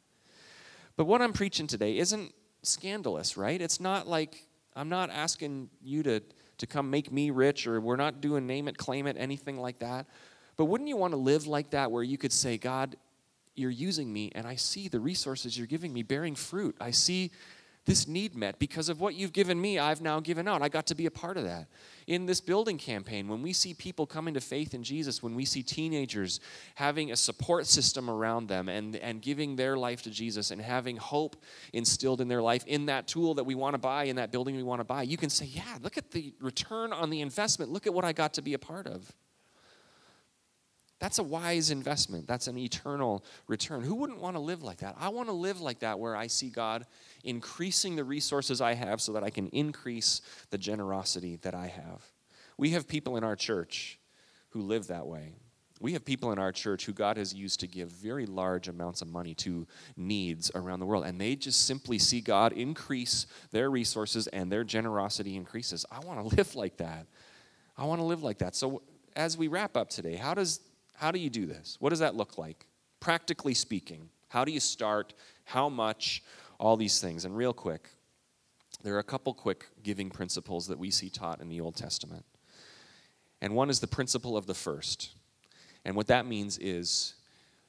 But 0.96 1.06
what 1.06 1.20
I'm 1.20 1.32
preaching 1.32 1.66
today 1.66 1.98
isn't 1.98 2.32
scandalous, 2.62 3.36
right? 3.36 3.60
It's 3.60 3.80
not 3.80 4.06
like 4.06 4.46
I'm 4.74 4.88
not 4.88 5.10
asking 5.10 5.70
you 5.82 6.02
to, 6.04 6.20
to 6.58 6.66
come 6.66 6.90
make 6.90 7.12
me 7.12 7.30
rich, 7.30 7.66
or 7.66 7.80
we're 7.80 7.96
not 7.96 8.20
doing 8.20 8.46
name 8.46 8.68
it, 8.68 8.76
claim 8.78 9.06
it, 9.06 9.16
anything 9.18 9.58
like 9.58 9.78
that. 9.80 10.06
But 10.56 10.66
wouldn't 10.66 10.88
you 10.88 10.96
want 10.96 11.12
to 11.12 11.18
live 11.18 11.46
like 11.46 11.70
that 11.70 11.90
where 11.90 12.02
you 12.02 12.18
could 12.18 12.32
say, 12.32 12.58
God, 12.58 12.96
you're 13.54 13.70
using 13.70 14.12
me, 14.12 14.30
and 14.34 14.46
I 14.46 14.56
see 14.56 14.88
the 14.88 15.00
resources 15.00 15.56
you're 15.56 15.66
giving 15.66 15.92
me 15.92 16.02
bearing 16.02 16.34
fruit. 16.34 16.76
I 16.80 16.90
see 16.90 17.30
this 17.84 18.06
need 18.06 18.34
met. 18.34 18.58
Because 18.58 18.88
of 18.88 19.00
what 19.00 19.14
you've 19.14 19.32
given 19.32 19.60
me 19.60 19.78
i've 19.78 20.00
now 20.00 20.20
given 20.20 20.46
out. 20.46 20.62
I 20.62 20.68
got 20.68 20.86
to 20.86 20.94
be 20.94 21.06
a 21.06 21.10
part 21.10 21.36
of 21.36 21.44
that. 21.44 21.68
In 22.06 22.26
this 22.26 22.40
building 22.40 22.78
campaign 22.78 23.28
when 23.28 23.42
we 23.42 23.52
see 23.52 23.74
people 23.74 24.06
coming 24.06 24.34
to 24.34 24.40
faith 24.40 24.74
in 24.74 24.82
jesus 24.82 25.22
when 25.22 25.34
we 25.34 25.44
see 25.44 25.62
teenagers 25.62 26.40
having 26.74 27.12
a 27.12 27.16
support 27.16 27.66
system 27.66 28.10
around 28.10 28.48
them 28.48 28.68
and, 28.68 28.96
and 28.96 29.22
giving 29.22 29.56
their 29.56 29.76
life 29.76 30.02
to 30.02 30.10
jesus 30.10 30.50
and 30.50 30.60
having 30.60 30.96
hope 30.96 31.36
instilled 31.72 32.20
in 32.20 32.28
their 32.28 32.42
life 32.42 32.64
in 32.66 32.86
that 32.86 33.06
tool 33.06 33.34
that 33.34 33.44
we 33.44 33.54
want 33.54 33.74
to 33.74 33.78
buy 33.78 34.04
in 34.04 34.16
that 34.16 34.32
building 34.32 34.56
we 34.56 34.62
want 34.62 34.80
to 34.80 34.84
buy 34.84 35.02
you 35.02 35.16
can 35.16 35.30
say 35.30 35.46
yeah 35.46 35.78
look 35.80 35.96
at 35.96 36.10
the 36.10 36.34
return 36.40 36.92
on 36.92 37.10
the 37.10 37.20
investment. 37.20 37.70
Look 37.72 37.86
at 37.86 37.94
what 37.94 38.04
i 38.04 38.12
got 38.12 38.34
to 38.34 38.42
be 38.42 38.54
a 38.54 38.58
part 38.58 38.86
of 38.86 39.12
that's 41.02 41.18
a 41.18 41.24
wise 41.24 41.72
investment. 41.72 42.28
That's 42.28 42.46
an 42.46 42.56
eternal 42.56 43.24
return. 43.48 43.82
Who 43.82 43.96
wouldn't 43.96 44.20
want 44.20 44.36
to 44.36 44.40
live 44.40 44.62
like 44.62 44.78
that? 44.78 44.94
I 45.00 45.08
want 45.08 45.28
to 45.28 45.32
live 45.32 45.60
like 45.60 45.80
that 45.80 45.98
where 45.98 46.14
I 46.14 46.28
see 46.28 46.48
God 46.48 46.86
increasing 47.24 47.96
the 47.96 48.04
resources 48.04 48.60
I 48.60 48.74
have 48.74 49.00
so 49.00 49.14
that 49.14 49.24
I 49.24 49.30
can 49.30 49.48
increase 49.48 50.20
the 50.50 50.58
generosity 50.58 51.40
that 51.42 51.56
I 51.56 51.66
have. 51.66 52.04
We 52.56 52.70
have 52.70 52.86
people 52.86 53.16
in 53.16 53.24
our 53.24 53.34
church 53.34 53.98
who 54.50 54.62
live 54.62 54.86
that 54.86 55.08
way. 55.08 55.32
We 55.80 55.94
have 55.94 56.04
people 56.04 56.30
in 56.30 56.38
our 56.38 56.52
church 56.52 56.86
who 56.86 56.92
God 56.92 57.16
has 57.16 57.34
used 57.34 57.58
to 57.58 57.66
give 57.66 57.88
very 57.88 58.24
large 58.24 58.68
amounts 58.68 59.02
of 59.02 59.08
money 59.08 59.34
to 59.34 59.66
needs 59.96 60.52
around 60.54 60.78
the 60.78 60.86
world, 60.86 61.04
and 61.04 61.20
they 61.20 61.34
just 61.34 61.66
simply 61.66 61.98
see 61.98 62.20
God 62.20 62.52
increase 62.52 63.26
their 63.50 63.72
resources 63.72 64.28
and 64.28 64.52
their 64.52 64.62
generosity 64.62 65.34
increases. 65.34 65.84
I 65.90 65.98
want 65.98 66.20
to 66.20 66.36
live 66.36 66.54
like 66.54 66.76
that. 66.76 67.08
I 67.76 67.86
want 67.86 68.00
to 68.00 68.04
live 68.04 68.22
like 68.22 68.38
that. 68.38 68.54
So, 68.54 68.82
as 69.16 69.36
we 69.36 69.48
wrap 69.48 69.76
up 69.76 69.90
today, 69.90 70.14
how 70.14 70.32
does 70.32 70.60
how 70.94 71.10
do 71.10 71.18
you 71.18 71.30
do 71.30 71.46
this? 71.46 71.76
What 71.80 71.90
does 71.90 71.98
that 71.98 72.14
look 72.14 72.38
like? 72.38 72.66
Practically 73.00 73.54
speaking, 73.54 74.08
how 74.28 74.44
do 74.44 74.52
you 74.52 74.60
start? 74.60 75.14
How 75.44 75.68
much? 75.68 76.22
All 76.58 76.76
these 76.76 77.00
things. 77.00 77.24
And 77.24 77.36
real 77.36 77.52
quick, 77.52 77.88
there 78.82 78.94
are 78.94 79.00
a 79.00 79.04
couple 79.04 79.34
quick 79.34 79.66
giving 79.82 80.10
principles 80.10 80.66
that 80.68 80.78
we 80.78 80.90
see 80.90 81.10
taught 81.10 81.40
in 81.40 81.48
the 81.48 81.60
Old 81.60 81.76
Testament. 81.76 82.24
And 83.40 83.54
one 83.54 83.70
is 83.70 83.80
the 83.80 83.88
principle 83.88 84.36
of 84.36 84.46
the 84.46 84.54
first. 84.54 85.10
And 85.84 85.96
what 85.96 86.06
that 86.06 86.26
means 86.26 86.58
is 86.58 87.14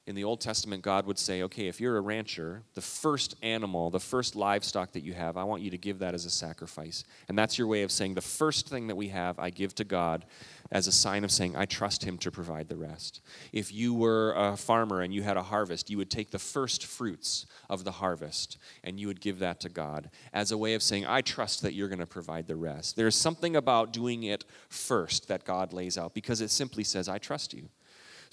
in 0.06 0.16
the 0.16 0.24
Old 0.26 0.42
Testament, 0.42 0.84
God 0.84 1.06
would 1.06 1.18
say, 1.18 1.44
okay, 1.44 1.68
if 1.68 1.80
you're 1.80 1.96
a 1.96 2.02
rancher, 2.02 2.64
the 2.74 2.82
first 2.82 3.36
animal, 3.42 3.90
the 3.90 4.02
first 4.02 4.36
livestock 4.36 4.92
that 4.92 5.04
you 5.04 5.14
have, 5.14 5.38
I 5.38 5.46
want 5.46 5.62
you 5.62 5.72
to 5.72 5.78
give 5.78 6.00
that 6.00 6.14
as 6.14 6.26
a 6.26 6.30
sacrifice. 6.30 7.06
And 7.30 7.40
that's 7.40 7.58
your 7.58 7.68
way 7.68 7.84
of 7.84 7.92
saying, 7.92 8.16
the 8.16 8.22
first 8.22 8.68
thing 8.68 8.88
that 8.88 8.98
we 8.98 9.08
have, 9.10 9.40
I 9.40 9.50
give 9.50 9.74
to 9.76 9.86
God 9.86 10.26
as 10.74 10.88
a 10.88 10.92
sign 10.92 11.24
of 11.24 11.32
saying, 11.32 11.56
I 11.56 11.66
trust 11.66 12.04
Him 12.04 12.18
to 12.18 12.32
provide 12.32 12.68
the 12.68 12.76
rest. 12.76 13.22
If 13.54 13.74
you 13.74 13.94
were 13.94 14.34
a 14.34 14.58
farmer 14.58 15.02
and 15.02 15.14
you 15.14 15.24
had 15.24 15.38
a 15.38 15.44
harvest, 15.44 15.90
you 15.90 15.98
would 16.00 16.12
take 16.12 16.32
the 16.32 16.40
first 16.40 16.86
fruits 16.86 17.46
of 17.70 17.86
the 17.86 17.92
harvest 17.92 18.58
and 18.84 19.00
you 19.00 19.08
would 19.08 19.22
give 19.22 19.40
that 19.40 19.62
to 19.62 19.70
God 19.70 20.10
as 20.34 20.52
a 20.52 20.58
way 20.58 20.74
of 20.74 20.84
saying, 20.84 21.06
I 21.06 21.22
trust 21.22 21.62
that 21.62 21.76
you're 21.76 21.88
going 21.88 22.00
to 22.00 22.06
provide 22.06 22.48
the 22.48 22.58
rest. 22.58 22.98
There's 22.98 23.16
something 23.16 23.56
about 23.56 23.94
doing 23.94 24.24
it 24.24 24.44
first 24.68 25.30
that 25.30 25.46
God 25.46 25.72
lays 25.72 25.98
out 25.98 26.14
because 26.14 26.42
it 26.42 26.50
simply 26.50 26.84
says, 26.84 27.08
I 27.08 27.20
trust 27.20 27.54
you. 27.54 27.70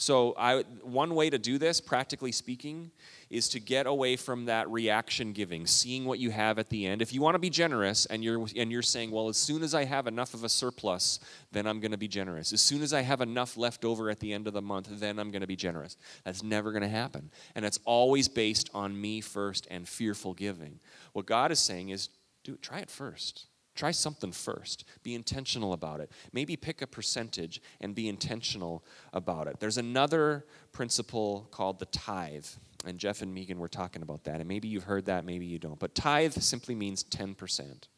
So, 0.00 0.34
I, 0.38 0.62
one 0.80 1.14
way 1.14 1.28
to 1.28 1.38
do 1.38 1.58
this, 1.58 1.78
practically 1.78 2.32
speaking, 2.32 2.90
is 3.28 3.50
to 3.50 3.60
get 3.60 3.86
away 3.86 4.16
from 4.16 4.46
that 4.46 4.66
reaction 4.70 5.34
giving, 5.34 5.66
seeing 5.66 6.06
what 6.06 6.18
you 6.18 6.30
have 6.30 6.58
at 6.58 6.70
the 6.70 6.86
end. 6.86 7.02
If 7.02 7.12
you 7.12 7.20
want 7.20 7.34
to 7.34 7.38
be 7.38 7.50
generous 7.50 8.06
and 8.06 8.24
you're, 8.24 8.46
and 8.56 8.72
you're 8.72 8.80
saying, 8.80 9.10
well, 9.10 9.28
as 9.28 9.36
soon 9.36 9.62
as 9.62 9.74
I 9.74 9.84
have 9.84 10.06
enough 10.06 10.32
of 10.32 10.42
a 10.42 10.48
surplus, 10.48 11.20
then 11.52 11.66
I'm 11.66 11.80
going 11.80 11.90
to 11.90 11.98
be 11.98 12.08
generous. 12.08 12.54
As 12.54 12.62
soon 12.62 12.80
as 12.80 12.94
I 12.94 13.02
have 13.02 13.20
enough 13.20 13.58
left 13.58 13.84
over 13.84 14.08
at 14.08 14.20
the 14.20 14.32
end 14.32 14.46
of 14.46 14.54
the 14.54 14.62
month, 14.62 14.88
then 14.90 15.18
I'm 15.18 15.30
going 15.30 15.42
to 15.42 15.46
be 15.46 15.54
generous. 15.54 15.98
That's 16.24 16.42
never 16.42 16.72
going 16.72 16.80
to 16.80 16.88
happen. 16.88 17.30
And 17.54 17.66
it's 17.66 17.78
always 17.84 18.26
based 18.26 18.70
on 18.72 18.98
me 18.98 19.20
first 19.20 19.68
and 19.70 19.86
fearful 19.86 20.32
giving. 20.32 20.80
What 21.12 21.26
God 21.26 21.52
is 21.52 21.58
saying 21.58 21.90
is, 21.90 22.08
do 22.42 22.56
try 22.56 22.78
it 22.78 22.90
first. 22.90 23.49
Try 23.74 23.92
something 23.92 24.32
first. 24.32 24.84
Be 25.02 25.14
intentional 25.14 25.72
about 25.72 26.00
it. 26.00 26.10
Maybe 26.32 26.56
pick 26.56 26.82
a 26.82 26.86
percentage 26.86 27.62
and 27.80 27.94
be 27.94 28.08
intentional 28.08 28.84
about 29.12 29.46
it. 29.46 29.60
There's 29.60 29.78
another 29.78 30.44
principle 30.72 31.48
called 31.50 31.78
the 31.78 31.86
tithe. 31.86 32.46
And 32.84 32.98
Jeff 32.98 33.22
and 33.22 33.34
Megan 33.34 33.58
were 33.58 33.68
talking 33.68 34.02
about 34.02 34.24
that. 34.24 34.40
And 34.40 34.48
maybe 34.48 34.68
you've 34.68 34.84
heard 34.84 35.06
that, 35.06 35.24
maybe 35.24 35.46
you 35.46 35.58
don't. 35.58 35.78
But 35.78 35.94
tithe 35.94 36.32
simply 36.34 36.74
means 36.74 37.04
10%. 37.04 37.88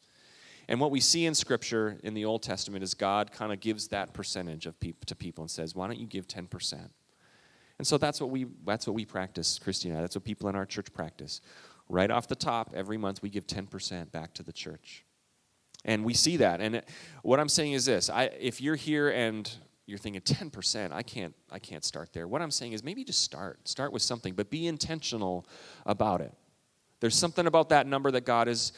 And 0.67 0.79
what 0.79 0.91
we 0.91 0.99
see 0.99 1.25
in 1.25 1.35
Scripture 1.35 1.99
in 2.03 2.13
the 2.13 2.25
Old 2.25 2.43
Testament 2.43 2.83
is 2.83 2.93
God 2.93 3.31
kind 3.31 3.51
of 3.51 3.59
gives 3.59 3.89
that 3.89 4.13
percentage 4.13 4.65
of 4.65 4.79
people 4.79 5.05
to 5.07 5.15
people 5.15 5.43
and 5.43 5.51
says, 5.51 5.75
"Why 5.75 5.87
don't 5.87 5.99
you 5.99 6.07
give 6.07 6.27
10%?" 6.27 6.91
And 7.77 7.87
so 7.87 7.97
that's 7.97 8.21
what 8.21 8.29
we 8.29 8.45
that's 8.65 8.87
what 8.87 8.93
we 8.93 9.05
practice, 9.05 9.59
Christian. 9.59 9.93
That's 9.93 10.15
what 10.15 10.23
people 10.23 10.47
in 10.47 10.55
our 10.55 10.65
church 10.65 10.93
practice. 10.93 11.41
Right 11.89 12.09
off 12.09 12.27
the 12.27 12.35
top, 12.35 12.71
every 12.73 12.97
month 12.97 13.21
we 13.21 13.29
give 13.29 13.45
10% 13.45 14.11
back 14.11 14.33
to 14.35 14.43
the 14.43 14.53
church. 14.53 15.03
And 15.85 16.05
we 16.05 16.13
see 16.13 16.37
that. 16.37 16.61
And 16.61 16.81
what 17.23 17.39
I'm 17.39 17.49
saying 17.49 17.73
is 17.73 17.85
this 17.85 18.09
I, 18.09 18.25
if 18.39 18.61
you're 18.61 18.75
here 18.75 19.09
and 19.09 19.51
you're 19.85 19.97
thinking 19.97 20.21
10% 20.21 20.91
i 20.91 21.03
can't 21.03 21.35
i 21.51 21.59
can't 21.59 21.83
start 21.83 22.13
there. 22.13 22.27
What 22.27 22.41
i'm 22.41 22.51
saying 22.51 22.73
is 22.73 22.83
maybe 22.83 23.03
just 23.03 23.21
start 23.21 23.67
start 23.67 23.91
with 23.91 24.01
something 24.01 24.33
but 24.33 24.49
be 24.49 24.67
intentional 24.67 25.45
about 25.85 26.21
it. 26.21 26.33
There's 26.99 27.15
something 27.15 27.47
about 27.47 27.69
that 27.69 27.87
number 27.87 28.11
that 28.11 28.25
god 28.25 28.47
has 28.47 28.71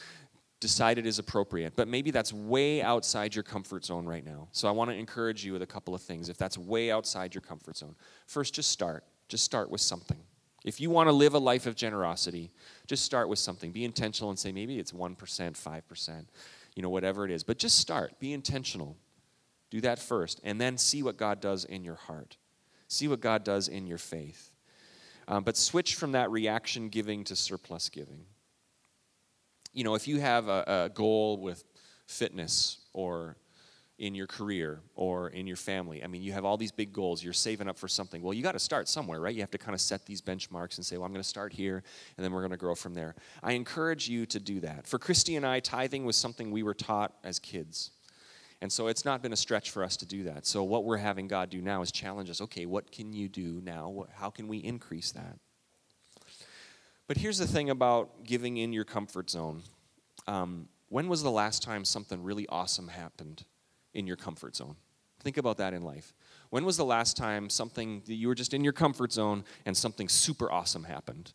decided 0.58 1.06
is 1.06 1.18
appropriate 1.18 1.76
but 1.76 1.86
maybe 1.86 2.10
that's 2.10 2.32
way 2.32 2.82
outside 2.82 3.34
your 3.34 3.44
comfort 3.44 3.84
zone 3.84 4.06
right 4.06 4.24
now. 4.24 4.48
So 4.52 4.68
i 4.68 4.70
want 4.70 4.90
to 4.90 4.96
encourage 4.96 5.44
you 5.44 5.52
with 5.52 5.62
a 5.62 5.66
couple 5.66 5.94
of 5.94 6.02
things. 6.02 6.28
If 6.28 6.38
that's 6.38 6.58
way 6.58 6.90
outside 6.90 7.34
your 7.34 7.42
comfort 7.42 7.76
zone 7.76 7.94
first 8.26 8.54
just 8.54 8.70
start. 8.70 9.04
Just 9.28 9.44
start 9.44 9.70
with 9.70 9.80
something. 9.80 10.18
If 10.64 10.80
you 10.80 10.88
want 10.88 11.08
to 11.08 11.12
live 11.12 11.34
a 11.34 11.38
life 11.38 11.66
of 11.66 11.76
generosity 11.76 12.50
just 12.86 13.04
start 13.04 13.28
with 13.28 13.38
something. 13.38 13.70
Be 13.70 13.84
intentional 13.84 14.30
and 14.30 14.38
say 14.38 14.50
maybe 14.50 14.78
it's 14.80 14.92
1% 14.92 15.16
5% 15.16 16.26
you 16.76 16.82
know, 16.82 16.90
whatever 16.90 17.24
it 17.24 17.32
is. 17.32 17.42
But 17.42 17.58
just 17.58 17.78
start, 17.78 18.20
be 18.20 18.32
intentional. 18.32 18.96
Do 19.70 19.80
that 19.80 19.98
first, 19.98 20.40
and 20.44 20.60
then 20.60 20.78
see 20.78 21.02
what 21.02 21.16
God 21.16 21.40
does 21.40 21.64
in 21.64 21.82
your 21.82 21.96
heart. 21.96 22.36
See 22.86 23.08
what 23.08 23.20
God 23.20 23.42
does 23.42 23.66
in 23.66 23.88
your 23.88 23.98
faith. 23.98 24.52
Um, 25.26 25.42
but 25.42 25.56
switch 25.56 25.96
from 25.96 26.12
that 26.12 26.30
reaction 26.30 26.88
giving 26.88 27.24
to 27.24 27.34
surplus 27.34 27.88
giving. 27.88 28.26
You 29.72 29.82
know, 29.82 29.96
if 29.96 30.06
you 30.06 30.20
have 30.20 30.46
a, 30.46 30.84
a 30.84 30.90
goal 30.94 31.38
with 31.38 31.64
fitness 32.06 32.78
or 32.92 33.36
in 33.98 34.14
your 34.14 34.26
career 34.26 34.80
or 34.94 35.30
in 35.30 35.46
your 35.46 35.56
family. 35.56 36.04
I 36.04 36.06
mean, 36.06 36.22
you 36.22 36.32
have 36.32 36.44
all 36.44 36.58
these 36.58 36.72
big 36.72 36.92
goals, 36.92 37.24
you're 37.24 37.32
saving 37.32 37.68
up 37.68 37.78
for 37.78 37.88
something. 37.88 38.20
Well, 38.20 38.34
you 38.34 38.42
got 38.42 38.52
to 38.52 38.58
start 38.58 38.88
somewhere, 38.88 39.20
right? 39.20 39.34
You 39.34 39.40
have 39.40 39.50
to 39.52 39.58
kind 39.58 39.74
of 39.74 39.80
set 39.80 40.04
these 40.04 40.20
benchmarks 40.20 40.76
and 40.76 40.84
say, 40.84 40.96
well, 40.96 41.06
I'm 41.06 41.12
going 41.12 41.22
to 41.22 41.28
start 41.28 41.52
here, 41.52 41.82
and 42.16 42.24
then 42.24 42.32
we're 42.32 42.42
going 42.42 42.50
to 42.50 42.58
grow 42.58 42.74
from 42.74 42.92
there. 42.92 43.14
I 43.42 43.52
encourage 43.52 44.08
you 44.08 44.26
to 44.26 44.38
do 44.38 44.60
that. 44.60 44.86
For 44.86 44.98
Christy 44.98 45.36
and 45.36 45.46
I, 45.46 45.60
tithing 45.60 46.04
was 46.04 46.16
something 46.16 46.50
we 46.50 46.62
were 46.62 46.74
taught 46.74 47.14
as 47.24 47.38
kids. 47.38 47.90
And 48.60 48.70
so 48.70 48.86
it's 48.86 49.04
not 49.04 49.22
been 49.22 49.32
a 49.32 49.36
stretch 49.36 49.70
for 49.70 49.82
us 49.82 49.96
to 49.98 50.06
do 50.06 50.24
that. 50.24 50.46
So 50.46 50.62
what 50.62 50.84
we're 50.84 50.96
having 50.98 51.28
God 51.28 51.50
do 51.50 51.60
now 51.60 51.82
is 51.82 51.92
challenge 51.92 52.30
us 52.30 52.40
okay, 52.40 52.66
what 52.66 52.90
can 52.90 53.12
you 53.12 53.28
do 53.28 53.60
now? 53.64 54.06
How 54.14 54.30
can 54.30 54.48
we 54.48 54.58
increase 54.58 55.12
that? 55.12 55.38
But 57.06 57.18
here's 57.18 57.38
the 57.38 57.46
thing 57.46 57.70
about 57.70 58.24
giving 58.24 58.56
in 58.56 58.72
your 58.72 58.84
comfort 58.84 59.30
zone. 59.30 59.62
Um, 60.26 60.68
when 60.88 61.08
was 61.08 61.22
the 61.22 61.30
last 61.30 61.62
time 61.62 61.84
something 61.84 62.22
really 62.22 62.46
awesome 62.48 62.88
happened 62.88 63.44
in 63.96 64.06
your 64.06 64.16
comfort 64.16 64.54
zone. 64.54 64.76
Think 65.22 65.38
about 65.38 65.56
that 65.56 65.74
in 65.74 65.82
life. 65.82 66.14
When 66.50 66.64
was 66.64 66.76
the 66.76 66.84
last 66.84 67.16
time 67.16 67.50
something 67.50 68.02
that 68.06 68.14
you 68.14 68.28
were 68.28 68.34
just 68.34 68.54
in 68.54 68.62
your 68.62 68.72
comfort 68.72 69.12
zone 69.12 69.44
and 69.64 69.76
something 69.76 70.08
super 70.08 70.52
awesome 70.52 70.84
happened? 70.84 71.32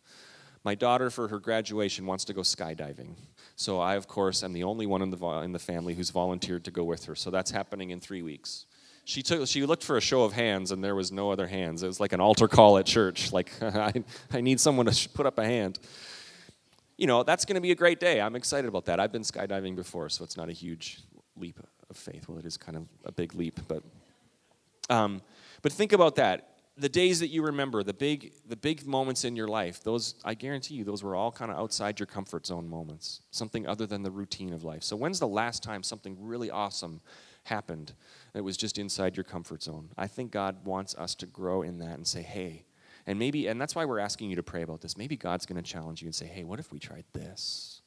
My 0.64 0.76
daughter, 0.76 1.10
for 1.10 1.28
her 1.28 1.40
graduation, 1.40 2.06
wants 2.06 2.24
to 2.26 2.32
go 2.32 2.42
skydiving. 2.42 3.16
So 3.56 3.80
I, 3.80 3.96
of 3.96 4.06
course, 4.06 4.44
am 4.44 4.52
the 4.52 4.62
only 4.62 4.86
one 4.86 5.02
in 5.02 5.10
the, 5.10 5.26
in 5.40 5.52
the 5.52 5.58
family 5.58 5.94
who's 5.94 6.10
volunteered 6.10 6.64
to 6.64 6.70
go 6.70 6.84
with 6.84 7.04
her. 7.06 7.16
So 7.16 7.30
that's 7.30 7.50
happening 7.50 7.90
in 7.90 8.00
three 8.00 8.22
weeks. 8.22 8.66
She, 9.04 9.22
took, 9.22 9.48
she 9.48 9.66
looked 9.66 9.82
for 9.82 9.96
a 9.96 10.00
show 10.00 10.22
of 10.22 10.32
hands, 10.32 10.70
and 10.70 10.82
there 10.82 10.94
was 10.94 11.10
no 11.10 11.32
other 11.32 11.48
hands. 11.48 11.82
It 11.82 11.88
was 11.88 11.98
like 11.98 12.12
an 12.12 12.20
altar 12.20 12.46
call 12.46 12.78
at 12.78 12.86
church. 12.86 13.32
Like, 13.32 13.50
I, 13.62 13.92
I 14.32 14.40
need 14.40 14.60
someone 14.60 14.86
to 14.86 15.08
put 15.08 15.26
up 15.26 15.38
a 15.38 15.44
hand. 15.44 15.80
You 16.96 17.08
know, 17.08 17.24
that's 17.24 17.44
going 17.44 17.56
to 17.56 17.60
be 17.60 17.72
a 17.72 17.74
great 17.74 17.98
day. 17.98 18.20
I'm 18.20 18.36
excited 18.36 18.68
about 18.68 18.84
that. 18.84 19.00
I've 19.00 19.10
been 19.10 19.22
skydiving 19.22 19.74
before, 19.74 20.08
so 20.08 20.22
it's 20.22 20.36
not 20.36 20.48
a 20.48 20.52
huge 20.52 21.02
leap 21.36 21.58
of 21.92 21.96
faith. 21.96 22.28
Well, 22.28 22.38
it 22.38 22.44
is 22.44 22.56
kind 22.56 22.76
of 22.76 22.88
a 23.04 23.12
big 23.12 23.34
leap, 23.34 23.60
but 23.68 23.84
um, 24.90 25.22
but 25.62 25.72
think 25.72 25.92
about 25.92 26.16
that. 26.16 26.48
The 26.76 26.88
days 26.88 27.20
that 27.20 27.28
you 27.28 27.42
remember, 27.44 27.84
the 27.84 27.94
big 27.94 28.32
the 28.48 28.56
big 28.56 28.84
moments 28.84 29.24
in 29.24 29.36
your 29.36 29.46
life, 29.46 29.84
those 29.84 30.16
I 30.24 30.34
guarantee 30.34 30.74
you, 30.74 30.84
those 30.84 31.04
were 31.04 31.14
all 31.14 31.30
kind 31.30 31.52
of 31.52 31.58
outside 31.58 32.00
your 32.00 32.08
comfort 32.08 32.46
zone 32.46 32.68
moments, 32.68 33.20
something 33.30 33.66
other 33.66 33.86
than 33.86 34.02
the 34.02 34.10
routine 34.10 34.52
of 34.52 34.64
life. 34.64 34.82
So 34.82 34.96
when's 34.96 35.20
the 35.20 35.28
last 35.28 35.62
time 35.62 35.84
something 35.84 36.16
really 36.18 36.50
awesome 36.50 37.00
happened 37.44 37.92
that 38.32 38.42
was 38.42 38.56
just 38.56 38.78
inside 38.78 39.16
your 39.16 39.24
comfort 39.24 39.62
zone? 39.62 39.90
I 39.98 40.06
think 40.06 40.32
God 40.32 40.64
wants 40.64 40.94
us 40.96 41.14
to 41.16 41.26
grow 41.26 41.62
in 41.62 41.78
that 41.78 41.94
and 41.94 42.06
say, 42.06 42.22
hey. 42.22 42.64
And 43.04 43.18
maybe, 43.18 43.48
and 43.48 43.60
that's 43.60 43.74
why 43.74 43.84
we're 43.84 43.98
asking 43.98 44.30
you 44.30 44.36
to 44.36 44.44
pray 44.44 44.62
about 44.62 44.80
this. 44.80 44.96
Maybe 44.96 45.16
God's 45.16 45.44
going 45.44 45.60
to 45.60 45.68
challenge 45.68 46.02
you 46.02 46.06
and 46.06 46.14
say, 46.14 46.26
hey, 46.26 46.44
what 46.44 46.60
if 46.60 46.72
we 46.72 46.78
tried 46.78 47.04
this? 47.12 47.81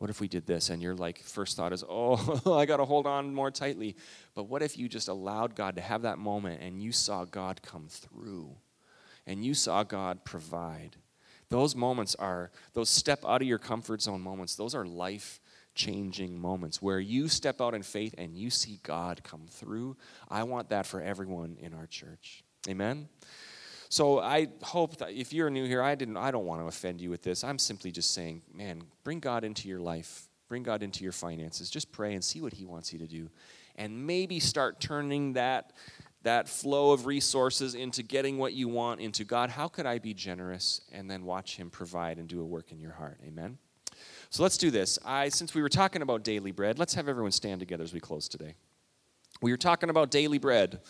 What 0.00 0.08
if 0.08 0.18
we 0.18 0.28
did 0.28 0.46
this? 0.46 0.70
And 0.70 0.80
your 0.80 0.94
like 0.94 1.22
first 1.22 1.58
thought 1.58 1.74
is, 1.74 1.84
oh, 1.88 2.54
I 2.58 2.64
got 2.64 2.78
to 2.78 2.86
hold 2.86 3.06
on 3.06 3.34
more 3.34 3.50
tightly. 3.50 3.96
But 4.34 4.44
what 4.44 4.62
if 4.62 4.78
you 4.78 4.88
just 4.88 5.08
allowed 5.08 5.54
God 5.54 5.76
to 5.76 5.82
have 5.82 6.02
that 6.02 6.18
moment 6.18 6.62
and 6.62 6.82
you 6.82 6.90
saw 6.90 7.26
God 7.26 7.60
come 7.62 7.86
through 7.86 8.56
and 9.26 9.44
you 9.44 9.52
saw 9.52 9.82
God 9.82 10.24
provide? 10.24 10.96
Those 11.50 11.76
moments 11.76 12.14
are, 12.14 12.50
those 12.72 12.88
step 12.88 13.24
out 13.26 13.42
of 13.42 13.48
your 13.48 13.58
comfort 13.58 14.00
zone 14.00 14.22
moments, 14.22 14.54
those 14.54 14.74
are 14.74 14.86
life 14.86 15.38
changing 15.74 16.40
moments 16.40 16.80
where 16.80 16.98
you 16.98 17.28
step 17.28 17.60
out 17.60 17.74
in 17.74 17.82
faith 17.82 18.14
and 18.16 18.34
you 18.34 18.48
see 18.48 18.80
God 18.82 19.22
come 19.22 19.42
through. 19.50 19.98
I 20.30 20.44
want 20.44 20.70
that 20.70 20.86
for 20.86 21.02
everyone 21.02 21.58
in 21.60 21.74
our 21.74 21.86
church. 21.86 22.42
Amen. 22.68 23.08
So 23.90 24.20
I 24.20 24.46
hope 24.62 24.98
that 24.98 25.10
if 25.10 25.32
you're 25.32 25.50
new 25.50 25.66
here, 25.66 25.82
I 25.82 25.96
didn't 25.96 26.16
I 26.16 26.30
don't 26.30 26.46
want 26.46 26.60
to 26.60 26.66
offend 26.66 27.00
you 27.00 27.10
with 27.10 27.22
this. 27.22 27.42
I'm 27.42 27.58
simply 27.58 27.90
just 27.90 28.14
saying, 28.14 28.42
man, 28.54 28.84
bring 29.02 29.18
God 29.18 29.42
into 29.42 29.68
your 29.68 29.80
life. 29.80 30.28
Bring 30.48 30.62
God 30.62 30.84
into 30.84 31.02
your 31.02 31.12
finances. 31.12 31.68
Just 31.68 31.90
pray 31.90 32.14
and 32.14 32.24
see 32.24 32.40
what 32.40 32.52
he 32.52 32.64
wants 32.64 32.92
you 32.92 33.00
to 33.00 33.06
do. 33.08 33.28
And 33.74 34.06
maybe 34.06 34.38
start 34.38 34.80
turning 34.80 35.32
that 35.34 35.72
that 36.22 36.48
flow 36.48 36.92
of 36.92 37.06
resources 37.06 37.74
into 37.74 38.02
getting 38.02 38.38
what 38.38 38.52
you 38.52 38.68
want 38.68 39.00
into 39.00 39.24
God, 39.24 39.50
how 39.50 39.66
could 39.66 39.86
I 39.86 39.98
be 39.98 40.14
generous? 40.14 40.82
And 40.92 41.10
then 41.10 41.24
watch 41.24 41.56
him 41.56 41.70
provide 41.70 42.18
and 42.18 42.28
do 42.28 42.40
a 42.42 42.44
work 42.44 42.72
in 42.72 42.78
your 42.78 42.92
heart. 42.92 43.18
Amen. 43.26 43.58
So 44.28 44.44
let's 44.44 44.58
do 44.58 44.70
this. 44.70 45.00
I 45.04 45.30
since 45.30 45.52
we 45.52 45.62
were 45.62 45.68
talking 45.68 46.02
about 46.02 46.22
daily 46.22 46.52
bread, 46.52 46.78
let's 46.78 46.94
have 46.94 47.08
everyone 47.08 47.32
stand 47.32 47.58
together 47.58 47.82
as 47.82 47.92
we 47.92 47.98
close 47.98 48.28
today. 48.28 48.54
We 49.42 49.50
were 49.50 49.56
talking 49.56 49.90
about 49.90 50.12
daily 50.12 50.38
bread. 50.38 50.80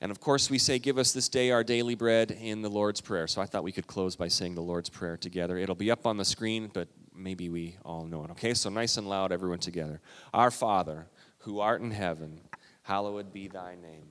And 0.00 0.10
of 0.10 0.20
course, 0.20 0.48
we 0.48 0.58
say, 0.58 0.78
Give 0.78 0.98
us 0.98 1.12
this 1.12 1.28
day 1.28 1.50
our 1.50 1.62
daily 1.62 1.94
bread 1.94 2.30
in 2.30 2.62
the 2.62 2.70
Lord's 2.70 3.00
Prayer. 3.00 3.26
So 3.26 3.42
I 3.42 3.46
thought 3.46 3.64
we 3.64 3.72
could 3.72 3.86
close 3.86 4.16
by 4.16 4.28
saying 4.28 4.54
the 4.54 4.62
Lord's 4.62 4.88
Prayer 4.88 5.16
together. 5.16 5.58
It'll 5.58 5.74
be 5.74 5.90
up 5.90 6.06
on 6.06 6.16
the 6.16 6.24
screen, 6.24 6.70
but 6.72 6.88
maybe 7.14 7.50
we 7.50 7.76
all 7.84 8.04
know 8.04 8.24
it. 8.24 8.30
Okay, 8.32 8.54
so 8.54 8.70
nice 8.70 8.96
and 8.96 9.08
loud, 9.08 9.30
everyone 9.30 9.58
together. 9.58 10.00
Our 10.32 10.50
Father, 10.50 11.06
who 11.40 11.60
art 11.60 11.82
in 11.82 11.90
heaven, 11.90 12.40
hallowed 12.82 13.32
be 13.32 13.48
thy 13.48 13.74
name. 13.74 14.08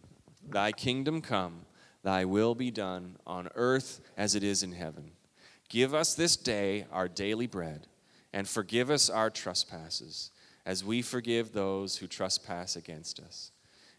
Thy 0.47 0.71
kingdom 0.71 1.21
come, 1.21 1.65
thy 2.03 2.25
will 2.25 2.53
be 2.53 2.69
done 2.69 3.17
on 3.25 3.49
earth 3.55 3.99
as 4.15 4.35
it 4.35 4.43
is 4.43 4.61
in 4.61 4.73
heaven. 4.73 5.11
Give 5.69 5.93
us 5.93 6.13
this 6.13 6.35
day 6.35 6.85
our 6.91 7.07
daily 7.07 7.47
bread, 7.47 7.87
and 8.31 8.47
forgive 8.47 8.91
us 8.91 9.09
our 9.09 9.29
trespasses, 9.29 10.31
as 10.65 10.83
we 10.83 11.01
forgive 11.01 11.51
those 11.51 11.97
who 11.97 12.07
trespass 12.07 12.75
against 12.75 13.19
us 13.19 13.51